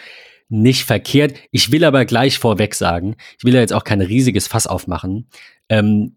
nicht 0.49 0.85
verkehrt. 0.85 1.35
Ich 1.51 1.73
will 1.73 1.85
aber 1.85 2.05
gleich 2.05 2.39
vorweg 2.39 2.75
sagen, 2.75 3.17
ich 3.37 3.45
will 3.45 3.55
ja 3.55 3.61
jetzt 3.61 3.73
auch 3.73 3.85
kein 3.85 4.01
riesiges 4.01 4.47
Fass 4.47 4.67
aufmachen. 4.67 5.29
Ähm, 5.69 6.17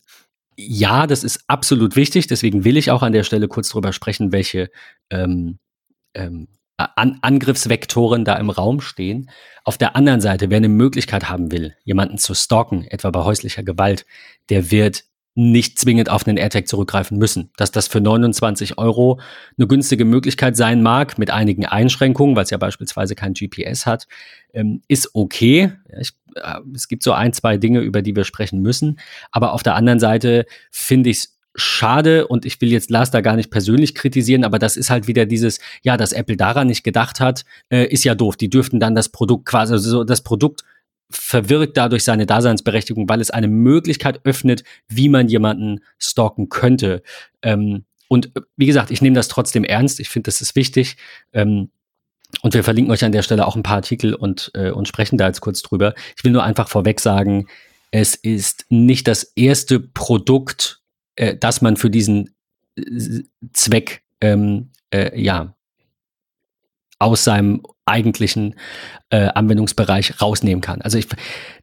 ja, 0.57 1.07
das 1.07 1.23
ist 1.23 1.43
absolut 1.47 1.95
wichtig, 1.95 2.27
deswegen 2.27 2.63
will 2.63 2.77
ich 2.77 2.91
auch 2.91 3.03
an 3.03 3.13
der 3.13 3.23
Stelle 3.23 3.47
kurz 3.47 3.69
drüber 3.69 3.93
sprechen, 3.93 4.31
welche 4.31 4.69
ähm, 5.09 5.59
ähm, 6.13 6.47
an 6.77 7.19
Angriffsvektoren 7.21 8.25
da 8.25 8.35
im 8.37 8.49
Raum 8.49 8.81
stehen. 8.81 9.29
Auf 9.63 9.77
der 9.77 9.95
anderen 9.95 10.21
Seite, 10.21 10.49
wer 10.49 10.57
eine 10.57 10.69
Möglichkeit 10.69 11.29
haben 11.29 11.51
will, 11.51 11.75
jemanden 11.83 12.17
zu 12.17 12.33
stalken, 12.33 12.85
etwa 12.85 13.11
bei 13.11 13.23
häuslicher 13.23 13.63
Gewalt, 13.63 14.05
der 14.49 14.71
wird 14.71 15.03
nicht 15.33 15.79
zwingend 15.79 16.09
auf 16.09 16.27
einen 16.27 16.37
AirTag 16.37 16.67
zurückgreifen 16.67 17.17
müssen. 17.17 17.51
Dass 17.55 17.71
das 17.71 17.87
für 17.87 18.01
29 18.01 18.77
Euro 18.77 19.19
eine 19.57 19.67
günstige 19.67 20.03
Möglichkeit 20.03 20.57
sein 20.57 20.81
mag, 20.83 21.17
mit 21.17 21.31
einigen 21.31 21.65
Einschränkungen, 21.65 22.35
weil 22.35 22.43
es 22.43 22.49
ja 22.49 22.57
beispielsweise 22.57 23.15
kein 23.15 23.33
GPS 23.33 23.85
hat, 23.85 24.07
ähm, 24.53 24.81
ist 24.87 25.11
okay. 25.13 25.71
Ich, 25.99 26.11
äh, 26.35 26.59
es 26.75 26.87
gibt 26.87 27.03
so 27.03 27.13
ein, 27.13 27.31
zwei 27.31 27.57
Dinge, 27.57 27.79
über 27.79 28.01
die 28.01 28.15
wir 28.15 28.25
sprechen 28.25 28.61
müssen. 28.61 28.99
Aber 29.31 29.53
auf 29.53 29.63
der 29.63 29.75
anderen 29.75 29.99
Seite 29.99 30.45
finde 30.69 31.09
ich 31.09 31.17
es 31.17 31.37
schade 31.55 32.27
und 32.27 32.45
ich 32.45 32.59
will 32.61 32.71
jetzt 32.71 32.89
Lars 32.89 33.11
da 33.11 33.21
gar 33.21 33.35
nicht 33.35 33.51
persönlich 33.51 33.93
kritisieren, 33.93 34.45
aber 34.45 34.57
das 34.57 34.77
ist 34.77 34.89
halt 34.89 35.07
wieder 35.07 35.25
dieses, 35.25 35.59
ja, 35.81 35.97
dass 35.97 36.13
Apple 36.13 36.37
daran 36.37 36.67
nicht 36.67 36.83
gedacht 36.83 37.19
hat, 37.19 37.43
äh, 37.69 37.85
ist 37.87 38.03
ja 38.03 38.15
doof. 38.15 38.37
Die 38.37 38.49
dürften 38.49 38.79
dann 38.79 38.95
das 38.95 39.09
Produkt 39.09 39.45
quasi, 39.45 39.73
also 39.73 40.03
das 40.03 40.21
Produkt 40.21 40.63
verwirkt 41.11 41.77
dadurch 41.77 42.03
seine 42.03 42.25
Daseinsberechtigung, 42.25 43.07
weil 43.09 43.21
es 43.21 43.31
eine 43.31 43.47
Möglichkeit 43.47 44.21
öffnet, 44.23 44.63
wie 44.87 45.09
man 45.09 45.27
jemanden 45.27 45.81
stalken 45.97 46.49
könnte. 46.49 47.03
Ähm, 47.41 47.85
und 48.07 48.35
äh, 48.35 48.41
wie 48.57 48.65
gesagt, 48.65 48.91
ich 48.91 49.01
nehme 49.01 49.15
das 49.15 49.27
trotzdem 49.27 49.63
ernst. 49.63 49.99
Ich 49.99 50.09
finde, 50.09 50.27
das 50.27 50.41
ist 50.41 50.55
wichtig. 50.55 50.97
Ähm, 51.33 51.69
und 52.41 52.53
wir 52.53 52.63
verlinken 52.63 52.91
euch 52.91 53.03
an 53.03 53.11
der 53.11 53.23
Stelle 53.23 53.45
auch 53.45 53.55
ein 53.55 53.63
paar 53.63 53.77
Artikel 53.77 54.13
und, 54.13 54.51
äh, 54.53 54.71
und 54.71 54.87
sprechen 54.87 55.17
da 55.17 55.27
jetzt 55.27 55.41
kurz 55.41 55.61
drüber. 55.61 55.93
Ich 56.17 56.23
will 56.23 56.31
nur 56.31 56.43
einfach 56.43 56.69
vorweg 56.69 56.99
sagen, 56.99 57.47
es 57.91 58.15
ist 58.15 58.65
nicht 58.69 59.07
das 59.07 59.23
erste 59.35 59.79
Produkt, 59.79 60.81
äh, 61.15 61.35
das 61.35 61.61
man 61.61 61.77
für 61.77 61.89
diesen 61.89 62.33
äh, 62.77 63.23
Zweck 63.53 64.03
ähm, 64.21 64.71
äh, 64.93 65.19
ja, 65.19 65.55
aus 67.01 67.23
seinem 67.23 67.63
eigentlichen 67.85 68.55
äh, 69.09 69.27
Anwendungsbereich 69.27 70.21
rausnehmen 70.21 70.61
kann. 70.61 70.81
Also 70.81 70.97
ich, 70.97 71.07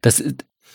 das, 0.01 0.21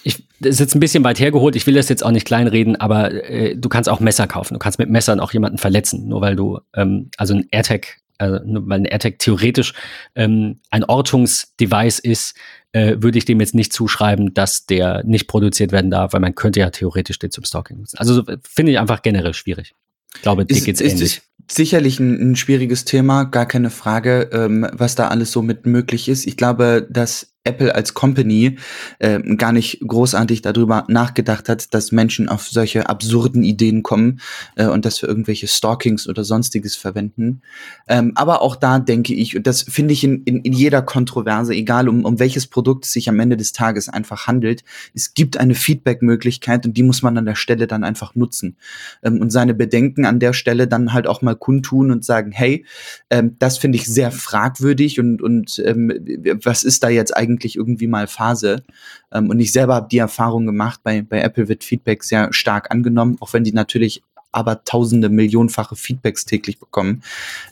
ich, 0.03 0.27
das 0.41 0.55
ist 0.55 0.61
jetzt 0.61 0.75
ein 0.75 0.81
bisschen 0.81 1.05
weit 1.05 1.21
hergeholt, 1.21 1.55
ich 1.55 1.67
will 1.67 1.75
das 1.75 1.89
jetzt 1.89 2.05
auch 2.05 2.11
nicht 2.11 2.27
kleinreden, 2.27 2.77
aber 2.77 3.13
äh, 3.13 3.57
du 3.57 3.69
kannst 3.69 3.89
auch 3.89 4.01
Messer 4.01 4.27
kaufen. 4.27 4.55
Du 4.55 4.59
kannst 4.59 4.79
mit 4.79 4.89
Messern 4.89 5.21
auch 5.21 5.33
jemanden 5.33 5.59
verletzen, 5.59 6.09
nur 6.09 6.21
weil 6.23 6.35
du, 6.35 6.61
ähm, 6.75 7.11
also 7.17 7.35
ein 7.35 7.47
AirTag, 7.51 7.99
also 8.19 8.45
nur 8.45 8.67
weil 8.69 8.81
ein 8.81 8.85
AirTag 8.87 9.19
theoretisch 9.19 9.75
ähm, 10.15 10.61
ein 10.71 10.85
Ortungsdevice 10.85 11.99
ist, 11.99 12.35
äh, 12.73 12.97
würde 12.99 13.19
ich 13.19 13.27
dem 13.27 13.41
jetzt 13.41 13.55
nicht 13.55 13.73
zuschreiben, 13.73 14.35
dass 14.35 14.67
der 14.67 15.05
nicht 15.05 15.29
produziert 15.29 15.73
werden 15.73 15.91
darf, 15.91 16.13
weil 16.13 16.21
man 16.21 16.35
könnte 16.35 16.61
ja 16.61 16.71
theoretisch 16.71 17.19
den 17.19 17.31
zum 17.31 17.45
Stalking 17.45 17.79
nutzen. 17.79 17.99
Also 17.99 18.23
finde 18.43 18.73
ich 18.73 18.79
einfach 18.79 19.03
generell 19.03 19.35
schwierig. 19.35 19.75
Ich 20.15 20.23
glaube, 20.23 20.47
dir 20.47 20.61
geht's 20.61 20.81
ist, 20.81 20.93
ähnlich. 20.93 21.23
Sicherlich 21.51 22.01
ein, 22.01 22.33
ein, 22.33 22.37
schwieriges 22.37 22.85
Thema, 22.85 23.25
gar 23.25 23.47
keine 23.47 23.71
Frage, 23.71 24.31
ähm, 24.33 24.67
was 24.73 24.95
da 24.95 25.09
alles 25.09 25.31
so 25.31 25.43
mit 25.43 25.67
möglich 25.67 26.09
ist. 26.09 26.27
Ich 26.27 26.37
glaube, 26.37 26.87
dass 26.89 27.34
Apple 27.45 27.75
als 27.75 27.93
Company 27.93 28.57
äh, 29.01 29.21
gar 29.37 29.53
nicht 29.53 29.81
großartig 29.87 30.41
darüber 30.41 30.87
nachgedacht 30.89 31.51
hat, 31.51 31.75
dass 31.75 31.93
Menschen 31.93 32.31
auf 32.31 32.49
solche 32.49 32.89
absurden 32.89 33.43
Ideen 33.43 33.83
kommen 33.83 34.21
äh, 34.57 34.67
und 34.67 34.87
das 34.87 34.99
für 34.99 35.07
irgendwelche 35.07 35.47
Stalkings 35.47 36.09
oder 36.09 36.25
sonstiges 36.25 36.75
verwenden. 36.75 37.43
Ähm, 37.87 38.13
aber 38.15 38.41
auch 38.41 38.57
da 38.57 38.79
denke 38.79 39.13
ich, 39.13 39.37
und 39.37 39.47
das 39.47 39.61
finde 39.63 39.93
ich 39.93 40.05
in, 40.05 40.23
in, 40.25 40.41
in 40.41 40.55
jeder 40.55 40.81
Kontroverse, 40.81 41.53
egal 41.53 41.91
um, 41.91 42.07
um 42.07 42.19
welches 42.19 42.47
Produkt 42.47 42.87
es 42.87 42.93
sich 42.93 43.11
am 43.11 43.21
Ende 43.21 43.37
des 43.37 43.53
Tages 43.53 43.91
einfach 43.91 44.27
handelt, 44.27 44.65
es 44.95 45.13
gibt 45.13 45.37
eine 45.37 45.55
Feedback-Möglichkeit 45.55 46.65
und 46.65 46.79
die 46.79 46.83
muss 46.83 47.03
man 47.03 47.19
an 47.19 47.27
der 47.27 47.35
Stelle 47.35 47.67
dann 47.67 47.85
einfach 47.85 48.15
nutzen. 48.15 48.57
Ähm, 49.03 49.21
und 49.21 49.29
seine 49.29 49.53
Bedenken 49.53 50.07
an 50.07 50.19
der 50.19 50.33
Stelle 50.33 50.67
dann 50.67 50.95
halt 50.95 51.07
auch 51.07 51.21
mal 51.21 51.37
kundtun 51.37 51.91
und 51.91 52.07
sagen, 52.07 52.33
hey, 52.33 52.65
ähm, 53.11 53.37
das 53.39 53.59
finde 53.59 53.77
ich 53.77 53.87
sehr 53.87 54.11
fragwürdig 54.11 54.99
und, 54.99 55.21
und 55.21 55.63
ähm, 55.63 55.93
was 56.43 56.65
ist 56.65 56.83
da 56.83 56.89
jetzt 56.89 57.15
eigentlich 57.15 57.34
eigentlich 57.35 57.57
irgendwie 57.57 57.87
mal 57.87 58.07
Phase. 58.07 58.63
Ähm, 59.13 59.31
und 59.31 59.41
ich 59.41 59.53
selber 59.53 59.75
habe 59.75 59.89
die 59.91 59.99
Erfahrung 59.99 60.47
gemacht, 60.47 60.81
bei, 60.83 61.03
bei 61.03 61.21
Apple 61.21 61.49
wird 61.49 61.65
Feedback 61.65 62.05
sehr 62.05 62.33
stark 62.33 62.71
angenommen, 62.71 63.17
auch 63.21 63.33
wenn 63.33 63.45
die 63.45 63.53
natürlich 63.53 64.03
aber 64.33 64.65
tausende, 64.65 65.11
millionenfache 65.11 65.77
Feedbacks 65.77 66.25
täglich 66.25 66.59
bekommen, 66.59 67.05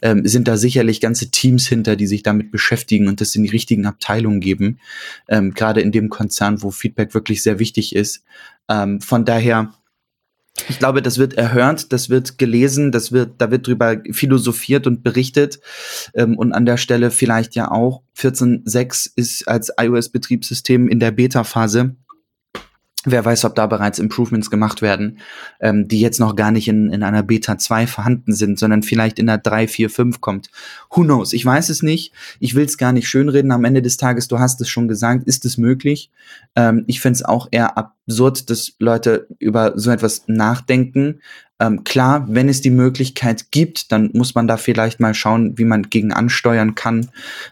ähm, 0.03 0.27
sind 0.27 0.49
da 0.49 0.57
sicherlich 0.57 1.01
ganze 1.01 1.31
Teams 1.31 1.69
hinter, 1.69 1.95
die 1.95 2.09
sich 2.09 2.25
damit 2.25 2.51
beschäftigen 2.51 3.07
und 3.07 3.21
das 3.21 3.37
in 3.37 3.45
die 3.45 3.51
richtigen 3.51 3.87
Abteilungen 3.87 4.41
geben. 4.41 4.81
Ähm, 5.29 5.55
Gerade 5.55 5.81
in 5.81 5.93
dem 5.93 6.09
Konzern, 6.09 6.61
wo 6.61 6.73
Feedback 6.73 7.15
wirklich 7.15 7.45
sehr 7.45 7.61
wichtig 7.61 7.95
ist. 7.95 8.25
Ähm, 8.69 9.01
von 9.01 9.25
daher 9.25 9.73
ich 10.69 10.79
glaube, 10.79 11.03
das 11.03 11.19
wird 11.19 11.35
erhört, 11.35 11.93
das 11.93 12.09
wird 12.11 12.39
gelesen, 12.39 12.93
das 12.93 13.13
wird, 13.13 13.35
da 13.39 13.51
wird 13.51 13.67
drüber 13.67 13.97
philosophiert 14.11 14.87
und 14.87 15.03
berichtet. 15.03 15.61
Ähm, 16.15 16.37
und 16.37 16.53
an 16.53 16.67
der 16.67 16.77
Stelle 16.77 17.11
vielleicht 17.11 17.55
ja 17.55 17.71
auch 17.71 18.03
14.6 18.17 19.11
ist 19.17 19.49
als 19.49 19.73
iOS-Betriebssystem 19.79 20.89
in 20.89 21.01
der 21.01 21.11
Beta-Phase 21.11 21.97
Wer 23.05 23.25
weiß, 23.25 23.45
ob 23.47 23.57
da 23.57 23.67
bereits 23.67 23.99
Improvements 23.99 24.49
gemacht 24.49 24.81
werden, 24.81 25.19
ähm, 25.61 25.89
die 25.89 26.01
jetzt 26.01 26.21
noch 26.21 26.37
gar 26.37 26.53
nicht 26.53 26.69
in, 26.69 26.93
in 26.93 27.03
einer 27.03 27.25
Beta 27.25 27.59
2 27.59 27.89
vorhanden 27.89 28.33
sind, 28.33 28.61
sondern 28.61 28.85
vielleicht 28.85 29.19
in 29.19 29.27
der 29.27 29.39
3, 29.39 29.67
4, 29.67 29.91
5 29.91 30.21
kommt. 30.21 30.51
Who 30.91 31.03
knows? 31.03 31.33
Ich 31.33 31.45
weiß 31.45 31.69
es 31.69 31.83
nicht. 31.83 32.13
Ich 32.39 32.55
will 32.55 32.65
es 32.65 32.79
gar 32.79 32.93
nicht 32.93 33.09
schönreden. 33.09 33.51
Am 33.51 33.65
Ende 33.65 33.83
des 33.83 33.97
Tages, 33.97 34.29
du 34.29 34.39
hast 34.39 34.61
es 34.61 34.69
schon 34.69 34.87
gesagt, 34.87 35.27
ist 35.27 35.45
es 35.45 35.59
möglich. 35.59 36.11
Ähm, 36.55 36.85
ich 36.87 37.01
finde 37.01 37.17
es 37.17 37.25
auch 37.25 37.49
eher 37.51 37.77
absurd, 37.77 38.49
dass 38.51 38.73
Leute 38.79 39.27
über 39.41 39.73
so 39.75 39.91
etwas 39.91 40.23
nachdenken. 40.29 41.21
Ähm, 41.59 41.83
klar, 41.83 42.27
wenn 42.29 42.49
es 42.49 42.61
die 42.61 42.71
Möglichkeit 42.71 43.51
gibt, 43.51 43.91
dann 43.91 44.11
muss 44.15 44.37
man 44.37 44.47
da 44.47 44.57
vielleicht 44.57 45.01
mal 45.01 45.15
schauen, 45.15 45.59
wie 45.59 45.65
man 45.65 45.91
gegen 45.91 46.13
ansteuern 46.13 46.77
kann. 46.77 47.11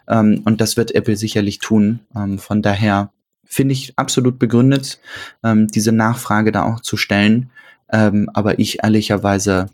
Ähm, 0.08 0.42
und 0.44 0.60
das 0.60 0.76
wird 0.76 0.94
Apple 0.94 1.16
sicherlich 1.16 1.58
tun. 1.58 2.00
Ähm, 2.14 2.38
von 2.38 2.62
daher 2.62 3.10
finde 3.50 3.72
ich 3.72 3.98
absolut 3.98 4.38
begründet, 4.38 5.00
ähm, 5.42 5.66
diese 5.66 5.92
Nachfrage 5.92 6.52
da 6.52 6.62
auch 6.62 6.80
zu 6.80 6.96
stellen. 6.96 7.50
Ähm, 7.92 8.30
aber 8.32 8.60
ich 8.60 8.82
ehrlicherweise, 8.82 9.68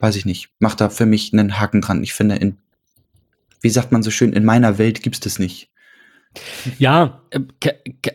weiß 0.00 0.16
ich 0.16 0.24
nicht, 0.24 0.48
mache 0.58 0.78
da 0.78 0.88
für 0.88 1.06
mich 1.06 1.32
einen 1.32 1.60
Haken 1.60 1.82
dran. 1.82 2.02
Ich 2.02 2.14
finde, 2.14 2.36
in, 2.36 2.56
wie 3.60 3.68
sagt 3.68 3.92
man 3.92 4.02
so 4.02 4.10
schön, 4.10 4.32
in 4.32 4.46
meiner 4.46 4.78
Welt 4.78 5.02
gibt 5.02 5.16
es 5.16 5.20
das 5.20 5.38
nicht. 5.38 5.68
Ja, 6.78 7.20
äh, 7.30 7.40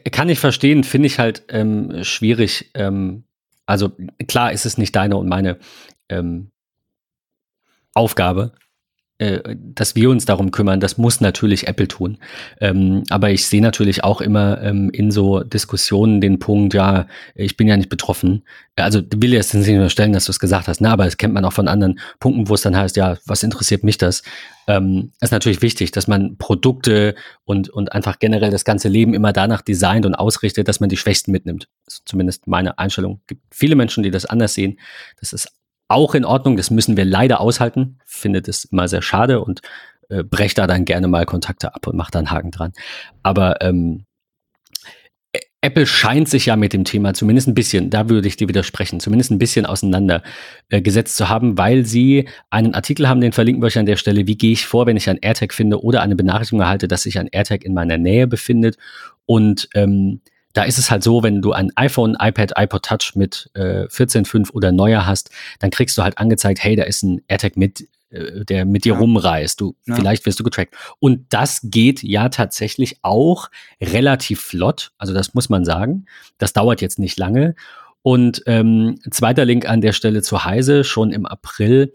kann 0.10 0.28
ich 0.28 0.40
verstehen, 0.40 0.84
finde 0.84 1.06
ich 1.06 1.20
halt 1.20 1.44
ähm, 1.50 2.04
schwierig. 2.04 2.72
Ähm, 2.74 3.26
also 3.68 3.92
klar 4.28 4.52
ist 4.52 4.66
es 4.66 4.80
nicht 4.80 4.96
deine 4.96 5.18
und 5.18 5.30
meine 5.30 5.60
ähm, 6.10 6.50
Aufgabe, 7.94 8.54
dass 9.20 9.96
wir 9.96 10.12
uns 10.12 10.26
darum 10.26 10.52
kümmern, 10.52 10.80
das 10.80 11.00
muss 11.00 11.22
natürlich 11.22 11.68
Apple 11.68 11.88
tun. 11.88 12.20
Ähm, 12.62 13.04
aber 13.10 13.32
ich 13.32 13.48
sehe 13.48 13.64
natürlich 13.64 14.04
auch 14.04 14.22
immer 14.22 14.62
ähm, 14.62 14.92
in 14.92 15.10
so 15.10 15.42
Diskussionen 15.42 16.22
den 16.22 16.38
Punkt, 16.38 16.76
ja, 16.76 17.08
ich 17.34 17.58
bin 17.58 17.68
ja 17.68 17.78
nicht 17.78 17.90
betroffen. 17.90 18.44
Also 18.76 19.02
will 19.16 19.34
jetzt 19.34 19.56
nicht 19.56 19.68
unterstellen, 19.70 20.14
dass 20.14 20.26
du 20.26 20.32
es 20.32 20.40
gesagt 20.40 20.68
hast, 20.68 20.82
ne? 20.82 20.92
aber 20.92 21.06
das 21.06 21.18
kennt 21.18 21.34
man 21.34 21.46
auch 21.46 21.54
von 21.54 21.68
anderen 21.68 22.00
Punkten, 22.20 22.48
wo 22.48 22.54
es 22.54 22.62
dann 22.62 22.78
heißt, 22.78 22.96
ja, 22.96 23.18
was 23.26 23.42
interessiert 23.42 23.84
mich 23.84 23.98
das? 23.98 24.22
Ähm, 24.68 25.12
ist 25.20 25.32
natürlich 25.32 25.64
wichtig, 25.64 25.90
dass 25.92 26.08
man 26.08 26.38
Produkte 26.38 27.16
und, 27.44 27.70
und 27.70 27.94
einfach 27.94 28.20
generell 28.20 28.52
das 28.52 28.66
ganze 28.66 28.88
Leben 28.88 29.16
immer 29.16 29.34
danach 29.34 29.64
designt 29.64 30.06
und 30.06 30.14
ausrichtet, 30.14 30.68
dass 30.68 30.80
man 30.80 30.90
die 30.90 30.98
Schwächsten 30.98 31.32
mitnimmt. 31.32 31.70
Das 31.86 31.96
ist 31.96 32.04
zumindest 32.08 32.46
meine 32.46 32.78
Einstellung. 32.78 33.20
Es 33.22 33.28
gibt 33.28 33.42
viele 33.50 33.76
Menschen, 33.76 34.04
die 34.04 34.12
das 34.12 34.28
anders 34.28 34.54
sehen. 34.54 34.78
Das 35.20 35.34
ist 35.34 35.52
auch 35.88 36.16
in 36.16 36.26
Ordnung. 36.26 36.58
Das 36.58 36.72
müssen 36.72 36.98
wir 36.98 37.06
leider 37.06 37.40
aushalten. 37.40 38.00
Finde 38.06 38.42
das 38.42 38.66
immer 38.66 38.88
sehr 38.88 39.02
schade 39.02 39.42
und 39.42 39.62
äh, 40.10 40.24
brech 40.24 40.54
da 40.54 40.68
dann 40.68 40.86
gerne 40.86 41.08
mal 41.08 41.26
Kontakte 41.26 41.74
ab 41.74 41.88
und 41.88 41.96
mach 41.96 42.12
da 42.12 42.20
einen 42.20 42.32
Haken 42.32 42.52
dran. 42.52 42.74
Aber 43.24 43.62
ähm, 43.62 44.06
Apple 45.62 45.88
scheint 45.88 46.30
sich 46.30 46.46
ja 46.46 46.56
mit 46.56 46.72
dem 46.72 46.84
Thema 46.84 47.14
zumindest 47.14 47.48
ein 47.48 47.56
bisschen, 47.56 47.90
da 47.90 48.10
würde 48.10 48.28
ich 48.28 48.38
dir 48.38 48.48
widersprechen, 48.48 49.00
zumindest 49.00 49.32
ein 49.32 49.40
bisschen 49.40 49.66
auseinandergesetzt 49.66 51.16
äh, 51.16 51.18
zu 51.18 51.30
haben, 51.30 51.58
weil 51.58 51.84
sie 51.84 52.30
einen 52.52 52.76
Artikel 52.76 53.10
haben, 53.10 53.22
den 53.22 53.32
verlinken 53.32 53.62
wir 53.62 53.68
euch 53.68 53.80
an 53.80 53.88
der 53.88 53.96
Stelle. 53.96 54.28
Wie 54.28 54.38
gehe 54.38 54.52
ich 54.52 54.68
vor, 54.68 54.86
wenn 54.86 54.98
ich 54.98 55.10
ein 55.10 55.18
AirTag 55.18 55.54
finde 55.54 55.84
oder 55.84 56.02
eine 56.02 56.16
Benachrichtigung 56.16 56.62
erhalte, 56.62 56.88
dass 56.88 57.04
sich 57.04 57.18
ein 57.20 57.28
AirTag 57.28 57.64
in 57.64 57.74
meiner 57.74 57.98
Nähe 57.98 58.28
befindet? 58.28 58.78
Und 59.26 59.68
ähm, 59.74 60.22
da 60.54 60.64
ist 60.64 60.78
es 60.78 60.90
halt 60.90 61.04
so, 61.04 61.24
wenn 61.24 61.42
du 61.42 61.52
ein 61.52 61.72
iPhone, 61.76 62.16
iPad, 62.20 62.54
iPod 62.58 62.84
Touch 62.84 63.14
mit 63.16 63.50
äh, 63.54 63.86
14.5 63.88 64.52
oder 64.52 64.72
neuer 64.72 65.06
hast, 65.06 65.30
dann 65.60 65.70
kriegst 65.72 65.98
du 65.98 66.04
halt 66.04 66.18
angezeigt, 66.18 66.64
hey, 66.64 66.76
da 66.76 66.84
ist 66.84 67.04
ein 67.04 67.22
AirTag 67.28 67.58
mit 67.58 67.88
äh, 68.10 68.46
der 68.46 68.66
mit 68.66 68.86
dir 68.86 68.94
Ja. 68.94 69.00
rumreist. 69.00 69.60
Du, 69.62 69.76
Ja. 69.86 69.96
vielleicht 69.96 70.26
wirst 70.26 70.40
du 70.40 70.44
getrackt. 70.44 70.74
Und 71.00 71.26
das 71.30 71.60
geht 71.64 72.02
ja 72.04 72.30
tatsächlich 72.30 73.00
auch 73.02 73.50
relativ 73.82 74.40
flott. 74.42 74.92
Also 74.98 75.14
das 75.14 75.34
muss 75.34 75.50
man 75.50 75.66
sagen. 75.66 76.06
Das 76.38 76.54
dauert 76.54 76.82
jetzt 76.82 77.00
nicht 77.00 77.20
lange. 77.20 77.54
Und 78.02 78.42
ähm, 78.46 79.00
zweiter 79.12 79.44
Link 79.44 79.68
an 79.68 79.82
der 79.82 79.92
Stelle 79.92 80.22
zu 80.22 80.46
Heise, 80.46 80.86
schon 80.86 81.12
im 81.12 81.26
April, 81.26 81.94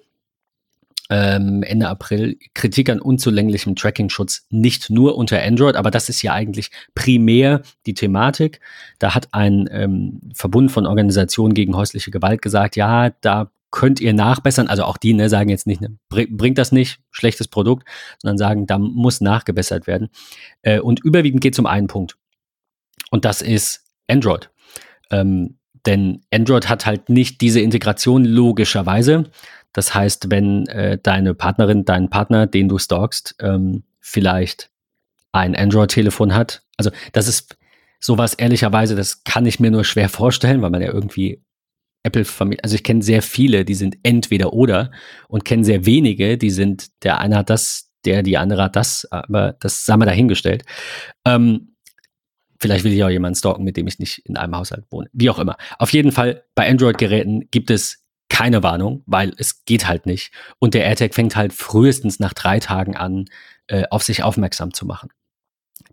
ähm, 1.13 1.63
Ende 1.63 1.89
April, 1.89 2.39
Kritik 2.55 2.89
an 2.89 2.99
unzulänglichem 2.99 3.77
Tracking-Schutz 3.77 4.47
nicht 4.49 4.89
nur 4.89 5.19
unter 5.19 5.43
Android, 5.43 5.77
aber 5.77 5.91
das 5.91 6.09
ist 6.09 6.23
ja 6.23 6.33
eigentlich 6.33 6.71
primär 6.95 7.61
die 7.85 7.93
Thematik. 7.93 8.61
Da 8.99 9.15
hat 9.15 9.29
ein 9.33 9.69
ähm, 9.71 10.21
Verbund 10.33 10.73
von 10.73 10.87
Organisationen 10.87 11.53
gegen 11.53 11.77
häusliche 11.77 12.11
Gewalt 12.11 12.41
gesagt, 12.41 12.77
ja, 12.77 13.11
da 13.21 13.51
könnt 13.71 14.01
ihr 14.01 14.15
nachbessern. 14.15 14.69
Also 14.69 14.85
auch 14.85 14.97
die 14.97 15.13
ne, 15.13 15.29
sagen 15.29 15.51
jetzt 15.51 15.67
nicht, 15.67 15.83
ne, 15.83 15.99
bring, 16.09 16.35
bringt 16.35 16.57
das 16.57 16.73
nicht, 16.73 17.01
schlechtes 17.11 17.47
Produkt, 17.47 17.87
sondern 18.23 18.39
sagen, 18.39 18.67
da 18.67 18.79
muss 18.79 19.21
nachgebessert 19.21 19.87
werden. 19.87 20.09
Äh, 20.63 20.81
und 20.81 21.05
überwiegend 21.05 21.43
geht 21.43 21.53
es 21.53 21.59
um 21.59 21.67
einen 21.67 21.89
Punkt. 21.89 22.17
Und 23.11 23.27
das 23.27 23.43
ist 23.43 23.85
Android. 24.09 24.49
Ähm, 25.11 25.59
denn 25.85 26.23
Android 26.33 26.71
hat 26.71 26.87
halt 26.87 27.11
nicht 27.11 27.43
diese 27.43 27.61
Integration 27.61 28.25
logischerweise. 28.25 29.25
Das 29.73 29.95
heißt, 29.95 30.31
wenn 30.31 30.66
äh, 30.66 30.99
deine 31.03 31.35
Partnerin, 31.35 31.85
dein 31.85 32.11
Partner, 32.11 32.47
den 32.47 32.68
du 32.68 32.79
stalkst, 32.79 33.37
ähm, 33.41 33.85
vielleicht 34.01 34.70
ein 35.33 35.57
Android-Telefon 35.57 36.35
hat. 36.35 36.62
Also 36.77 36.91
das 37.12 37.29
ist 37.29 37.57
sowas 38.01 38.35
ehrlicherweise, 38.35 38.97
das 38.97 39.25
kann 39.25 39.47
ich 39.47 39.61
mir 39.61 39.70
nur 39.70 39.85
schwer 39.85 40.09
vorstellen, 40.09 40.61
weil 40.61 40.70
man 40.70 40.83
ja 40.83 40.93
irgendwie 40.93 41.43
Apple-Familie, 42.03 42.62
also 42.64 42.75
ich 42.75 42.85
kenne 42.85 43.03
sehr 43.03 43.23
viele, 43.23 43.64
die 43.64 43.75
sind 43.75 43.97
entweder 44.03 44.53
oder 44.53 44.91
und 45.29 45.45
kenne 45.45 45.64
sehr 45.64 45.87
wenige, 45.87 46.37
die 46.37 46.51
sind, 46.51 46.89
der 47.05 47.20
eine 47.20 47.37
hat 47.39 47.49
das, 47.51 47.91
der, 48.05 48.23
die 48.23 48.37
andere 48.37 48.64
hat 48.64 48.77
das, 48.77 49.07
aber 49.11 49.55
das 49.61 49.85
sei 49.85 49.97
mal 49.97 50.07
dahingestellt. 50.07 50.64
Ähm, 51.25 51.68
Vielleicht 52.62 52.85
will 52.85 52.93
ich 52.93 53.03
auch 53.03 53.09
jemanden 53.09 53.35
stalken, 53.35 53.64
mit 53.64 53.77
dem 53.77 53.89
ich 53.89 53.99
nicht 53.99 54.18
in 54.18 54.37
einem 54.37 54.55
Haushalt 54.55 54.85
wohne. 54.93 55.09
Wie 55.12 55.29
auch 55.29 55.41
immer. 55.41 55.57
Auf 55.81 55.93
jeden 55.93 56.12
Fall, 56.12 56.45
bei 56.55 56.70
Android-Geräten 56.70 57.49
gibt 57.51 57.73
es 57.73 58.02
keine 58.33 58.62
Warnung, 58.62 59.03
weil 59.05 59.35
es 59.37 59.66
geht 59.66 59.87
halt 59.87 60.07
nicht. 60.07 60.33
Und 60.59 60.72
der 60.72 60.87
AirTag 60.87 61.14
fängt 61.14 61.37
halt 61.37 61.53
frühestens 61.53 62.18
nach 62.18 62.33
drei 62.33 62.61
Tagen 62.61 62.97
an, 62.97 63.26
äh, 63.66 63.85
auf 63.91 64.03
sich 64.03 64.22
aufmerksam 64.22 64.72
zu 64.72 64.87
machen. 64.87 65.11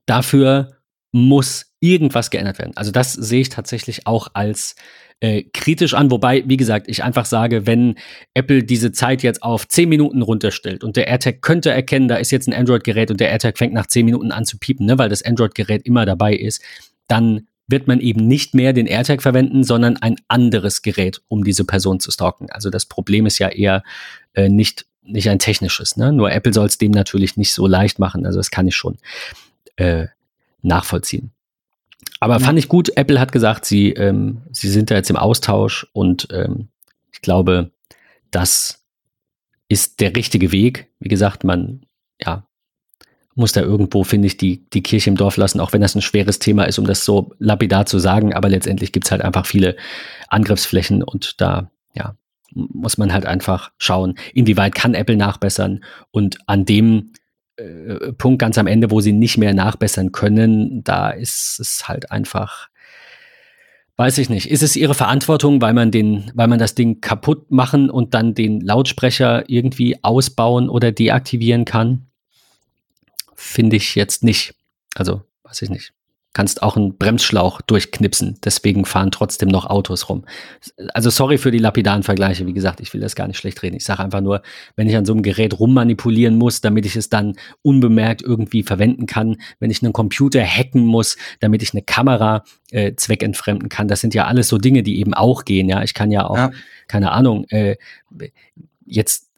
Dafür 0.05 0.77
muss 1.11 1.73
irgendwas 1.81 2.29
geändert 2.29 2.57
werden. 2.57 2.77
Also 2.77 2.91
das 2.91 3.11
sehe 3.11 3.41
ich 3.41 3.49
tatsächlich 3.49 4.07
auch 4.07 4.29
als 4.33 4.75
äh, 5.19 5.43
kritisch 5.53 5.93
an, 5.95 6.11
wobei, 6.11 6.43
wie 6.47 6.55
gesagt, 6.55 6.87
ich 6.87 7.03
einfach 7.03 7.25
sage, 7.25 7.67
wenn 7.67 7.95
Apple 8.33 8.63
diese 8.63 8.93
Zeit 8.93 9.21
jetzt 9.21 9.43
auf 9.43 9.67
10 9.67 9.89
Minuten 9.89 10.21
runterstellt 10.21 10.85
und 10.85 10.95
der 10.95 11.07
AirTag 11.07 11.41
könnte 11.41 11.71
erkennen, 11.71 12.07
da 12.07 12.15
ist 12.15 12.31
jetzt 12.31 12.47
ein 12.47 12.53
Android-Gerät 12.53 13.11
und 13.11 13.19
der 13.19 13.31
AirTag 13.31 13.57
fängt 13.57 13.73
nach 13.73 13.87
10 13.87 14.05
Minuten 14.05 14.31
an 14.31 14.45
zu 14.45 14.57
piepen, 14.57 14.85
ne, 14.85 14.97
weil 14.97 15.09
das 15.09 15.23
Android-Gerät 15.23 15.85
immer 15.85 16.05
dabei 16.05 16.35
ist, 16.35 16.63
dann 17.09 17.48
wird 17.69 17.87
man 17.87 17.99
eben 17.99 18.27
nicht 18.27 18.55
mehr 18.55 18.73
den 18.73 18.87
AirTag 18.87 19.21
verwenden, 19.21 19.63
sondern 19.63 19.97
ein 19.97 20.15
anderes 20.27 20.81
Gerät, 20.81 21.21
um 21.27 21.43
diese 21.43 21.63
Person 21.65 21.99
zu 21.99 22.11
stalken. 22.11 22.49
Also 22.49 22.69
das 22.69 22.85
Problem 22.85 23.25
ist 23.25 23.37
ja 23.37 23.49
eher 23.49 23.83
äh, 24.33 24.49
nicht, 24.49 24.87
nicht 25.03 25.29
ein 25.29 25.39
technisches. 25.39 25.95
Ne? 25.95 26.11
Nur 26.11 26.31
Apple 26.31 26.53
soll 26.53 26.65
es 26.65 26.77
dem 26.77 26.91
natürlich 26.91 27.37
nicht 27.37 27.53
so 27.53 27.67
leicht 27.67 27.99
machen. 27.99 28.25
Also 28.25 28.39
das 28.39 28.49
kann 28.51 28.67
ich 28.67 28.75
schon 28.75 28.97
äh, 29.75 30.07
nachvollziehen. 30.61 31.31
Aber 32.19 32.39
Ja. 32.39 32.39
fand 32.39 32.57
ich 32.59 32.67
gut, 32.67 32.91
Apple 32.97 33.19
hat 33.19 33.31
gesagt, 33.31 33.65
sie, 33.65 33.91
ähm, 33.91 34.41
sie 34.51 34.69
sind 34.69 34.89
da 34.91 34.95
jetzt 34.95 35.09
im 35.09 35.15
Austausch 35.15 35.87
und 35.93 36.27
ähm, 36.31 36.69
ich 37.11 37.21
glaube, 37.21 37.71
das 38.31 38.83
ist 39.67 39.99
der 39.99 40.15
richtige 40.15 40.51
Weg. 40.51 40.87
Wie 40.99 41.09
gesagt, 41.09 41.43
man, 41.43 41.83
ja, 42.19 42.45
muss 43.39 43.53
da 43.53 43.61
irgendwo, 43.61 44.03
finde 44.03 44.27
ich, 44.27 44.37
die, 44.37 44.69
die 44.69 44.83
Kirche 44.83 45.09
im 45.09 45.15
Dorf 45.15 45.37
lassen, 45.37 45.59
auch 45.59 45.73
wenn 45.73 45.81
das 45.81 45.95
ein 45.95 46.01
schweres 46.01 46.39
Thema 46.39 46.65
ist, 46.65 46.77
um 46.77 46.85
das 46.85 47.05
so 47.05 47.33
lapidar 47.39 47.85
zu 47.85 47.97
sagen. 47.97 48.33
Aber 48.33 48.49
letztendlich 48.49 48.91
gibt 48.91 49.05
es 49.05 49.11
halt 49.11 49.21
einfach 49.21 49.45
viele 49.45 49.75
Angriffsflächen 50.27 51.01
und 51.01 51.41
da, 51.41 51.71
ja, 51.95 52.15
muss 52.51 52.97
man 52.97 53.13
halt 53.13 53.25
einfach 53.25 53.71
schauen, 53.77 54.15
inwieweit 54.33 54.75
kann 54.75 54.93
Apple 54.93 55.15
nachbessern 55.15 55.83
und 56.11 56.37
an 56.47 56.65
dem 56.65 57.13
äh, 57.57 58.13
Punkt 58.13 58.39
ganz 58.39 58.57
am 58.57 58.67
Ende, 58.67 58.91
wo 58.91 59.01
sie 59.01 59.13
nicht 59.13 59.37
mehr 59.37 59.53
nachbessern 59.53 60.11
können, 60.11 60.83
da 60.83 61.09
ist 61.09 61.59
es 61.59 61.87
halt 61.87 62.11
einfach, 62.11 62.69
weiß 63.97 64.17
ich 64.17 64.29
nicht, 64.29 64.49
ist 64.49 64.63
es 64.63 64.75
ihre 64.75 64.93
Verantwortung, 64.93 65.61
weil 65.61 65.73
man 65.73 65.91
den, 65.91 66.31
weil 66.33 66.47
man 66.47 66.59
das 66.59 66.75
Ding 66.75 67.01
kaputt 67.01 67.51
machen 67.51 67.89
und 67.89 68.13
dann 68.13 68.33
den 68.33 68.61
Lautsprecher 68.61 69.43
irgendwie 69.47 70.03
ausbauen 70.03 70.69
oder 70.69 70.91
deaktivieren 70.91 71.65
kann? 71.65 72.08
Finde 73.41 73.77
ich 73.77 73.95
jetzt 73.95 74.23
nicht. 74.23 74.53
Also, 74.95 75.21
weiß 75.43 75.61
ich 75.61 75.69
nicht. 75.69 75.93
Kannst 76.33 76.61
auch 76.61 76.75
einen 76.77 76.95
Bremsschlauch 76.95 77.59
durchknipsen, 77.61 78.37
deswegen 78.43 78.85
fahren 78.85 79.09
trotzdem 79.09 79.49
noch 79.49 79.65
Autos 79.65 80.09
rum. 80.09 80.25
Also 80.93 81.09
sorry 81.09 81.39
für 81.39 81.49
die 81.49 81.57
lapidaren 81.57 82.03
Vergleiche, 82.03 82.45
wie 82.45 82.53
gesagt, 82.53 82.81
ich 82.81 82.93
will 82.93 83.01
das 83.01 83.15
gar 83.15 83.27
nicht 83.27 83.37
schlecht 83.37 83.63
reden. 83.63 83.75
Ich 83.77 83.83
sage 83.83 84.03
einfach 84.03 84.21
nur, 84.21 84.43
wenn 84.75 84.87
ich 84.87 84.95
an 84.95 85.05
so 85.05 85.13
einem 85.13 85.23
Gerät 85.23 85.59
rummanipulieren 85.59 86.37
muss, 86.37 86.61
damit 86.61 86.85
ich 86.85 86.95
es 86.95 87.09
dann 87.09 87.33
unbemerkt 87.63 88.21
irgendwie 88.21 88.61
verwenden 88.61 89.07
kann, 89.07 89.37
wenn 89.59 89.71
ich 89.71 89.81
einen 89.81 89.91
Computer 89.93 90.43
hacken 90.45 90.85
muss, 90.85 91.17
damit 91.39 91.63
ich 91.63 91.73
eine 91.73 91.81
Kamera 91.81 92.43
äh, 92.69 92.93
zweckentfremden 92.93 93.67
kann, 93.69 93.87
das 93.87 93.99
sind 94.01 94.13
ja 94.13 94.25
alles 94.25 94.49
so 94.49 94.59
Dinge, 94.59 94.83
die 94.83 94.99
eben 94.99 95.15
auch 95.15 95.45
gehen. 95.45 95.67
Ja, 95.67 95.81
ich 95.81 95.95
kann 95.95 96.11
ja 96.11 96.27
auch, 96.27 96.37
Ja. 96.37 96.51
keine 96.87 97.11
Ahnung, 97.11 97.45
äh, 97.49 97.75
jetzt 98.85 99.28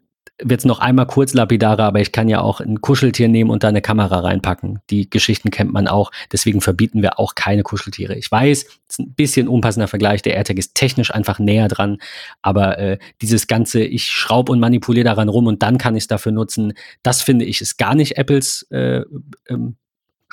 wird 0.44 0.62
es 0.62 0.66
noch 0.66 0.80
einmal 0.80 1.08
kurz 1.08 1.34
lapidarer, 1.34 1.84
aber 1.84 2.00
ich 2.00 2.12
kann 2.12 2.28
ja 2.28 2.42
auch 2.42 2.60
ein 2.60 2.82
Kuscheltier 2.82 3.28
nehmen 3.28 3.50
und 3.50 3.64
da 3.64 3.70
eine 3.70 3.82
Kamera 3.82 4.20
reinpacken. 4.20 4.80
Die 4.89 5.10
Geschichten 5.10 5.52
kennt 5.52 5.72
man 5.72 5.88
auch. 5.88 6.12
Deswegen 6.32 6.62
verbieten 6.62 7.02
wir 7.02 7.20
auch 7.20 7.36
keine 7.36 7.64
Kuscheltiere. 7.64 8.16
Ich 8.16 8.32
weiß, 8.32 8.64
es 8.64 8.70
ist 8.89 9.00
ein 9.00 9.14
bisschen 9.14 9.48
unpassender 9.48 9.88
Vergleich. 9.88 10.22
Der 10.22 10.36
AirTag 10.36 10.58
ist 10.58 10.76
technisch 10.76 11.14
einfach 11.14 11.39
näher 11.39 11.68
dran. 11.68 11.98
Aber 12.42 12.78
äh, 12.78 12.98
dieses 13.22 13.48
ganze, 13.48 13.84
ich 13.84 14.08
schraube 14.08 14.52
und 14.52 14.60
manipuliere 14.60 15.06
daran 15.06 15.30
rum 15.30 15.48
und 15.48 15.64
dann 15.64 15.78
kann 15.78 15.96
ich 15.96 16.04
es 16.04 16.08
dafür 16.08 16.32
nutzen, 16.32 16.74
das 17.04 17.22
finde 17.22 17.46
ich 17.46 17.62
ist 17.62 17.78
gar 17.78 17.96
nicht 17.96 18.18
Apples 18.18 18.68
äh, 18.72 19.02
ähm, 19.48 19.76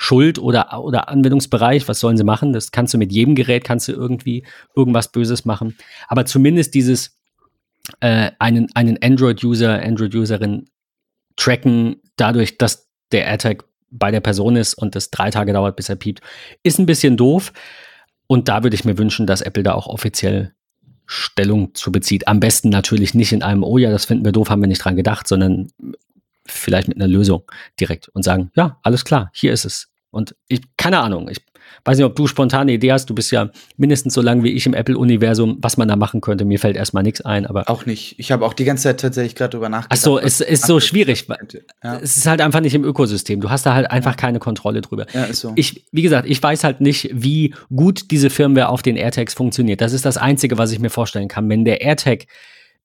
Schuld 0.01 0.39
oder, 0.39 0.81
oder 0.81 1.09
Anwendungsbereich. 1.09 1.87
Was 1.87 1.99
sollen 1.99 2.17
sie 2.17 2.23
machen? 2.23 2.53
Das 2.53 2.71
kannst 2.71 2.93
du 2.93 2.97
mit 2.97 3.11
jedem 3.11 3.35
Gerät, 3.35 3.65
kannst 3.65 3.89
du 3.89 3.91
irgendwie 3.91 4.45
irgendwas 4.73 5.11
Böses 5.11 5.43
machen. 5.43 5.75
Aber 6.07 6.25
zumindest 6.25 6.73
dieses 6.73 7.18
äh, 8.01 8.31
einen, 8.39 8.67
einen 8.75 9.01
Android-User, 9.01 9.81
Android-Userin 9.81 10.65
tracken, 11.35 12.01
dadurch, 12.17 12.57
dass 12.57 12.89
der 13.11 13.25
AirTag 13.25 13.63
bei 13.91 14.11
der 14.11 14.19
Person 14.19 14.55
ist 14.55 14.73
und 14.75 14.95
das 14.95 15.09
drei 15.09 15.31
Tage 15.31 15.53
dauert, 15.53 15.75
bis 15.75 15.89
er 15.89 15.95
piept, 15.95 16.21
ist 16.63 16.79
ein 16.79 16.85
bisschen 16.85 17.17
doof. 17.17 17.53
Und 18.27 18.47
da 18.47 18.63
würde 18.63 18.75
ich 18.75 18.85
mir 18.85 18.97
wünschen, 18.97 19.25
dass 19.25 19.41
Apple 19.41 19.63
da 19.63 19.73
auch 19.73 19.87
offiziell 19.87 20.53
Stellung 21.07 21.73
zu 21.73 21.91
bezieht. 21.91 22.27
Am 22.27 22.39
besten 22.39 22.69
natürlich 22.69 23.15
nicht 23.15 23.33
in 23.33 23.41
einem, 23.41 23.63
oh 23.63 23.79
ja, 23.79 23.89
das 23.89 24.05
finden 24.05 24.25
wir 24.25 24.31
doof, 24.31 24.51
haben 24.51 24.61
wir 24.61 24.67
nicht 24.67 24.83
dran 24.83 24.95
gedacht, 24.95 25.27
sondern 25.27 25.71
vielleicht 26.45 26.87
mit 26.87 26.97
einer 26.97 27.07
Lösung 27.07 27.43
direkt 27.79 28.09
und 28.09 28.21
sagen, 28.21 28.51
ja, 28.55 28.77
alles 28.83 29.05
klar, 29.05 29.31
hier 29.33 29.51
ist 29.51 29.65
es. 29.65 29.89
Und 30.11 30.35
ich, 30.47 30.61
keine 30.77 30.99
Ahnung, 30.99 31.27
ich 31.29 31.39
weiß 31.85 31.97
nicht, 31.97 32.05
ob 32.05 32.15
du 32.15 32.27
spontane 32.27 32.71
Idee 32.73 32.91
hast, 32.91 33.09
du 33.09 33.15
bist 33.15 33.31
ja 33.31 33.49
mindestens 33.77 34.13
so 34.13 34.21
lang 34.21 34.43
wie 34.43 34.49
ich 34.51 34.65
im 34.65 34.73
Apple-Universum, 34.73 35.57
was 35.61 35.77
man 35.77 35.87
da 35.87 35.95
machen 35.95 36.21
könnte. 36.21 36.45
Mir 36.45 36.59
fällt 36.59 36.75
erstmal 36.75 37.03
nichts 37.03 37.21
ein, 37.21 37.45
aber 37.45 37.69
Auch 37.69 37.85
nicht. 37.85 38.15
Ich 38.19 38.31
habe 38.31 38.45
auch 38.45 38.53
die 38.53 38.65
ganze 38.65 38.83
Zeit 38.83 38.99
tatsächlich 38.99 39.35
gerade 39.35 39.51
drüber 39.51 39.69
nachgedacht. 39.69 39.99
Ach 39.99 40.03
so, 40.03 40.19
es 40.19 40.41
ist 40.41 40.65
so 40.65 40.79
schwierig. 40.79 41.27
Ja, 41.83 41.97
es 41.99 42.17
ist 42.17 42.25
halt 42.27 42.41
einfach 42.41 42.61
nicht 42.61 42.75
im 42.75 42.83
Ökosystem. 42.83 43.41
Du 43.41 43.49
hast 43.49 43.65
da 43.65 43.73
halt 43.73 43.89
einfach 43.91 44.15
keine 44.17 44.39
Kontrolle 44.39 44.81
drüber. 44.81 45.05
ja, 45.13 45.23
ist 45.25 45.41
so. 45.41 45.51
Ich, 45.55 45.85
wie 45.91 46.01
gesagt, 46.01 46.27
ich 46.29 46.41
weiß 46.41 46.63
halt 46.63 46.81
nicht, 46.81 47.09
wie 47.13 47.53
gut 47.75 48.11
diese 48.11 48.29
Firmware 48.29 48.69
auf 48.69 48.81
den 48.81 48.95
AirTags 48.95 49.33
funktioniert. 49.33 49.81
Das 49.81 49.93
ist 49.93 50.05
das 50.05 50.17
Einzige, 50.17 50.57
was 50.57 50.71
ich 50.71 50.79
mir 50.79 50.89
vorstellen 50.89 51.27
kann. 51.27 51.49
Wenn 51.49 51.65
der 51.65 51.81
AirTag 51.81 52.25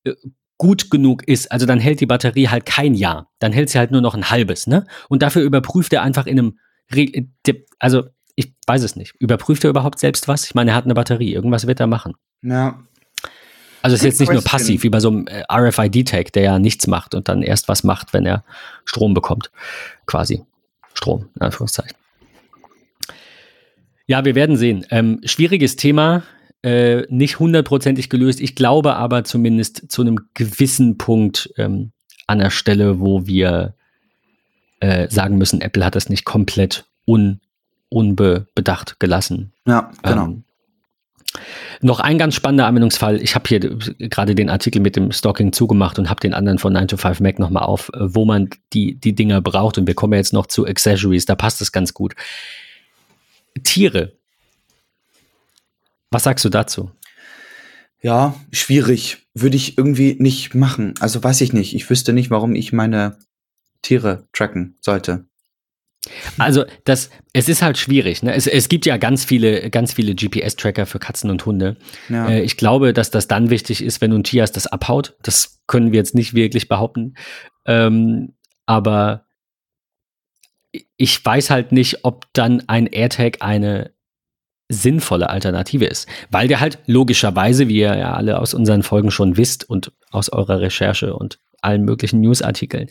äh, 0.05 0.13
gut 0.57 0.91
genug 0.91 1.27
ist, 1.27 1.51
also 1.51 1.67
dann 1.67 1.81
hält 1.81 2.01
die 2.01 2.07
Batterie 2.07 2.49
halt 2.49 2.65
kein 2.65 2.95
Jahr. 2.95 3.29
Dann 3.41 3.53
hält 3.53 3.71
sie 3.71 3.79
halt 3.79 3.91
nur 3.91 4.01
noch 4.01 4.15
ein 4.15 4.31
halbes, 4.31 4.67
ne? 4.69 4.87
Und 5.09 5.23
dafür 5.23 5.43
überprüft 5.43 5.93
er 5.93 6.03
einfach 6.03 6.27
in 6.27 6.39
einem, 6.39 6.59
de- 6.95 7.65
also 7.81 8.05
ich 8.35 8.53
weiß 8.67 8.83
es 8.83 8.97
nicht. 8.97 9.15
Überprüft 9.19 9.65
er 9.65 9.71
überhaupt 9.71 9.99
selbst 9.99 10.29
was? 10.29 10.45
Ich 10.45 10.55
meine, 10.55 10.73
er 10.73 10.77
hat 10.77 10.85
eine 10.85 10.95
Batterie. 10.95 11.33
Irgendwas 11.33 11.67
wird 11.67 11.81
er 11.81 11.87
machen. 11.87 12.15
ja. 12.43 12.79
Also 13.83 13.97
es 13.97 14.01
ist 14.01 14.07
jetzt 14.07 14.21
nicht 14.21 14.33
nur 14.33 14.43
passiv, 14.43 14.83
wie 14.83 14.89
bei 14.89 14.99
so 14.99 15.11
einem 15.11 15.27
äh, 15.27 15.43
RFID-Tag, 15.53 16.33
der 16.33 16.43
ja 16.43 16.59
nichts 16.59 16.87
macht 16.87 17.15
und 17.15 17.29
dann 17.29 17.43
erst 17.43 17.69
was 17.69 17.85
macht, 17.85 18.15
wenn 18.15 18.25
er 18.25 18.43
Strom 18.87 19.13
bekommt. 19.13 19.51
Quasi. 20.07 20.43
Strom, 20.95 21.29
in 21.35 21.43
Anführungszeichen. 21.43 21.95
Ja, 24.07 24.25
wir 24.25 24.35
werden 24.35 24.57
sehen. 24.57 24.87
Ähm, 24.89 25.21
schwieriges 25.25 25.77
Thema, 25.77 26.23
äh, 26.63 27.03
nicht 27.11 27.39
hundertprozentig 27.39 28.09
gelöst. 28.09 28.41
Ich 28.41 28.55
glaube 28.55 28.97
aber 28.97 29.23
zumindest 29.25 29.93
zu 29.93 30.01
einem 30.01 30.19
gewissen 30.33 30.97
Punkt 30.97 31.53
ähm, 31.59 31.93
an 32.27 32.39
der 32.39 32.49
Stelle, 32.49 33.01
wo 33.01 33.27
wir 33.27 33.75
äh, 34.81 35.11
sagen 35.11 35.37
müssen, 35.37 35.61
Apple 35.61 35.85
hat 35.85 35.95
das 35.95 36.09
nicht 36.09 36.25
komplett 36.25 36.87
un 37.07 37.43
unbedacht 37.95 38.99
gelassen. 38.99 39.53
Ja, 39.67 39.91
genau. 40.03 40.25
Ähm, 40.25 40.45
Noch 41.81 42.01
ein 42.01 42.19
ganz 42.19 42.35
spannender 42.35 42.67
Anwendungsfall. 42.67 43.21
Ich 43.23 43.35
habe 43.35 43.49
hier 43.49 43.61
gerade 43.61 44.35
den 44.35 44.51
Artikel 44.51 44.81
mit 44.81 44.97
dem 44.97 45.13
Stalking 45.13 45.53
zugemacht 45.53 45.99
und 45.99 46.11
habe 46.11 46.21
den 46.21 46.35
anderen 46.35 46.59
von 46.59 46.73
9 46.73 46.89
to 46.89 46.97
5 46.97 47.21
Mac 47.21 47.39
nochmal 47.39 47.65
auf, 47.65 47.91
äh, 47.95 48.15
wo 48.15 48.25
man 48.25 48.51
die, 48.73 48.97
die 48.97 49.15
Dinger 49.15 49.41
braucht. 49.41 49.79
Und 49.79 49.87
wir 49.87 49.95
kommen 49.95 50.15
jetzt 50.15 50.33
noch 50.33 50.47
zu 50.47 50.67
Accessories. 50.67 51.27
Da 51.27 51.35
passt 51.35 51.61
es 51.61 51.73
ganz 51.73 51.95
gut. 51.95 52.15
Tiere. 53.63 54.13
Was 56.11 56.25
sagst 56.25 56.45
du 56.45 56.49
dazu? 56.49 56.91
Ja, 58.03 58.35
schwierig. 58.53 59.27
Würde 59.35 59.57
ich 59.57 59.79
irgendwie 59.79 60.17
nicht 60.19 60.55
machen. 60.55 60.95
Also 61.01 61.23
weiß 61.23 61.41
ich 61.41 61.53
nicht. 61.53 61.75
Ich 61.75 61.89
wüsste 61.89 62.13
nicht, 62.13 62.31
warum 62.31 62.55
ich 62.55 62.73
meine 62.73 63.17
Tiere 63.83 64.27
tracken 64.33 64.77
sollte. 64.81 65.27
Also 66.39 66.65
das, 66.85 67.11
es 67.33 67.49
ist 67.49 67.63
halt 67.63 67.79
schwierig. 67.79 68.23
Ne? 68.23 68.35
Es, 68.35 68.47
es 68.47 68.69
gibt 68.69 68.87
ja 68.87 68.97
ganz 68.97 69.25
viele, 69.25 69.71
ganz 69.71 69.93
viele 69.93 70.15
GPS-Tracker 70.15 70.87
für 70.87 70.99
Katzen 70.99 71.31
und 71.31 71.45
Hunde. 71.47 71.77
Ja. 72.09 72.29
Äh, 72.29 72.43
ich 72.43 72.57
glaube, 72.57 72.93
dass 72.93 73.11
das 73.11 73.29
dann 73.29 73.51
wichtig 73.51 73.83
ist, 73.83 74.01
wenn 74.01 74.13
ein 74.13 74.25
Tier 74.25 74.43
hast, 74.43 74.53
das 74.53 74.67
abhaut. 74.67 75.17
Das 75.23 75.63
können 75.67 75.93
wir 75.93 75.99
jetzt 75.99 76.15
nicht 76.15 76.35
wirklich 76.35 76.69
behaupten. 76.69 77.15
Ähm, 77.67 78.35
aber 78.67 79.25
ich 80.97 81.25
weiß 81.25 81.51
halt 81.51 81.73
nicht, 81.73 82.05
ob 82.05 82.27
dann 82.33 82.63
ein 82.67 82.87
AirTag 82.87 83.39
eine 83.41 83.93
sinnvolle 84.69 85.29
Alternative 85.29 85.85
ist, 85.85 86.09
weil 86.31 86.49
der 86.49 86.61
halt 86.61 86.79
logischerweise, 86.87 87.69
wie 87.69 87.77
ihr 87.77 87.97
ja 87.97 88.15
alle 88.15 88.41
aus 88.41 88.55
unseren 88.55 88.83
Folgen 88.83 89.11
schon 89.11 89.37
wisst 89.37 89.69
und 89.69 89.93
aus 90.11 90.31
eurer 90.31 90.61
Recherche 90.61 91.15
und 91.15 91.39
allen 91.61 91.85
möglichen 91.85 92.21
Newsartikeln, 92.21 92.89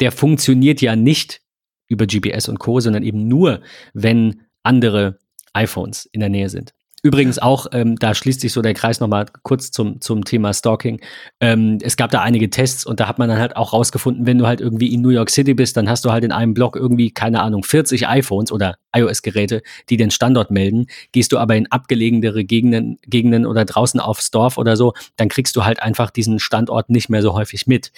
der 0.00 0.12
funktioniert 0.12 0.80
ja 0.80 0.96
nicht 0.96 1.40
über 1.88 2.06
GPS 2.06 2.48
und 2.48 2.58
Co., 2.58 2.80
sondern 2.80 3.02
eben 3.02 3.26
nur, 3.26 3.60
wenn 3.94 4.42
andere 4.62 5.18
iPhones 5.52 6.06
in 6.06 6.20
der 6.20 6.28
Nähe 6.28 6.50
sind. 6.50 6.74
Übrigens 7.04 7.38
auch, 7.38 7.68
ähm, 7.72 7.96
da 7.96 8.12
schließt 8.12 8.40
sich 8.40 8.52
so 8.52 8.60
der 8.60 8.74
Kreis 8.74 8.98
nochmal 8.98 9.26
kurz 9.42 9.70
zum, 9.70 10.00
zum 10.00 10.24
Thema 10.24 10.52
Stalking. 10.52 11.00
Ähm, 11.38 11.78
es 11.80 11.96
gab 11.96 12.10
da 12.10 12.22
einige 12.22 12.50
Tests 12.50 12.84
und 12.84 12.98
da 12.98 13.06
hat 13.06 13.20
man 13.20 13.28
dann 13.28 13.38
halt 13.38 13.54
auch 13.54 13.72
rausgefunden, 13.72 14.26
wenn 14.26 14.38
du 14.38 14.48
halt 14.48 14.60
irgendwie 14.60 14.92
in 14.92 15.00
New 15.00 15.10
York 15.10 15.30
City 15.30 15.54
bist, 15.54 15.76
dann 15.76 15.88
hast 15.88 16.04
du 16.04 16.10
halt 16.10 16.24
in 16.24 16.32
einem 16.32 16.54
Block 16.54 16.74
irgendwie, 16.74 17.12
keine 17.12 17.40
Ahnung, 17.40 17.62
40 17.62 18.08
iPhones 18.08 18.50
oder 18.50 18.78
iOS-Geräte, 18.96 19.62
die 19.90 19.96
den 19.96 20.10
Standort 20.10 20.50
melden. 20.50 20.86
Gehst 21.12 21.30
du 21.30 21.38
aber 21.38 21.54
in 21.54 21.70
abgelegenere 21.70 22.44
Gegenden, 22.44 22.98
Gegenden 23.06 23.46
oder 23.46 23.64
draußen 23.64 24.00
aufs 24.00 24.32
Dorf 24.32 24.58
oder 24.58 24.76
so, 24.76 24.92
dann 25.14 25.28
kriegst 25.28 25.54
du 25.54 25.64
halt 25.64 25.80
einfach 25.80 26.10
diesen 26.10 26.40
Standort 26.40 26.90
nicht 26.90 27.08
mehr 27.08 27.22
so 27.22 27.32
häufig 27.32 27.68
mit. 27.68 27.92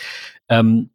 Ähm, 0.51 0.91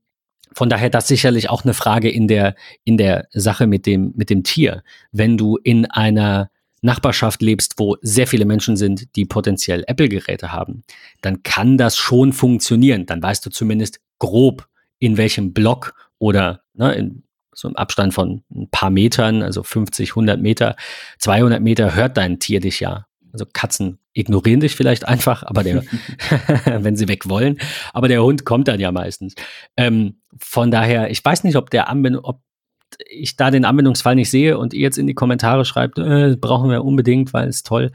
von 0.56 0.70
daher 0.70 0.90
das 0.90 1.08
sicherlich 1.08 1.50
auch 1.50 1.64
eine 1.64 1.74
Frage 1.74 2.10
in 2.10 2.28
der, 2.28 2.56
in 2.86 2.98
der 2.98 3.28
Sache 3.32 3.68
mit 3.68 3.86
dem, 3.86 4.14
mit 4.16 4.30
dem 4.30 4.44
Tier. 4.44 4.84
Wenn 5.12 5.38
du 5.38 5.58
in 5.58 5.86
einer 5.86 6.50
Nachbarschaft 6.82 7.42
lebst, 7.42 7.74
wo 7.78 7.98
sehr 8.02 8.26
viele 8.26 8.46
Menschen 8.46 8.78
sind, 8.78 9.16
die 9.18 9.26
potenziell 9.26 9.84
Apple-Geräte 9.86 10.54
haben, 10.54 10.84
dann 11.22 11.44
kann 11.44 11.78
das 11.78 11.98
schon 11.98 12.32
funktionieren. 12.32 13.06
Dann 13.06 13.22
weißt 13.22 13.46
du 13.46 13.50
zumindest 13.50 14.00
grob, 14.18 14.68
in 14.98 15.18
welchem 15.18 15.52
Block 15.52 15.94
oder 16.20 16.62
ne, 16.74 16.94
in 16.96 17.24
so 17.54 17.68
einem 17.68 17.76
Abstand 17.76 18.14
von 18.14 18.44
ein 18.54 18.70
paar 18.70 18.90
Metern, 18.90 19.42
also 19.42 19.62
50, 19.62 20.12
100 20.12 20.42
Meter, 20.42 20.78
200 21.20 21.62
Meter, 21.62 21.96
hört 21.96 22.16
dein 22.16 22.40
Tier 22.40 22.62
dich 22.62 22.80
ja. 22.80 23.08
Also 23.36 23.46
Katzen 23.52 24.00
ignorieren 24.14 24.62
dich 24.62 24.78
vielleicht 24.78 25.06
einfach, 25.06 25.44
aber 25.44 25.62
der, 25.62 25.84
wenn 26.66 26.96
sie 26.96 27.10
weg 27.10 27.28
wollen, 27.28 27.58
aber 27.92 28.08
der 28.08 28.24
Hund 28.24 28.46
kommt 28.46 28.70
dann 28.70 28.80
ja 28.80 28.94
meistens. 28.94 29.36
Ähm, 29.76 30.22
von 30.38 30.72
daher, 30.72 31.12
ich 31.12 31.24
weiß 31.24 31.44
nicht, 31.44 31.58
ob 31.58 31.70
der 31.70 31.90
Anwendung, 31.90 32.24
ob 32.24 32.40
ich 33.10 33.36
da 33.36 33.52
den 33.52 33.66
Anwendungsfall 33.66 34.16
nicht 34.16 34.30
sehe 34.30 34.58
und 34.58 34.74
ihr 34.74 34.80
jetzt 34.84 34.98
in 34.98 35.06
die 35.06 35.16
Kommentare 35.16 35.66
schreibt, 35.66 36.00
äh, 36.00 36.38
brauchen 36.40 36.70
wir 36.70 36.86
unbedingt, 36.86 37.34
weil 37.34 37.50
es 37.50 37.64
toll. 37.64 37.92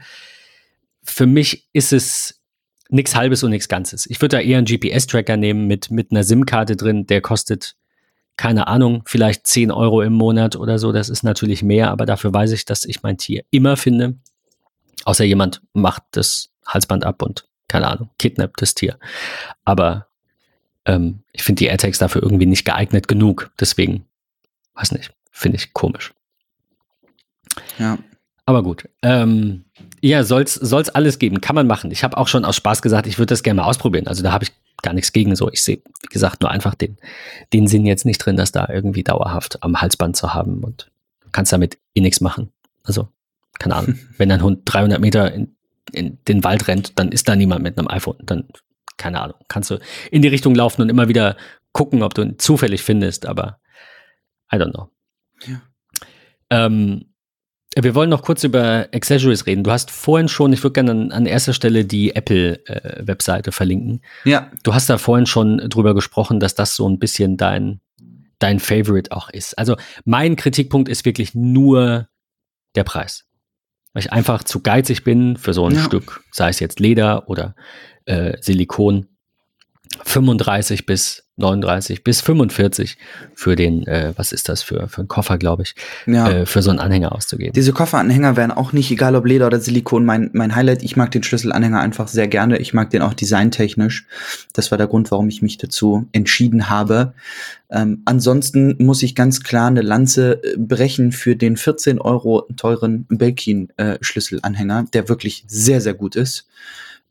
Für 1.01 1.25
mich 1.25 1.67
ist 1.73 1.91
es 1.91 2.39
nichts 2.89 3.15
Halbes 3.15 3.41
und 3.43 3.49
nichts 3.49 3.67
Ganzes. 3.67 4.05
Ich 4.05 4.21
würde 4.21 4.37
da 4.37 4.41
eher 4.43 4.59
einen 4.59 4.67
GPS-Tracker 4.67 5.37
nehmen 5.37 5.65
mit, 5.65 5.89
mit 5.89 6.11
einer 6.11 6.23
SIM-Karte 6.23 6.75
drin, 6.75 7.07
der 7.07 7.21
kostet, 7.21 7.77
keine 8.37 8.67
Ahnung, 8.67 9.01
vielleicht 9.07 9.47
10 9.47 9.71
Euro 9.71 10.03
im 10.03 10.13
Monat 10.13 10.55
oder 10.55 10.77
so. 10.77 10.91
Das 10.91 11.09
ist 11.09 11.23
natürlich 11.23 11.63
mehr, 11.63 11.89
aber 11.89 12.05
dafür 12.05 12.31
weiß 12.31 12.51
ich, 12.51 12.65
dass 12.65 12.85
ich 12.85 13.01
mein 13.01 13.17
Tier 13.17 13.43
immer 13.49 13.75
finde 13.75 14.19
Außer 15.05 15.23
jemand 15.23 15.61
macht 15.73 16.03
das 16.11 16.49
Halsband 16.65 17.05
ab 17.05 17.21
und, 17.21 17.47
keine 17.67 17.87
Ahnung, 17.87 18.09
kidnappt 18.19 18.61
das 18.61 18.75
Tier. 18.75 18.97
Aber 19.65 20.07
ähm, 20.85 21.23
ich 21.31 21.43
finde 21.43 21.59
die 21.59 21.65
AirTags 21.67 21.97
dafür 21.97 22.23
irgendwie 22.23 22.45
nicht 22.45 22.65
geeignet 22.65 23.07
genug. 23.07 23.51
Deswegen, 23.59 24.05
weiß 24.75 24.91
nicht, 24.91 25.11
finde 25.31 25.57
ich 25.57 25.73
komisch. 25.73 26.13
Ja. 27.77 27.97
Aber 28.45 28.63
gut. 28.63 28.89
Ähm, 29.01 29.65
ja, 30.01 30.23
soll's, 30.23 30.55
soll's 30.55 30.89
alles 30.89 31.19
geben. 31.19 31.41
Kann 31.41 31.55
man 31.55 31.67
machen. 31.67 31.91
Ich 31.91 32.03
habe 32.03 32.17
auch 32.17 32.27
schon 32.27 32.43
aus 32.43 32.55
Spaß 32.55 32.81
gesagt, 32.81 33.07
ich 33.07 33.17
würde 33.17 33.27
das 33.27 33.43
gerne 33.43 33.61
mal 33.61 33.67
ausprobieren. 33.67 34.07
Also 34.07 34.23
da 34.23 34.31
habe 34.31 34.43
ich 34.43 34.51
gar 34.81 34.93
nichts 34.93 35.13
gegen 35.13 35.35
so. 35.35 35.49
Ich 35.51 35.63
sehe, 35.63 35.77
wie 35.77 36.07
gesagt, 36.07 36.41
nur 36.41 36.49
einfach 36.49 36.75
den, 36.75 36.97
den 37.53 37.67
Sinn 37.67 37.85
jetzt 37.85 38.05
nicht 38.05 38.17
drin, 38.17 38.35
das 38.35 38.51
da 38.51 38.67
irgendwie 38.67 39.03
dauerhaft 39.03 39.61
am 39.63 39.79
Halsband 39.79 40.17
zu 40.17 40.33
haben 40.33 40.63
und 40.63 40.91
du 41.21 41.29
kannst 41.31 41.53
damit 41.53 41.77
eh 41.93 42.01
nichts 42.01 42.19
machen. 42.19 42.51
Also 42.83 43.09
keine 43.61 43.75
Ahnung, 43.75 43.99
wenn 44.17 44.29
dein 44.29 44.41
Hund 44.41 44.61
300 44.65 44.99
Meter 44.99 45.31
in, 45.31 45.55
in 45.93 46.17
den 46.27 46.43
Wald 46.43 46.67
rennt, 46.67 46.97
dann 46.97 47.11
ist 47.11 47.29
da 47.29 47.35
niemand 47.35 47.61
mit 47.61 47.77
einem 47.77 47.87
iPhone. 47.87 48.17
Dann, 48.23 48.45
keine 48.97 49.21
Ahnung, 49.21 49.37
kannst 49.47 49.69
du 49.69 49.77
in 50.09 50.21
die 50.21 50.27
Richtung 50.27 50.55
laufen 50.55 50.81
und 50.81 50.89
immer 50.89 51.07
wieder 51.07 51.37
gucken, 51.71 52.03
ob 52.03 52.13
du 52.13 52.23
ihn 52.23 52.39
zufällig 52.39 52.81
findest, 52.81 53.25
aber 53.25 53.59
I 54.51 54.57
don't 54.57 54.71
know. 54.71 54.89
Ja. 55.45 55.61
Ähm, 56.49 57.05
wir 57.75 57.95
wollen 57.95 58.09
noch 58.09 58.23
kurz 58.23 58.43
über 58.43 58.89
Accessories 58.93 59.45
reden. 59.45 59.63
Du 59.63 59.71
hast 59.71 59.91
vorhin 59.91 60.27
schon, 60.27 60.51
ich 60.51 60.61
würde 60.61 60.73
gerne 60.73 60.91
an, 60.91 61.11
an, 61.11 61.25
erster 61.25 61.53
Stelle 61.53 61.85
die 61.85 62.13
Apple-Webseite 62.15 63.49
äh, 63.51 63.53
verlinken. 63.53 64.01
Ja. 64.25 64.51
Du 64.63 64.73
hast 64.73 64.89
da 64.89 64.97
vorhin 64.97 65.25
schon 65.25 65.57
drüber 65.69 65.95
gesprochen, 65.95 66.41
dass 66.41 66.53
das 66.53 66.75
so 66.75 66.89
ein 66.89 66.99
bisschen 66.99 67.37
dein, 67.37 67.79
dein 68.39 68.59
Favorite 68.59 69.11
auch 69.13 69.29
ist. 69.29 69.57
Also 69.57 69.77
mein 70.03 70.35
Kritikpunkt 70.35 70.89
ist 70.89 71.05
wirklich 71.05 71.33
nur 71.33 72.09
der 72.75 72.83
Preis 72.83 73.25
weil 73.93 74.03
ich 74.03 74.11
einfach 74.11 74.43
zu 74.43 74.61
geizig 74.61 75.03
bin 75.03 75.37
für 75.37 75.53
so 75.53 75.67
ein 75.67 75.75
ja. 75.75 75.83
Stück, 75.83 76.23
sei 76.31 76.49
es 76.49 76.59
jetzt 76.59 76.79
Leder 76.79 77.29
oder 77.29 77.55
äh, 78.05 78.37
Silikon. 78.41 79.07
35 80.03 80.85
bis 80.85 81.23
39 81.37 82.03
bis 82.03 82.21
45 82.21 82.97
für 83.33 83.55
den, 83.55 83.85
äh, 83.87 84.13
was 84.15 84.31
ist 84.31 84.47
das 84.47 84.61
für, 84.61 84.87
für 84.87 84.99
einen 84.99 85.07
Koffer, 85.07 85.37
glaube 85.37 85.63
ich, 85.63 85.75
ja. 86.05 86.29
äh, 86.29 86.45
für 86.45 86.61
so 86.61 86.69
einen 86.69 86.79
Anhänger 86.79 87.13
auszugeben. 87.13 87.53
Diese 87.53 87.73
Kofferanhänger 87.73 88.37
wären 88.37 88.51
auch 88.51 88.73
nicht, 88.73 88.91
egal 88.91 89.15
ob 89.15 89.25
Leder 89.25 89.47
oder 89.47 89.59
Silikon, 89.59 90.05
mein, 90.05 90.29
mein 90.33 90.55
Highlight. 90.55 90.83
Ich 90.83 90.95
mag 90.95 91.11
den 91.11 91.23
Schlüsselanhänger 91.23 91.79
einfach 91.79 92.07
sehr 92.07 92.27
gerne. 92.27 92.59
Ich 92.59 92.73
mag 92.73 92.89
den 92.91 93.01
auch 93.01 93.13
designtechnisch. 93.13 94.05
Das 94.53 94.71
war 94.71 94.77
der 94.77 94.87
Grund, 94.87 95.11
warum 95.11 95.27
ich 95.29 95.41
mich 95.41 95.57
dazu 95.57 96.07
entschieden 96.11 96.69
habe. 96.69 97.13
Ähm, 97.69 98.01
ansonsten 98.05 98.75
muss 98.79 99.01
ich 99.01 99.15
ganz 99.15 99.41
klar 99.41 99.67
eine 99.67 99.81
Lanze 99.81 100.43
äh, 100.43 100.57
brechen 100.57 101.11
für 101.11 101.35
den 101.35 101.57
14 101.57 101.99
Euro 101.99 102.47
teuren 102.57 103.05
Belkin-Schlüsselanhänger, 103.09 104.81
äh, 104.81 104.91
der 104.93 105.09
wirklich 105.09 105.45
sehr, 105.47 105.81
sehr 105.81 105.93
gut 105.93 106.15
ist. 106.15 106.47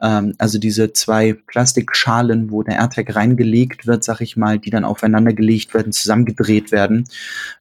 Ähm, 0.02 0.34
also 0.38 0.58
diese 0.58 0.92
zwei 0.92 1.32
Plastikschalen, 1.32 2.50
wo 2.50 2.62
der 2.62 2.76
AirTag 2.76 3.14
reingelegt 3.14 3.86
wird, 3.86 4.04
sag 4.04 4.20
ich 4.20 4.36
mal, 4.36 4.58
die 4.58 4.70
dann 4.70 4.84
aufeinander 4.84 5.32
gelegt 5.32 5.74
werden, 5.74 5.92
zusammengedreht 5.92 6.72
werden 6.72 7.04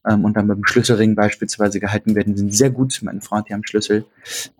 ähm, 0.08 0.24
und 0.24 0.36
dann 0.36 0.46
mit 0.46 0.56
dem 0.56 0.66
Schlüsselring 0.66 1.14
beispielsweise 1.14 1.80
gehalten 1.80 2.14
werden, 2.14 2.36
sind 2.36 2.54
sehr 2.54 2.70
gut. 2.70 2.98
Meine 3.02 3.20
Frau 3.20 3.36
hat 3.36 3.48
ja 3.50 3.56
am 3.56 3.64
Schlüssel. 3.64 4.04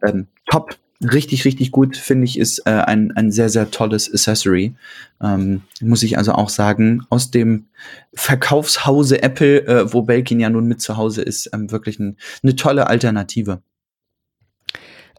Ähm, 0.02 0.26
top. 0.46 0.76
Richtig, 1.02 1.46
richtig 1.46 1.70
gut, 1.70 1.96
finde 1.96 2.26
ich, 2.26 2.38
ist 2.38 2.66
äh, 2.66 2.72
ein, 2.72 3.10
ein 3.16 3.32
sehr, 3.32 3.48
sehr 3.48 3.70
tolles 3.70 4.12
Accessory. 4.12 4.74
Ähm, 5.22 5.62
muss 5.80 6.02
ich 6.02 6.18
also 6.18 6.32
auch 6.32 6.50
sagen, 6.50 7.06
aus 7.08 7.30
dem 7.30 7.68
Verkaufshause 8.12 9.22
Apple, 9.22 9.66
äh, 9.66 9.92
wo 9.94 10.02
Belkin 10.02 10.40
ja 10.40 10.50
nun 10.50 10.66
mit 10.66 10.82
zu 10.82 10.98
Hause 10.98 11.22
ist, 11.22 11.48
ähm, 11.54 11.70
wirklich 11.70 11.98
ein, 11.98 12.18
eine 12.42 12.54
tolle 12.54 12.86
Alternative. 12.88 13.62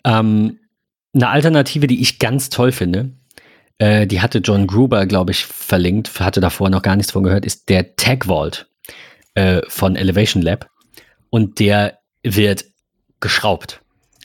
Ähm, 0.04 0.60
eine 1.14 1.30
Alternative, 1.30 1.88
die 1.88 2.02
ich 2.02 2.20
ganz 2.20 2.50
toll 2.50 2.72
finde, 2.72 3.12
äh, 3.78 4.08
die 4.08 4.22
hatte 4.22 4.40
John 4.40 4.68
Gruber, 4.68 5.06
glaube 5.06 5.32
ich, 5.32 5.46
verlinkt, 5.46 6.20
hatte 6.20 6.40
davor 6.40 6.70
noch 6.70 6.82
gar 6.82 6.96
nichts 6.96 7.12
von 7.12 7.24
gehört, 7.24 7.46
ist 7.46 7.70
der 7.70 7.96
Tag 7.96 8.28
Vault 8.28 8.68
äh, 9.34 9.62
von 9.68 9.96
Elevation 9.96 10.42
Lab. 10.42 10.70
Und 11.30 11.60
der 11.60 12.00
wird 12.24 12.66
geschraubt. 13.20 13.82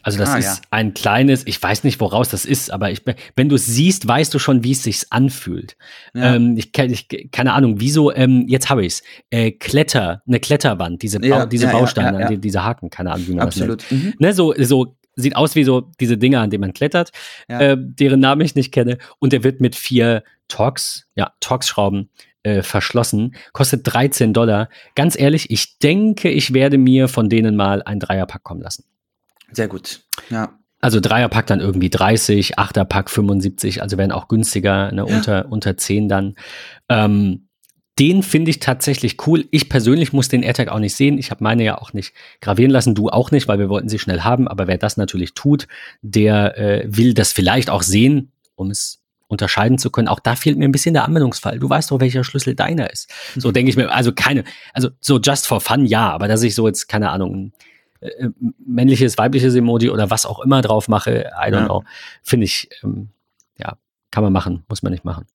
Also 0.06 0.18
das 0.18 0.28
ah, 0.28 0.38
ist 0.38 0.44
ja. 0.44 0.62
ein 0.70 0.94
kleines, 0.94 1.44
ich 1.48 1.60
weiß 1.60 1.82
nicht, 1.82 1.98
woraus 1.98 2.28
das 2.28 2.44
ist, 2.44 2.70
aber 2.70 2.92
ich, 2.92 3.02
wenn 3.34 3.48
du 3.48 3.56
es 3.56 3.66
siehst, 3.66 4.06
weißt 4.06 4.32
du 4.32 4.38
schon, 4.38 4.62
wie 4.62 4.70
es 4.70 4.84
sich 4.84 5.02
anfühlt. 5.10 5.76
Ja. 6.14 6.36
Ähm, 6.36 6.56
ich, 6.56 6.70
ich, 6.78 7.30
keine 7.32 7.54
Ahnung, 7.54 7.80
wieso, 7.80 8.14
ähm, 8.14 8.44
jetzt 8.46 8.70
habe 8.70 8.86
ich 8.86 8.92
es, 8.92 9.02
äh, 9.30 9.50
Kletter, 9.50 10.22
eine 10.28 10.38
Kletterwand, 10.38 11.02
diese, 11.02 11.20
ja, 11.24 11.40
Bau, 11.40 11.46
diese 11.46 11.66
Bausteine, 11.66 12.28
die, 12.28 12.38
diese 12.38 12.62
Haken, 12.62 12.88
keine 12.88 13.10
Ahnung, 13.10 13.26
wie 13.26 13.34
man 13.34 13.48
Absolut. 13.48 13.82
das 13.82 13.90
nennt. 13.90 14.04
Mhm. 14.04 14.14
Ne, 14.20 14.32
so, 14.32 14.54
so 14.56 14.95
sieht 15.16 15.34
aus 15.34 15.54
wie 15.54 15.64
so 15.64 15.80
diese 16.00 16.18
Dinger, 16.18 16.40
an 16.40 16.50
denen 16.50 16.60
man 16.60 16.74
klettert, 16.74 17.10
ja. 17.48 17.60
äh, 17.60 17.76
deren 17.78 18.20
Namen 18.20 18.42
ich 18.42 18.54
nicht 18.54 18.72
kenne. 18.72 18.98
Und 19.18 19.32
der 19.32 19.42
wird 19.42 19.60
mit 19.60 19.74
vier 19.74 20.22
Torx, 20.48 21.06
ja, 21.14 21.32
Torx-Schrauben 21.40 22.10
äh, 22.42 22.62
verschlossen. 22.62 23.34
Kostet 23.52 23.80
13 23.84 24.32
Dollar. 24.32 24.68
Ganz 24.94 25.18
ehrlich, 25.18 25.50
ich 25.50 25.78
denke, 25.78 26.28
ich 26.30 26.54
werde 26.54 26.78
mir 26.78 27.08
von 27.08 27.28
denen 27.28 27.56
mal 27.56 27.82
ein 27.82 27.98
Dreierpack 27.98 28.44
kommen 28.44 28.62
lassen. 28.62 28.84
Sehr 29.50 29.68
gut. 29.68 30.02
Ja. 30.30 30.58
Also 30.80 31.00
Dreierpack 31.00 31.46
dann 31.46 31.60
irgendwie 31.60 31.90
30, 31.90 32.58
Achterpack 32.58 33.10
75, 33.10 33.82
also 33.82 33.96
werden 33.96 34.12
auch 34.12 34.28
günstiger, 34.28 34.92
ne, 34.92 35.04
ja. 35.08 35.16
unter, 35.16 35.46
unter 35.50 35.76
10 35.76 36.08
dann. 36.08 36.34
Ähm, 36.88 37.45
den 37.98 38.22
finde 38.22 38.50
ich 38.50 38.60
tatsächlich 38.60 39.26
cool. 39.26 39.46
Ich 39.50 39.68
persönlich 39.68 40.12
muss 40.12 40.28
den 40.28 40.42
AirTag 40.42 40.68
auch 40.68 40.78
nicht 40.78 40.94
sehen. 40.94 41.16
Ich 41.18 41.30
habe 41.30 41.42
meine 41.42 41.64
ja 41.64 41.78
auch 41.78 41.94
nicht 41.94 42.12
gravieren 42.42 42.70
lassen, 42.70 42.94
du 42.94 43.08
auch 43.08 43.30
nicht, 43.30 43.48
weil 43.48 43.58
wir 43.58 43.70
wollten 43.70 43.88
sie 43.88 43.98
schnell 43.98 44.20
haben. 44.20 44.48
Aber 44.48 44.66
wer 44.66 44.76
das 44.76 44.96
natürlich 44.96 45.32
tut, 45.32 45.66
der 46.02 46.58
äh, 46.58 46.84
will 46.86 47.14
das 47.14 47.32
vielleicht 47.32 47.70
auch 47.70 47.82
sehen, 47.82 48.32
um 48.54 48.70
es 48.70 49.02
unterscheiden 49.28 49.78
zu 49.78 49.90
können. 49.90 50.08
Auch 50.08 50.20
da 50.20 50.36
fehlt 50.36 50.58
mir 50.58 50.66
ein 50.66 50.72
bisschen 50.72 50.94
der 50.94 51.04
Anwendungsfall. 51.04 51.58
Du 51.58 51.68
weißt 51.68 51.90
doch, 51.90 52.00
welcher 52.00 52.22
Schlüssel 52.22 52.54
deiner 52.54 52.90
ist. 52.90 53.10
So 53.34 53.50
denke 53.50 53.70
ich 53.70 53.76
mir, 53.76 53.90
also 53.90 54.12
keine, 54.12 54.44
also 54.72 54.90
so 55.00 55.18
just 55.18 55.46
for 55.46 55.60
fun, 55.60 55.86
ja, 55.86 56.10
aber 56.10 56.28
dass 56.28 56.42
ich 56.42 56.54
so 56.54 56.66
jetzt, 56.66 56.88
keine 56.88 57.10
Ahnung, 57.10 57.52
äh, 58.00 58.08
äh 58.08 58.30
männliches, 58.64 59.16
weibliches 59.18 59.54
Emoji 59.54 59.90
oder 59.90 60.10
was 60.10 60.26
auch 60.26 60.40
immer 60.40 60.62
drauf 60.62 60.88
mache, 60.88 61.30
I 61.34 61.50
don't 61.50 61.60
ja. 61.60 61.64
know, 61.64 61.82
finde 62.22 62.44
ich, 62.44 62.68
ähm, 62.84 63.08
ja, 63.58 63.76
kann 64.10 64.22
man 64.22 64.32
machen, 64.32 64.64
muss 64.68 64.82
man 64.82 64.92
nicht 64.92 65.04
machen. 65.04 65.26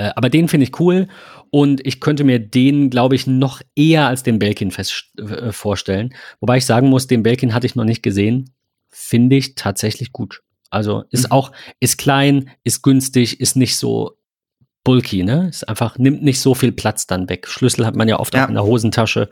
Äh, 0.00 0.12
aber 0.16 0.30
den 0.30 0.48
finde 0.48 0.64
ich 0.64 0.80
cool 0.80 1.08
und 1.50 1.86
ich 1.86 2.00
könnte 2.00 2.24
mir 2.24 2.38
den, 2.38 2.88
glaube 2.88 3.14
ich, 3.14 3.26
noch 3.26 3.60
eher 3.76 4.06
als 4.06 4.22
den 4.22 4.38
Belkin 4.38 4.70
fest, 4.70 5.10
äh, 5.18 5.52
vorstellen. 5.52 6.14
Wobei 6.40 6.56
ich 6.56 6.64
sagen 6.64 6.88
muss, 6.88 7.06
den 7.06 7.22
Belkin 7.22 7.52
hatte 7.52 7.66
ich 7.66 7.74
noch 7.74 7.84
nicht 7.84 8.02
gesehen. 8.02 8.50
Finde 8.88 9.36
ich 9.36 9.56
tatsächlich 9.56 10.12
gut. 10.12 10.42
Also 10.70 11.04
ist 11.10 11.24
mhm. 11.24 11.32
auch, 11.32 11.52
ist 11.80 11.98
klein, 11.98 12.50
ist 12.64 12.82
günstig, 12.82 13.40
ist 13.40 13.56
nicht 13.56 13.76
so 13.76 14.16
bulky, 14.84 15.22
ne? 15.22 15.48
Ist 15.50 15.68
einfach, 15.68 15.98
nimmt 15.98 16.22
nicht 16.22 16.40
so 16.40 16.54
viel 16.54 16.72
Platz 16.72 17.06
dann 17.06 17.28
weg. 17.28 17.46
Schlüssel 17.46 17.84
hat 17.84 17.94
man 17.94 18.08
ja 18.08 18.18
oft 18.18 18.32
ja. 18.34 18.44
auch 18.44 18.48
in 18.48 18.54
der 18.54 18.64
Hosentasche 18.64 19.28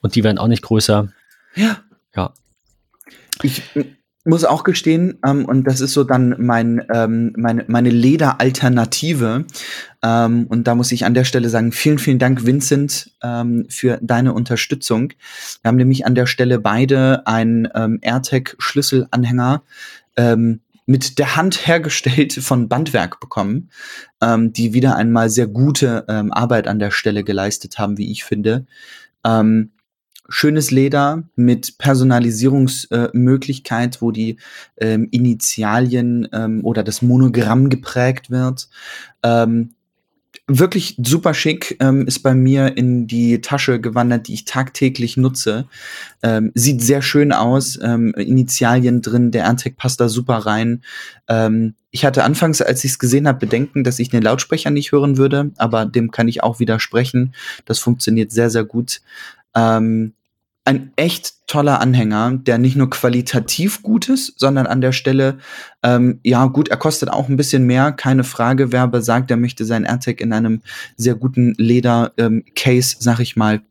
und 0.00 0.14
die 0.14 0.24
werden 0.24 0.38
auch 0.38 0.48
nicht 0.48 0.62
größer. 0.62 1.12
Ja. 1.56 1.80
Ja. 2.16 2.32
Ich 3.42 3.62
muss 4.24 4.44
auch 4.44 4.64
gestehen, 4.64 5.18
ähm, 5.26 5.44
und 5.46 5.64
das 5.64 5.80
ist 5.80 5.94
so 5.94 6.04
dann 6.04 6.34
mein, 6.38 6.82
ähm, 6.92 7.32
meine, 7.36 7.64
meine 7.68 7.90
Lederalternative. 7.90 9.46
Ähm, 10.02 10.46
und 10.48 10.66
da 10.66 10.74
muss 10.74 10.92
ich 10.92 11.04
an 11.04 11.14
der 11.14 11.24
Stelle 11.24 11.48
sagen, 11.48 11.72
vielen, 11.72 11.98
vielen 11.98 12.18
Dank, 12.18 12.44
Vincent, 12.44 13.12
ähm, 13.22 13.66
für 13.68 13.98
deine 14.02 14.34
Unterstützung. 14.34 15.12
Wir 15.62 15.68
haben 15.68 15.76
nämlich 15.76 16.04
an 16.06 16.14
der 16.14 16.26
Stelle 16.26 16.58
beide 16.58 17.26
einen 17.26 17.68
ähm, 17.74 17.98
AirTag-Schlüsselanhänger 18.02 19.62
ähm, 20.16 20.60
mit 20.84 21.18
der 21.18 21.36
Hand 21.36 21.66
hergestellt 21.66 22.32
von 22.32 22.68
Bandwerk 22.68 23.20
bekommen, 23.20 23.70
ähm, 24.20 24.52
die 24.52 24.74
wieder 24.74 24.96
einmal 24.96 25.30
sehr 25.30 25.46
gute 25.46 26.04
ähm, 26.08 26.32
Arbeit 26.32 26.68
an 26.68 26.78
der 26.78 26.90
Stelle 26.90 27.24
geleistet 27.24 27.78
haben, 27.78 27.96
wie 27.96 28.10
ich 28.10 28.24
finde. 28.24 28.66
Ähm, 29.24 29.70
schönes 30.30 30.70
Leder 30.70 31.24
mit 31.36 31.76
Personalisierungsmöglichkeit, 31.78 33.96
äh, 33.96 34.00
wo 34.00 34.12
die 34.12 34.36
ähm, 34.78 35.08
Initialien 35.10 36.28
ähm, 36.32 36.64
oder 36.64 36.82
das 36.82 37.02
Monogramm 37.02 37.68
geprägt 37.68 38.30
wird. 38.30 38.70
Ähm, 39.22 39.74
wirklich 40.46 40.96
super 41.02 41.34
schick, 41.34 41.76
ähm, 41.80 42.06
ist 42.06 42.20
bei 42.20 42.34
mir 42.34 42.76
in 42.76 43.06
die 43.06 43.40
Tasche 43.40 43.80
gewandert, 43.80 44.28
die 44.28 44.34
ich 44.34 44.44
tagtäglich 44.44 45.16
nutze. 45.16 45.66
Ähm, 46.22 46.52
sieht 46.54 46.82
sehr 46.82 47.02
schön 47.02 47.32
aus, 47.32 47.78
ähm, 47.82 48.14
Initialien 48.14 49.02
drin, 49.02 49.32
der 49.32 49.44
AirTag 49.44 49.76
passt 49.76 50.00
da 50.00 50.08
super 50.08 50.38
rein. 50.38 50.82
Ich 51.92 52.04
hatte 52.04 52.24
anfangs, 52.24 52.60
als 52.60 52.82
ich 52.82 52.90
es 52.90 52.98
gesehen 52.98 53.28
habe, 53.28 53.38
Bedenken, 53.38 53.84
dass 53.84 54.00
ich 54.00 54.08
den 54.08 54.24
Lautsprecher 54.24 54.70
nicht 54.70 54.90
hören 54.90 55.16
würde, 55.16 55.52
aber 55.58 55.86
dem 55.86 56.10
kann 56.10 56.26
ich 56.26 56.42
auch 56.42 56.58
widersprechen. 56.58 57.36
Das 57.66 57.78
funktioniert 57.78 58.32
sehr, 58.32 58.50
sehr 58.50 58.64
gut. 58.64 59.00
Ähm, 59.54 60.14
ein 60.70 60.92
echt 60.94 61.48
toller 61.48 61.80
Anhänger, 61.80 62.30
der 62.30 62.56
nicht 62.56 62.76
nur 62.76 62.88
qualitativ 62.90 63.82
gut 63.82 64.08
ist, 64.08 64.38
sondern 64.38 64.68
an 64.68 64.80
der 64.80 64.92
Stelle, 64.92 65.38
ähm, 65.82 66.20
ja 66.22 66.46
gut, 66.46 66.68
er 66.68 66.76
kostet 66.76 67.10
auch 67.10 67.28
ein 67.28 67.36
bisschen 67.36 67.64
mehr, 67.66 67.90
keine 67.90 68.22
Frage. 68.22 68.70
Wer 68.70 68.82
aber 68.82 69.02
sagt, 69.02 69.32
er 69.32 69.36
möchte 69.36 69.64
sein 69.64 69.82
AirTag 69.82 70.20
in 70.20 70.32
einem 70.32 70.62
sehr 70.96 71.16
guten 71.16 71.54
Leder-Case, 71.58 72.96
ähm, 72.96 73.00
sag 73.00 73.18
ich 73.18 73.34
mal, 73.34 73.62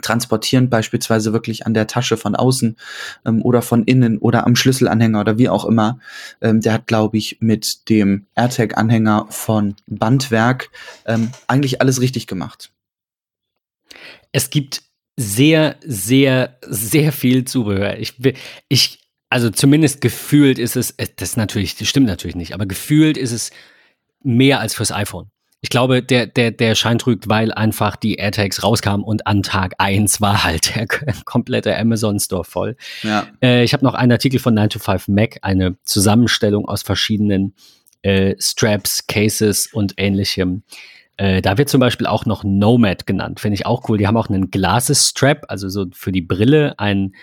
transportieren, 0.00 0.70
beispielsweise 0.70 1.34
wirklich 1.34 1.66
an 1.66 1.74
der 1.74 1.86
Tasche 1.86 2.16
von 2.16 2.34
außen 2.34 2.78
ähm, 3.26 3.42
oder 3.42 3.60
von 3.60 3.84
innen 3.84 4.16
oder 4.16 4.46
am 4.46 4.56
Schlüsselanhänger 4.56 5.20
oder 5.20 5.36
wie 5.36 5.50
auch 5.50 5.66
immer. 5.66 5.98
Ähm, 6.40 6.62
der 6.62 6.72
hat, 6.72 6.86
glaube 6.86 7.18
ich, 7.18 7.42
mit 7.42 7.90
dem 7.90 8.24
AirTag-Anhänger 8.36 9.26
von 9.28 9.74
Bandwerk 9.86 10.70
ähm, 11.04 11.30
eigentlich 11.46 11.82
alles 11.82 12.00
richtig 12.00 12.26
gemacht. 12.26 12.72
Es 14.32 14.48
gibt 14.48 14.80
sehr, 15.22 15.76
sehr, 15.84 16.58
sehr 16.62 17.12
viel 17.12 17.44
Zubehör. 17.44 17.98
Ich, 17.98 18.14
ich, 18.68 18.98
also 19.30 19.50
zumindest 19.50 20.00
gefühlt 20.00 20.58
ist 20.58 20.76
es, 20.76 20.92
äh, 20.92 21.06
das 21.16 21.36
natürlich, 21.36 21.76
das 21.76 21.88
stimmt 21.88 22.06
natürlich 22.06 22.36
nicht, 22.36 22.54
aber 22.54 22.66
gefühlt 22.66 23.16
ist 23.16 23.32
es 23.32 23.50
mehr 24.22 24.60
als 24.60 24.74
fürs 24.74 24.92
iPhone. 24.92 25.30
Ich 25.64 25.70
glaube, 25.70 26.02
der, 26.02 26.26
der, 26.26 26.50
der 26.50 26.74
Schein 26.74 26.98
trügt, 26.98 27.28
weil 27.28 27.52
einfach 27.52 27.94
die 27.94 28.16
AirTags 28.16 28.64
rauskamen 28.64 29.04
und 29.04 29.28
an 29.28 29.44
Tag 29.44 29.74
1 29.78 30.20
war 30.20 30.42
halt 30.42 30.74
der 30.74 30.86
komplette 31.24 31.78
Amazon 31.78 32.18
Store 32.18 32.44
voll. 32.44 32.76
Ja. 33.02 33.28
Äh, 33.40 33.62
ich 33.62 33.72
habe 33.72 33.84
noch 33.84 33.94
einen 33.94 34.10
Artikel 34.10 34.40
von 34.40 34.54
9 34.54 34.70
to 34.70 34.78
5 34.80 35.06
Mac, 35.06 35.38
eine 35.42 35.76
Zusammenstellung 35.84 36.66
aus 36.66 36.82
verschiedenen 36.82 37.54
äh, 38.02 38.34
Straps, 38.40 39.06
Cases 39.06 39.68
und 39.72 39.94
ähnlichem. 39.98 40.64
Äh, 41.16 41.42
da 41.42 41.58
wird 41.58 41.68
zum 41.68 41.80
Beispiel 41.80 42.06
auch 42.06 42.26
noch 42.26 42.44
Nomad 42.44 43.06
genannt. 43.06 43.40
Finde 43.40 43.54
ich 43.54 43.66
auch 43.66 43.88
cool. 43.88 43.98
Die 43.98 44.06
haben 44.06 44.16
auch 44.16 44.28
einen 44.28 44.50
Glasses 44.50 45.08
Strap, 45.08 45.44
also 45.48 45.68
so 45.68 45.86
für 45.92 46.12
die 46.12 46.22
Brille 46.22 46.78
ein, 46.78 47.14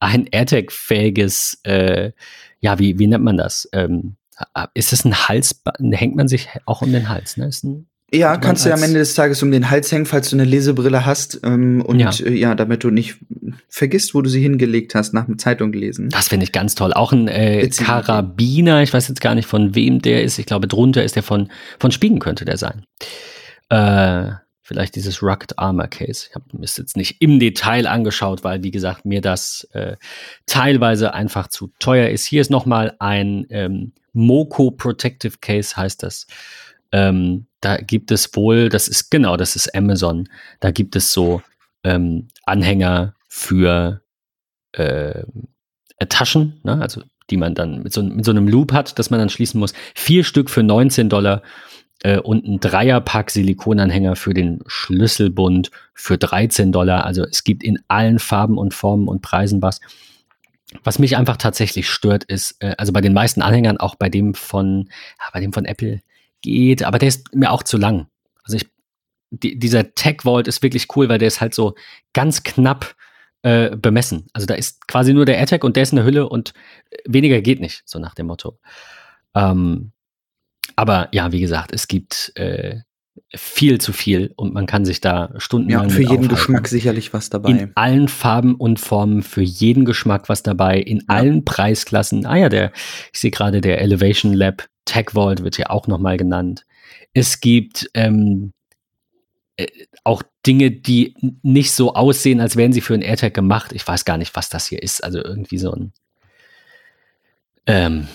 ein 0.00 0.26
AirTag-fähiges, 0.26 1.60
äh, 1.64 2.12
ja, 2.60 2.78
wie, 2.78 2.98
wie 2.98 3.06
nennt 3.06 3.24
man 3.24 3.36
das? 3.36 3.68
Ähm, 3.72 4.16
ist 4.74 4.92
das 4.92 5.04
ein 5.04 5.28
Hals, 5.28 5.62
hängt 5.92 6.14
man 6.14 6.28
sich 6.28 6.48
auch 6.66 6.82
um 6.82 6.92
den 6.92 7.08
Hals, 7.08 7.36
ne? 7.36 7.50
Ja, 8.10 8.38
kannst 8.38 8.64
du 8.64 8.72
am 8.72 8.82
Ende 8.82 9.00
des 9.00 9.14
Tages 9.14 9.42
um 9.42 9.50
den 9.50 9.68
Hals 9.68 9.92
hängen, 9.92 10.06
falls 10.06 10.30
du 10.30 10.36
eine 10.36 10.44
Lesebrille 10.44 11.04
hast. 11.04 11.40
Ähm, 11.44 11.82
und 11.82 11.98
ja. 11.98 12.10
Äh, 12.10 12.34
ja. 12.34 12.54
damit 12.54 12.82
du 12.82 12.90
nicht 12.90 13.16
vergisst, 13.68 14.14
wo 14.14 14.22
du 14.22 14.30
sie 14.30 14.40
hingelegt 14.40 14.94
hast, 14.94 15.12
nach 15.12 15.28
einer 15.28 15.36
Zeitung 15.36 15.72
gelesen. 15.72 16.08
Das 16.08 16.28
finde 16.28 16.44
ich 16.44 16.52
ganz 16.52 16.74
toll. 16.74 16.94
Auch 16.94 17.12
ein 17.12 17.28
äh, 17.28 17.68
Karabiner, 17.68 18.82
ich 18.82 18.94
weiß 18.94 19.08
jetzt 19.08 19.20
gar 19.20 19.34
nicht, 19.34 19.46
von 19.46 19.74
wem 19.74 20.00
der 20.00 20.22
ist. 20.22 20.38
Ich 20.38 20.46
glaube, 20.46 20.68
drunter 20.68 21.04
ist 21.04 21.16
der 21.16 21.22
von, 21.22 21.50
von 21.78 21.90
Spiegen 21.90 22.18
könnte 22.18 22.46
der 22.46 22.56
sein. 22.56 22.84
Äh, 23.68 24.32
vielleicht 24.62 24.96
dieses 24.96 25.22
Rugged 25.22 25.58
Armor 25.58 25.88
Case. 25.88 26.26
Ich 26.28 26.34
habe 26.34 26.44
mir 26.52 26.60
das 26.60 26.76
jetzt 26.76 26.96
nicht 26.96 27.22
im 27.22 27.38
Detail 27.38 27.86
angeschaut, 27.86 28.44
weil, 28.44 28.62
wie 28.62 28.70
gesagt, 28.70 29.06
mir 29.06 29.22
das 29.22 29.66
äh, 29.72 29.96
teilweise 30.44 31.14
einfach 31.14 31.48
zu 31.48 31.72
teuer 31.78 32.08
ist. 32.08 32.26
Hier 32.26 32.42
ist 32.42 32.50
nochmal 32.50 32.94
ein 32.98 33.46
ähm, 33.48 33.92
Moco 34.12 34.70
Protective 34.70 35.38
Case, 35.40 35.76
heißt 35.76 36.02
das. 36.02 36.26
Ähm, 36.92 37.46
da 37.60 37.78
gibt 37.78 38.10
es 38.10 38.34
wohl, 38.36 38.68
das 38.68 38.88
ist 38.88 39.10
genau, 39.10 39.36
das 39.36 39.56
ist 39.56 39.74
Amazon. 39.74 40.28
Da 40.60 40.70
gibt 40.70 40.96
es 40.96 41.12
so 41.12 41.42
ähm, 41.82 42.28
Anhänger 42.44 43.14
für 43.26 44.02
äh, 44.72 45.22
Taschen, 46.08 46.60
ne? 46.62 46.80
also 46.80 47.02
die 47.30 47.36
man 47.36 47.54
dann 47.54 47.82
mit 47.82 47.92
so, 47.92 48.02
mit 48.02 48.24
so 48.24 48.30
einem 48.30 48.48
Loop 48.48 48.72
hat, 48.72 48.98
dass 48.98 49.10
man 49.10 49.20
dann 49.20 49.28
schließen 49.28 49.60
muss. 49.60 49.74
Vier 49.94 50.24
Stück 50.24 50.50
für 50.50 50.62
19 50.62 51.08
Dollar 51.08 51.42
äh, 52.02 52.18
und 52.18 52.46
ein 52.46 52.60
Dreierpack 52.60 53.30
Silikonanhänger 53.30 54.16
für 54.16 54.34
den 54.34 54.60
Schlüsselbund 54.66 55.70
für 55.94 56.18
13 56.18 56.72
Dollar. 56.72 57.04
Also 57.04 57.24
es 57.24 57.44
gibt 57.44 57.62
in 57.62 57.78
allen 57.88 58.18
Farben 58.18 58.58
und 58.58 58.74
Formen 58.74 59.08
und 59.08 59.22
Preisen 59.22 59.62
was. 59.62 59.80
Was 60.84 60.98
mich 60.98 61.16
einfach 61.16 61.38
tatsächlich 61.38 61.88
stört, 61.88 62.24
ist, 62.24 62.56
äh, 62.60 62.74
also 62.78 62.92
bei 62.92 63.00
den 63.00 63.14
meisten 63.14 63.42
Anhängern, 63.42 63.78
auch 63.78 63.94
bei 63.94 64.08
dem 64.08 64.34
von, 64.34 64.88
ja, 65.18 65.26
bei 65.32 65.40
dem 65.40 65.52
von 65.52 65.64
Apple 65.64 66.00
geht, 66.42 66.82
aber 66.82 66.98
der 66.98 67.08
ist 67.08 67.34
mir 67.34 67.50
auch 67.50 67.62
zu 67.62 67.78
lang. 67.78 68.06
Also 68.44 68.58
ich, 68.58 68.68
die, 69.30 69.58
dieser 69.58 69.94
Tech 69.94 70.24
Vault 70.24 70.46
ist 70.46 70.62
wirklich 70.62 70.86
cool, 70.94 71.08
weil 71.08 71.18
der 71.18 71.28
ist 71.28 71.40
halt 71.40 71.54
so 71.54 71.74
ganz 72.12 72.42
knapp 72.42 72.94
äh, 73.42 73.76
bemessen. 73.76 74.26
Also 74.32 74.46
da 74.46 74.54
ist 74.54 74.86
quasi 74.88 75.14
nur 75.14 75.24
der 75.24 75.38
AirTag 75.38 75.64
und 75.64 75.76
der 75.76 75.82
ist 75.82 75.92
eine 75.92 76.04
Hülle 76.04 76.28
und 76.28 76.52
weniger 77.06 77.40
geht 77.40 77.60
nicht, 77.60 77.82
so 77.86 77.98
nach 77.98 78.14
dem 78.14 78.26
Motto. 78.26 78.58
Ähm, 79.34 79.92
aber 80.76 81.08
ja, 81.12 81.32
wie 81.32 81.40
gesagt, 81.40 81.72
es 81.72 81.88
gibt 81.88 82.32
äh, 82.36 82.80
viel 83.34 83.80
zu 83.80 83.92
viel 83.92 84.32
und 84.36 84.54
man 84.54 84.66
kann 84.66 84.84
sich 84.84 85.00
da 85.00 85.32
stundenlang. 85.38 85.88
Ja, 85.88 85.94
für 85.94 86.00
jeden 86.00 86.12
aufhalten. 86.12 86.28
Geschmack 86.28 86.68
sicherlich 86.68 87.12
was 87.12 87.30
dabei. 87.30 87.50
In 87.50 87.72
allen 87.74 88.08
Farben 88.08 88.54
und 88.54 88.80
Formen, 88.80 89.22
für 89.22 89.42
jeden 89.42 89.84
Geschmack 89.84 90.28
was 90.28 90.42
dabei, 90.42 90.78
in 90.78 90.98
ja. 90.98 91.04
allen 91.08 91.44
Preisklassen. 91.44 92.26
Ah 92.26 92.36
ja, 92.36 92.48
der, 92.48 92.72
ich 93.12 93.20
sehe 93.20 93.30
gerade, 93.30 93.60
der 93.60 93.80
Elevation 93.80 94.32
Lab 94.32 94.66
Tech 94.84 95.10
Vault 95.12 95.42
wird 95.42 95.58
ja 95.58 95.70
auch 95.70 95.86
nochmal 95.86 96.16
genannt. 96.16 96.64
Es 97.12 97.40
gibt 97.40 97.90
ähm, 97.94 98.52
äh, 99.56 99.66
auch 100.04 100.22
Dinge, 100.46 100.70
die 100.70 101.14
nicht 101.42 101.72
so 101.72 101.94
aussehen, 101.94 102.40
als 102.40 102.56
wären 102.56 102.72
sie 102.72 102.80
für 102.80 102.94
einen 102.94 103.02
AirTag 103.02 103.34
gemacht. 103.34 103.72
Ich 103.72 103.86
weiß 103.86 104.04
gar 104.04 104.16
nicht, 104.16 104.34
was 104.34 104.48
das 104.48 104.66
hier 104.66 104.82
ist. 104.82 105.04
Also 105.04 105.22
irgendwie 105.22 105.58
so 105.58 105.72
ein 105.72 105.92
ähm, 107.66 108.08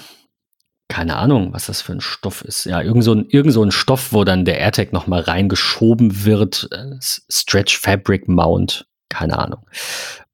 keine 0.93 1.15
Ahnung, 1.15 1.53
was 1.53 1.65
das 1.65 1.81
für 1.81 1.93
ein 1.93 2.01
Stoff 2.01 2.43
ist. 2.43 2.65
Ja, 2.65 2.79
irgend 2.79 3.03
so 3.03 3.15
ein, 3.15 3.25
irgend 3.27 3.51
so 3.51 3.63
ein 3.63 3.71
Stoff, 3.71 4.13
wo 4.13 4.23
dann 4.23 4.45
der 4.45 4.59
AirTag 4.59 4.93
nochmal 4.93 5.21
reingeschoben 5.21 6.23
wird. 6.23 6.69
Äh, 6.71 6.97
Stretch 7.01 7.79
Fabric 7.79 8.27
Mount, 8.27 8.85
keine 9.09 9.39
Ahnung. 9.39 9.67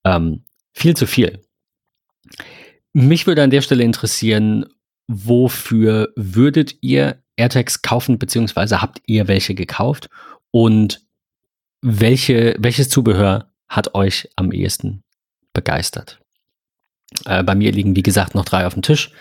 Ähm, 0.03 0.43
viel 0.73 0.97
zu 0.97 1.07
viel. 1.07 1.41
Mich 2.91 3.25
würde 3.25 3.41
an 3.41 3.51
der 3.51 3.61
Stelle 3.61 3.85
interessieren, 3.85 4.65
wofür 5.07 6.11
würdet 6.17 6.75
ihr 6.81 7.23
AirTags 7.37 7.81
kaufen, 7.81 8.19
beziehungsweise 8.19 8.81
habt 8.81 9.01
ihr 9.05 9.29
welche 9.29 9.55
gekauft? 9.55 10.09
Und 10.51 11.07
welche, 11.81 12.57
welches 12.59 12.89
Zubehör 12.89 13.53
hat 13.69 13.95
euch 13.95 14.27
am 14.35 14.51
ehesten 14.51 15.05
begeistert? 15.53 16.18
Äh, 17.25 17.43
bei 17.43 17.55
mir 17.55 17.71
liegen, 17.71 17.95
wie 17.95 18.03
gesagt, 18.03 18.35
noch 18.35 18.45
drei 18.45 18.67
auf 18.67 18.73
dem 18.73 18.83
Tisch. 18.83 19.11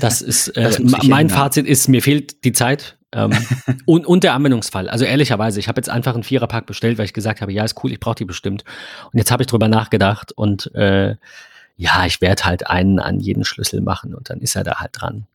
Das 0.00 0.22
ist, 0.22 0.48
äh, 0.56 0.62
das 0.62 0.78
mein 1.04 1.28
Fazit 1.28 1.66
ist, 1.66 1.88
mir 1.88 2.02
fehlt 2.02 2.44
die 2.44 2.52
Zeit 2.52 2.96
ähm, 3.12 3.32
und, 3.84 4.06
und 4.06 4.24
der 4.24 4.34
Anwendungsfall. 4.34 4.88
Also 4.88 5.04
ehrlicherweise, 5.04 5.58
ich 5.58 5.68
habe 5.68 5.78
jetzt 5.78 5.88
einfach 5.88 6.14
einen 6.14 6.22
Viererpack 6.22 6.66
bestellt, 6.66 6.98
weil 6.98 7.06
ich 7.06 7.12
gesagt 7.12 7.40
habe, 7.40 7.52
ja, 7.52 7.64
ist 7.64 7.82
cool, 7.82 7.92
ich 7.92 8.00
brauche 8.00 8.14
die 8.14 8.24
bestimmt. 8.24 8.64
Und 9.12 9.18
jetzt 9.18 9.30
habe 9.30 9.42
ich 9.42 9.48
drüber 9.48 9.68
nachgedacht 9.68 10.32
und 10.32 10.72
äh, 10.74 11.16
ja, 11.76 12.06
ich 12.06 12.20
werde 12.20 12.44
halt 12.44 12.68
einen 12.68 12.98
an 12.98 13.20
jeden 13.20 13.44
Schlüssel 13.44 13.80
machen 13.80 14.14
und 14.14 14.30
dann 14.30 14.40
ist 14.40 14.56
er 14.56 14.64
da 14.64 14.76
halt 14.76 14.92
dran. 14.94 15.26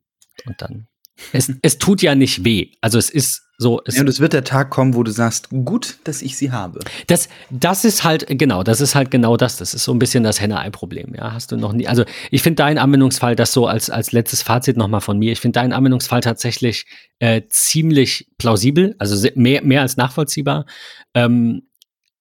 Und 0.45 0.61
dann. 0.61 0.87
Es, 1.33 1.53
es 1.61 1.77
tut 1.77 2.01
ja 2.01 2.15
nicht 2.15 2.45
weh. 2.45 2.71
Also 2.81 2.97
es 2.97 3.09
ist 3.09 3.43
so, 3.61 3.79
es 3.85 3.95
ja, 3.95 4.01
und 4.01 4.07
es 4.07 4.19
wird 4.19 4.33
der 4.33 4.43
Tag 4.43 4.71
kommen, 4.71 4.95
wo 4.95 5.03
du 5.03 5.11
sagst, 5.11 5.49
gut, 5.51 5.99
dass 6.03 6.23
ich 6.23 6.35
sie 6.35 6.51
habe. 6.51 6.79
Das, 7.05 7.29
das 7.51 7.85
ist 7.85 8.03
halt, 8.03 8.25
genau, 8.27 8.63
das 8.63 8.81
ist 8.81 8.95
halt 8.95 9.11
genau 9.11 9.37
das. 9.37 9.57
Das 9.57 9.75
ist 9.75 9.83
so 9.83 9.93
ein 9.93 9.99
bisschen 9.99 10.23
das 10.23 10.41
Henne-Ei-Problem. 10.41 11.13
Ja, 11.13 11.31
hast 11.31 11.51
du 11.51 11.57
noch 11.57 11.71
nie, 11.71 11.87
also 11.87 12.03
ich 12.31 12.41
finde 12.41 12.55
deinen 12.55 12.79
Anwendungsfall, 12.79 13.35
das 13.35 13.53
so 13.53 13.67
als, 13.67 13.91
als 13.91 14.13
letztes 14.13 14.41
Fazit 14.41 14.77
nochmal 14.77 15.01
von 15.01 15.19
mir, 15.19 15.31
ich 15.31 15.39
finde 15.39 15.59
deinen 15.59 15.73
Anwendungsfall 15.73 16.21
tatsächlich 16.21 16.87
äh, 17.19 17.43
ziemlich 17.49 18.27
plausibel, 18.39 18.95
also 18.97 19.29
mehr, 19.35 19.63
mehr 19.63 19.81
als 19.81 19.95
nachvollziehbar. 19.95 20.65
Ähm, 21.13 21.67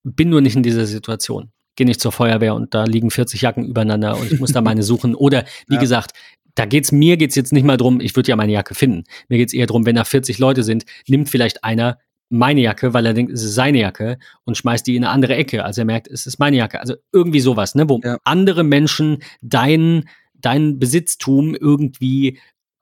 bin 0.03 0.29
nur 0.29 0.43
nicht 0.43 0.57
in 0.57 0.63
dieser 0.63 0.85
Situation 0.85 1.53
gehe 1.77 1.87
nicht 1.87 2.01
zur 2.03 2.13
Feuerwehr 2.13 2.55
und 2.55 2.75
da 2.75 2.85
liegen 2.85 3.11
40 3.11 3.41
Jacken 3.41 3.65
übereinander 3.65 4.19
und 4.19 4.31
ich 4.31 4.39
muss 4.39 4.53
da 4.53 4.61
meine 4.61 4.83
suchen. 4.83 5.15
Oder 5.15 5.45
wie 5.67 5.77
ja. 5.77 5.81
gesagt, 5.81 6.13
da 6.61 6.67
geht's 6.67 6.93
mir 6.93 7.17
geht's 7.17 7.37
jetzt 7.37 7.55
nicht 7.55 7.65
mal 7.65 7.79
drum, 7.79 8.01
ich 8.01 8.15
würde 8.15 8.29
ja 8.29 8.37
meine 8.37 8.53
Jacke 8.53 8.75
finden. 8.75 9.05
Mir 9.31 9.39
geht's 9.39 9.55
eher 9.55 9.65
drum, 9.65 9.87
wenn 9.87 9.97
da 9.97 10.05
40 10.05 10.39
Leute 10.39 10.63
sind, 10.63 10.85
nimmt 11.09 11.31
vielleicht 11.31 11.65
einer 11.65 11.99
meine 12.29 12.61
Jacke, 12.61 12.93
weil 12.93 13.07
er 13.07 13.15
denkt, 13.15 13.33
es 13.33 13.43
ist 13.43 13.55
seine 13.55 13.81
Jacke 13.81 14.19
und 14.45 14.59
schmeißt 14.59 14.87
die 14.87 14.95
in 14.95 15.03
eine 15.03 15.11
andere 15.11 15.37
Ecke, 15.37 15.65
als 15.65 15.79
er 15.79 15.87
merkt, 15.87 16.07
es 16.07 16.27
ist 16.27 16.39
meine 16.39 16.59
Jacke. 16.59 16.79
Also 16.79 16.97
irgendwie 17.15 17.41
sowas, 17.41 17.75
ne, 17.75 17.89
wo 17.89 17.99
ja. 18.05 18.19
andere 18.25 18.63
Menschen 18.63 19.23
dein 19.41 20.05
dein 20.35 20.79
Besitztum 20.79 21.55
irgendwie 21.55 22.39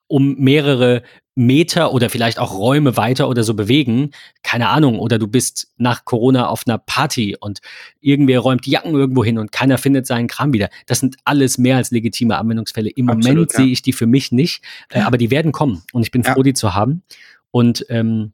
um 0.08 0.34
mehrere 0.36 1.02
Meter 1.38 1.92
oder 1.92 2.10
vielleicht 2.10 2.40
auch 2.40 2.58
Räume 2.58 2.96
weiter 2.96 3.28
oder 3.28 3.44
so 3.44 3.54
bewegen. 3.54 4.10
Keine 4.42 4.70
Ahnung. 4.70 4.98
Oder 4.98 5.20
du 5.20 5.28
bist 5.28 5.68
nach 5.76 6.04
Corona 6.04 6.48
auf 6.48 6.64
einer 6.66 6.78
Party 6.78 7.36
und 7.38 7.60
irgendwer 8.00 8.40
räumt 8.40 8.66
die 8.66 8.72
Jacken 8.72 8.92
irgendwo 8.92 9.22
hin 9.22 9.38
und 9.38 9.52
keiner 9.52 9.78
findet 9.78 10.04
seinen 10.06 10.26
Kram 10.26 10.52
wieder. 10.52 10.68
Das 10.86 10.98
sind 10.98 11.16
alles 11.24 11.56
mehr 11.56 11.76
als 11.76 11.92
legitime 11.92 12.36
Anwendungsfälle. 12.36 12.90
Im 12.90 13.08
Absolut, 13.08 13.24
Moment 13.24 13.52
ja. 13.52 13.58
sehe 13.58 13.68
ich 13.68 13.82
die 13.82 13.92
für 13.92 14.06
mich 14.06 14.32
nicht, 14.32 14.64
äh, 14.90 15.00
aber 15.00 15.16
die 15.16 15.30
werden 15.30 15.52
kommen 15.52 15.84
und 15.92 16.02
ich 16.02 16.10
bin 16.10 16.22
ja. 16.22 16.34
froh, 16.34 16.42
die 16.42 16.54
zu 16.54 16.74
haben. 16.74 17.04
Und 17.52 17.86
ähm, 17.88 18.32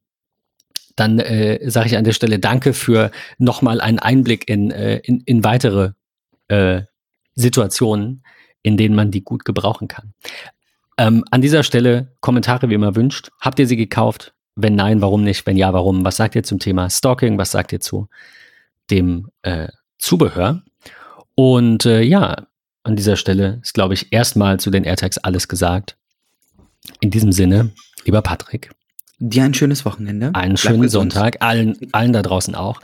dann 0.97 1.19
äh, 1.19 1.71
sage 1.71 1.89
ich 1.89 1.97
an 1.99 2.05
der 2.05 2.13
Stelle 2.13 2.39
Danke 2.39 2.73
für 2.73 3.11
nochmal 3.37 3.83
einen 3.83 3.99
Einblick 3.99 4.49
in, 4.49 4.71
äh, 4.71 4.99
in, 4.99 5.21
in 5.27 5.45
weitere 5.45 5.91
äh, 6.49 6.83
Situationen, 7.35 8.25
in 8.63 8.79
denen 8.79 8.95
man 8.95 9.11
die 9.11 9.23
gut 9.23 9.45
gebrauchen 9.45 9.89
kann. 9.89 10.15
Ähm, 10.97 11.25
an 11.31 11.41
dieser 11.41 11.63
Stelle 11.63 12.13
Kommentare, 12.21 12.69
wie 12.71 12.75
immer 12.75 12.95
wünscht. 12.97 13.31
Habt 13.41 13.59
ihr 13.59 13.67
sie 13.67 13.77
gekauft? 13.77 14.35
Wenn 14.57 14.77
nein, 14.77 15.01
warum 15.01 15.25
nicht? 15.25 15.47
Wenn 15.47 15.57
ja, 15.57 15.73
warum? 15.73 16.05
Was 16.05 16.17
sagt 16.17 16.37
ihr 16.37 16.45
zum 16.45 16.59
Thema 16.59 16.89
Stalking? 16.89 17.39
Was 17.39 17.51
sagt 17.51 17.73
ihr 17.73 17.81
zu 17.81 18.09
dem 18.91 19.29
äh, 19.43 19.69
Zubehör? 19.99 20.63
Und 21.35 21.87
äh, 21.87 22.03
ja, 22.03 22.47
an 22.85 22.97
dieser 22.97 23.17
Stelle 23.17 23.61
ist, 23.63 23.75
glaube 23.75 23.95
ich, 23.95 24.13
erstmal 24.13 24.61
zu 24.61 24.71
den 24.71 24.85
AirTags 24.85 25.19
alles 25.19 25.49
gesagt. 25.49 25.97
In 27.01 27.11
diesem 27.11 27.33
Sinne, 27.33 27.73
lieber 28.05 28.23
Patrick. 28.23 28.71
Dir 29.19 29.45
ein 29.45 29.55
schönes 29.55 29.85
Wochenende. 29.85 30.31
Einen 30.35 30.57
schönen 30.57 30.89
Sonntag. 30.89 31.37
Allen, 31.41 31.77
allen 31.93 32.13
da 32.13 32.21
draußen 32.21 32.55
auch. 32.55 32.81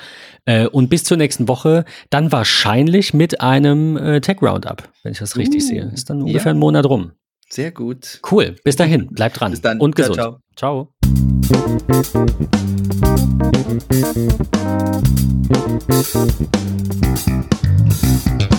Äh, 0.46 0.66
und 0.66 0.88
bis 0.88 1.04
zur 1.04 1.16
nächsten 1.16 1.48
Woche, 1.48 1.84
dann 2.08 2.32
wahrscheinlich 2.32 3.12
mit 3.12 3.40
einem 3.40 3.96
äh, 3.96 4.20
Tech 4.20 4.40
Roundup, 4.40 4.88
wenn 5.02 5.12
ich 5.12 5.18
das 5.18 5.36
richtig 5.36 5.62
uh, 5.64 5.66
sehe. 5.66 5.90
Ist 5.92 6.08
dann 6.08 6.22
ungefähr 6.22 6.52
ja. 6.52 6.56
ein 6.56 6.58
Monat 6.58 6.86
rum. 6.86 7.12
Sehr 7.52 7.72
gut. 7.72 8.20
Cool. 8.30 8.54
Bis 8.62 8.76
dahin. 8.76 9.08
Bleibt 9.08 9.40
dran. 9.40 9.50
Bis 9.50 9.60
dann. 9.60 9.80
Und 9.80 9.96
gesund. 9.96 10.14
ciao. 10.14 10.40
ciao. 10.54 10.92
ciao. 18.30 18.49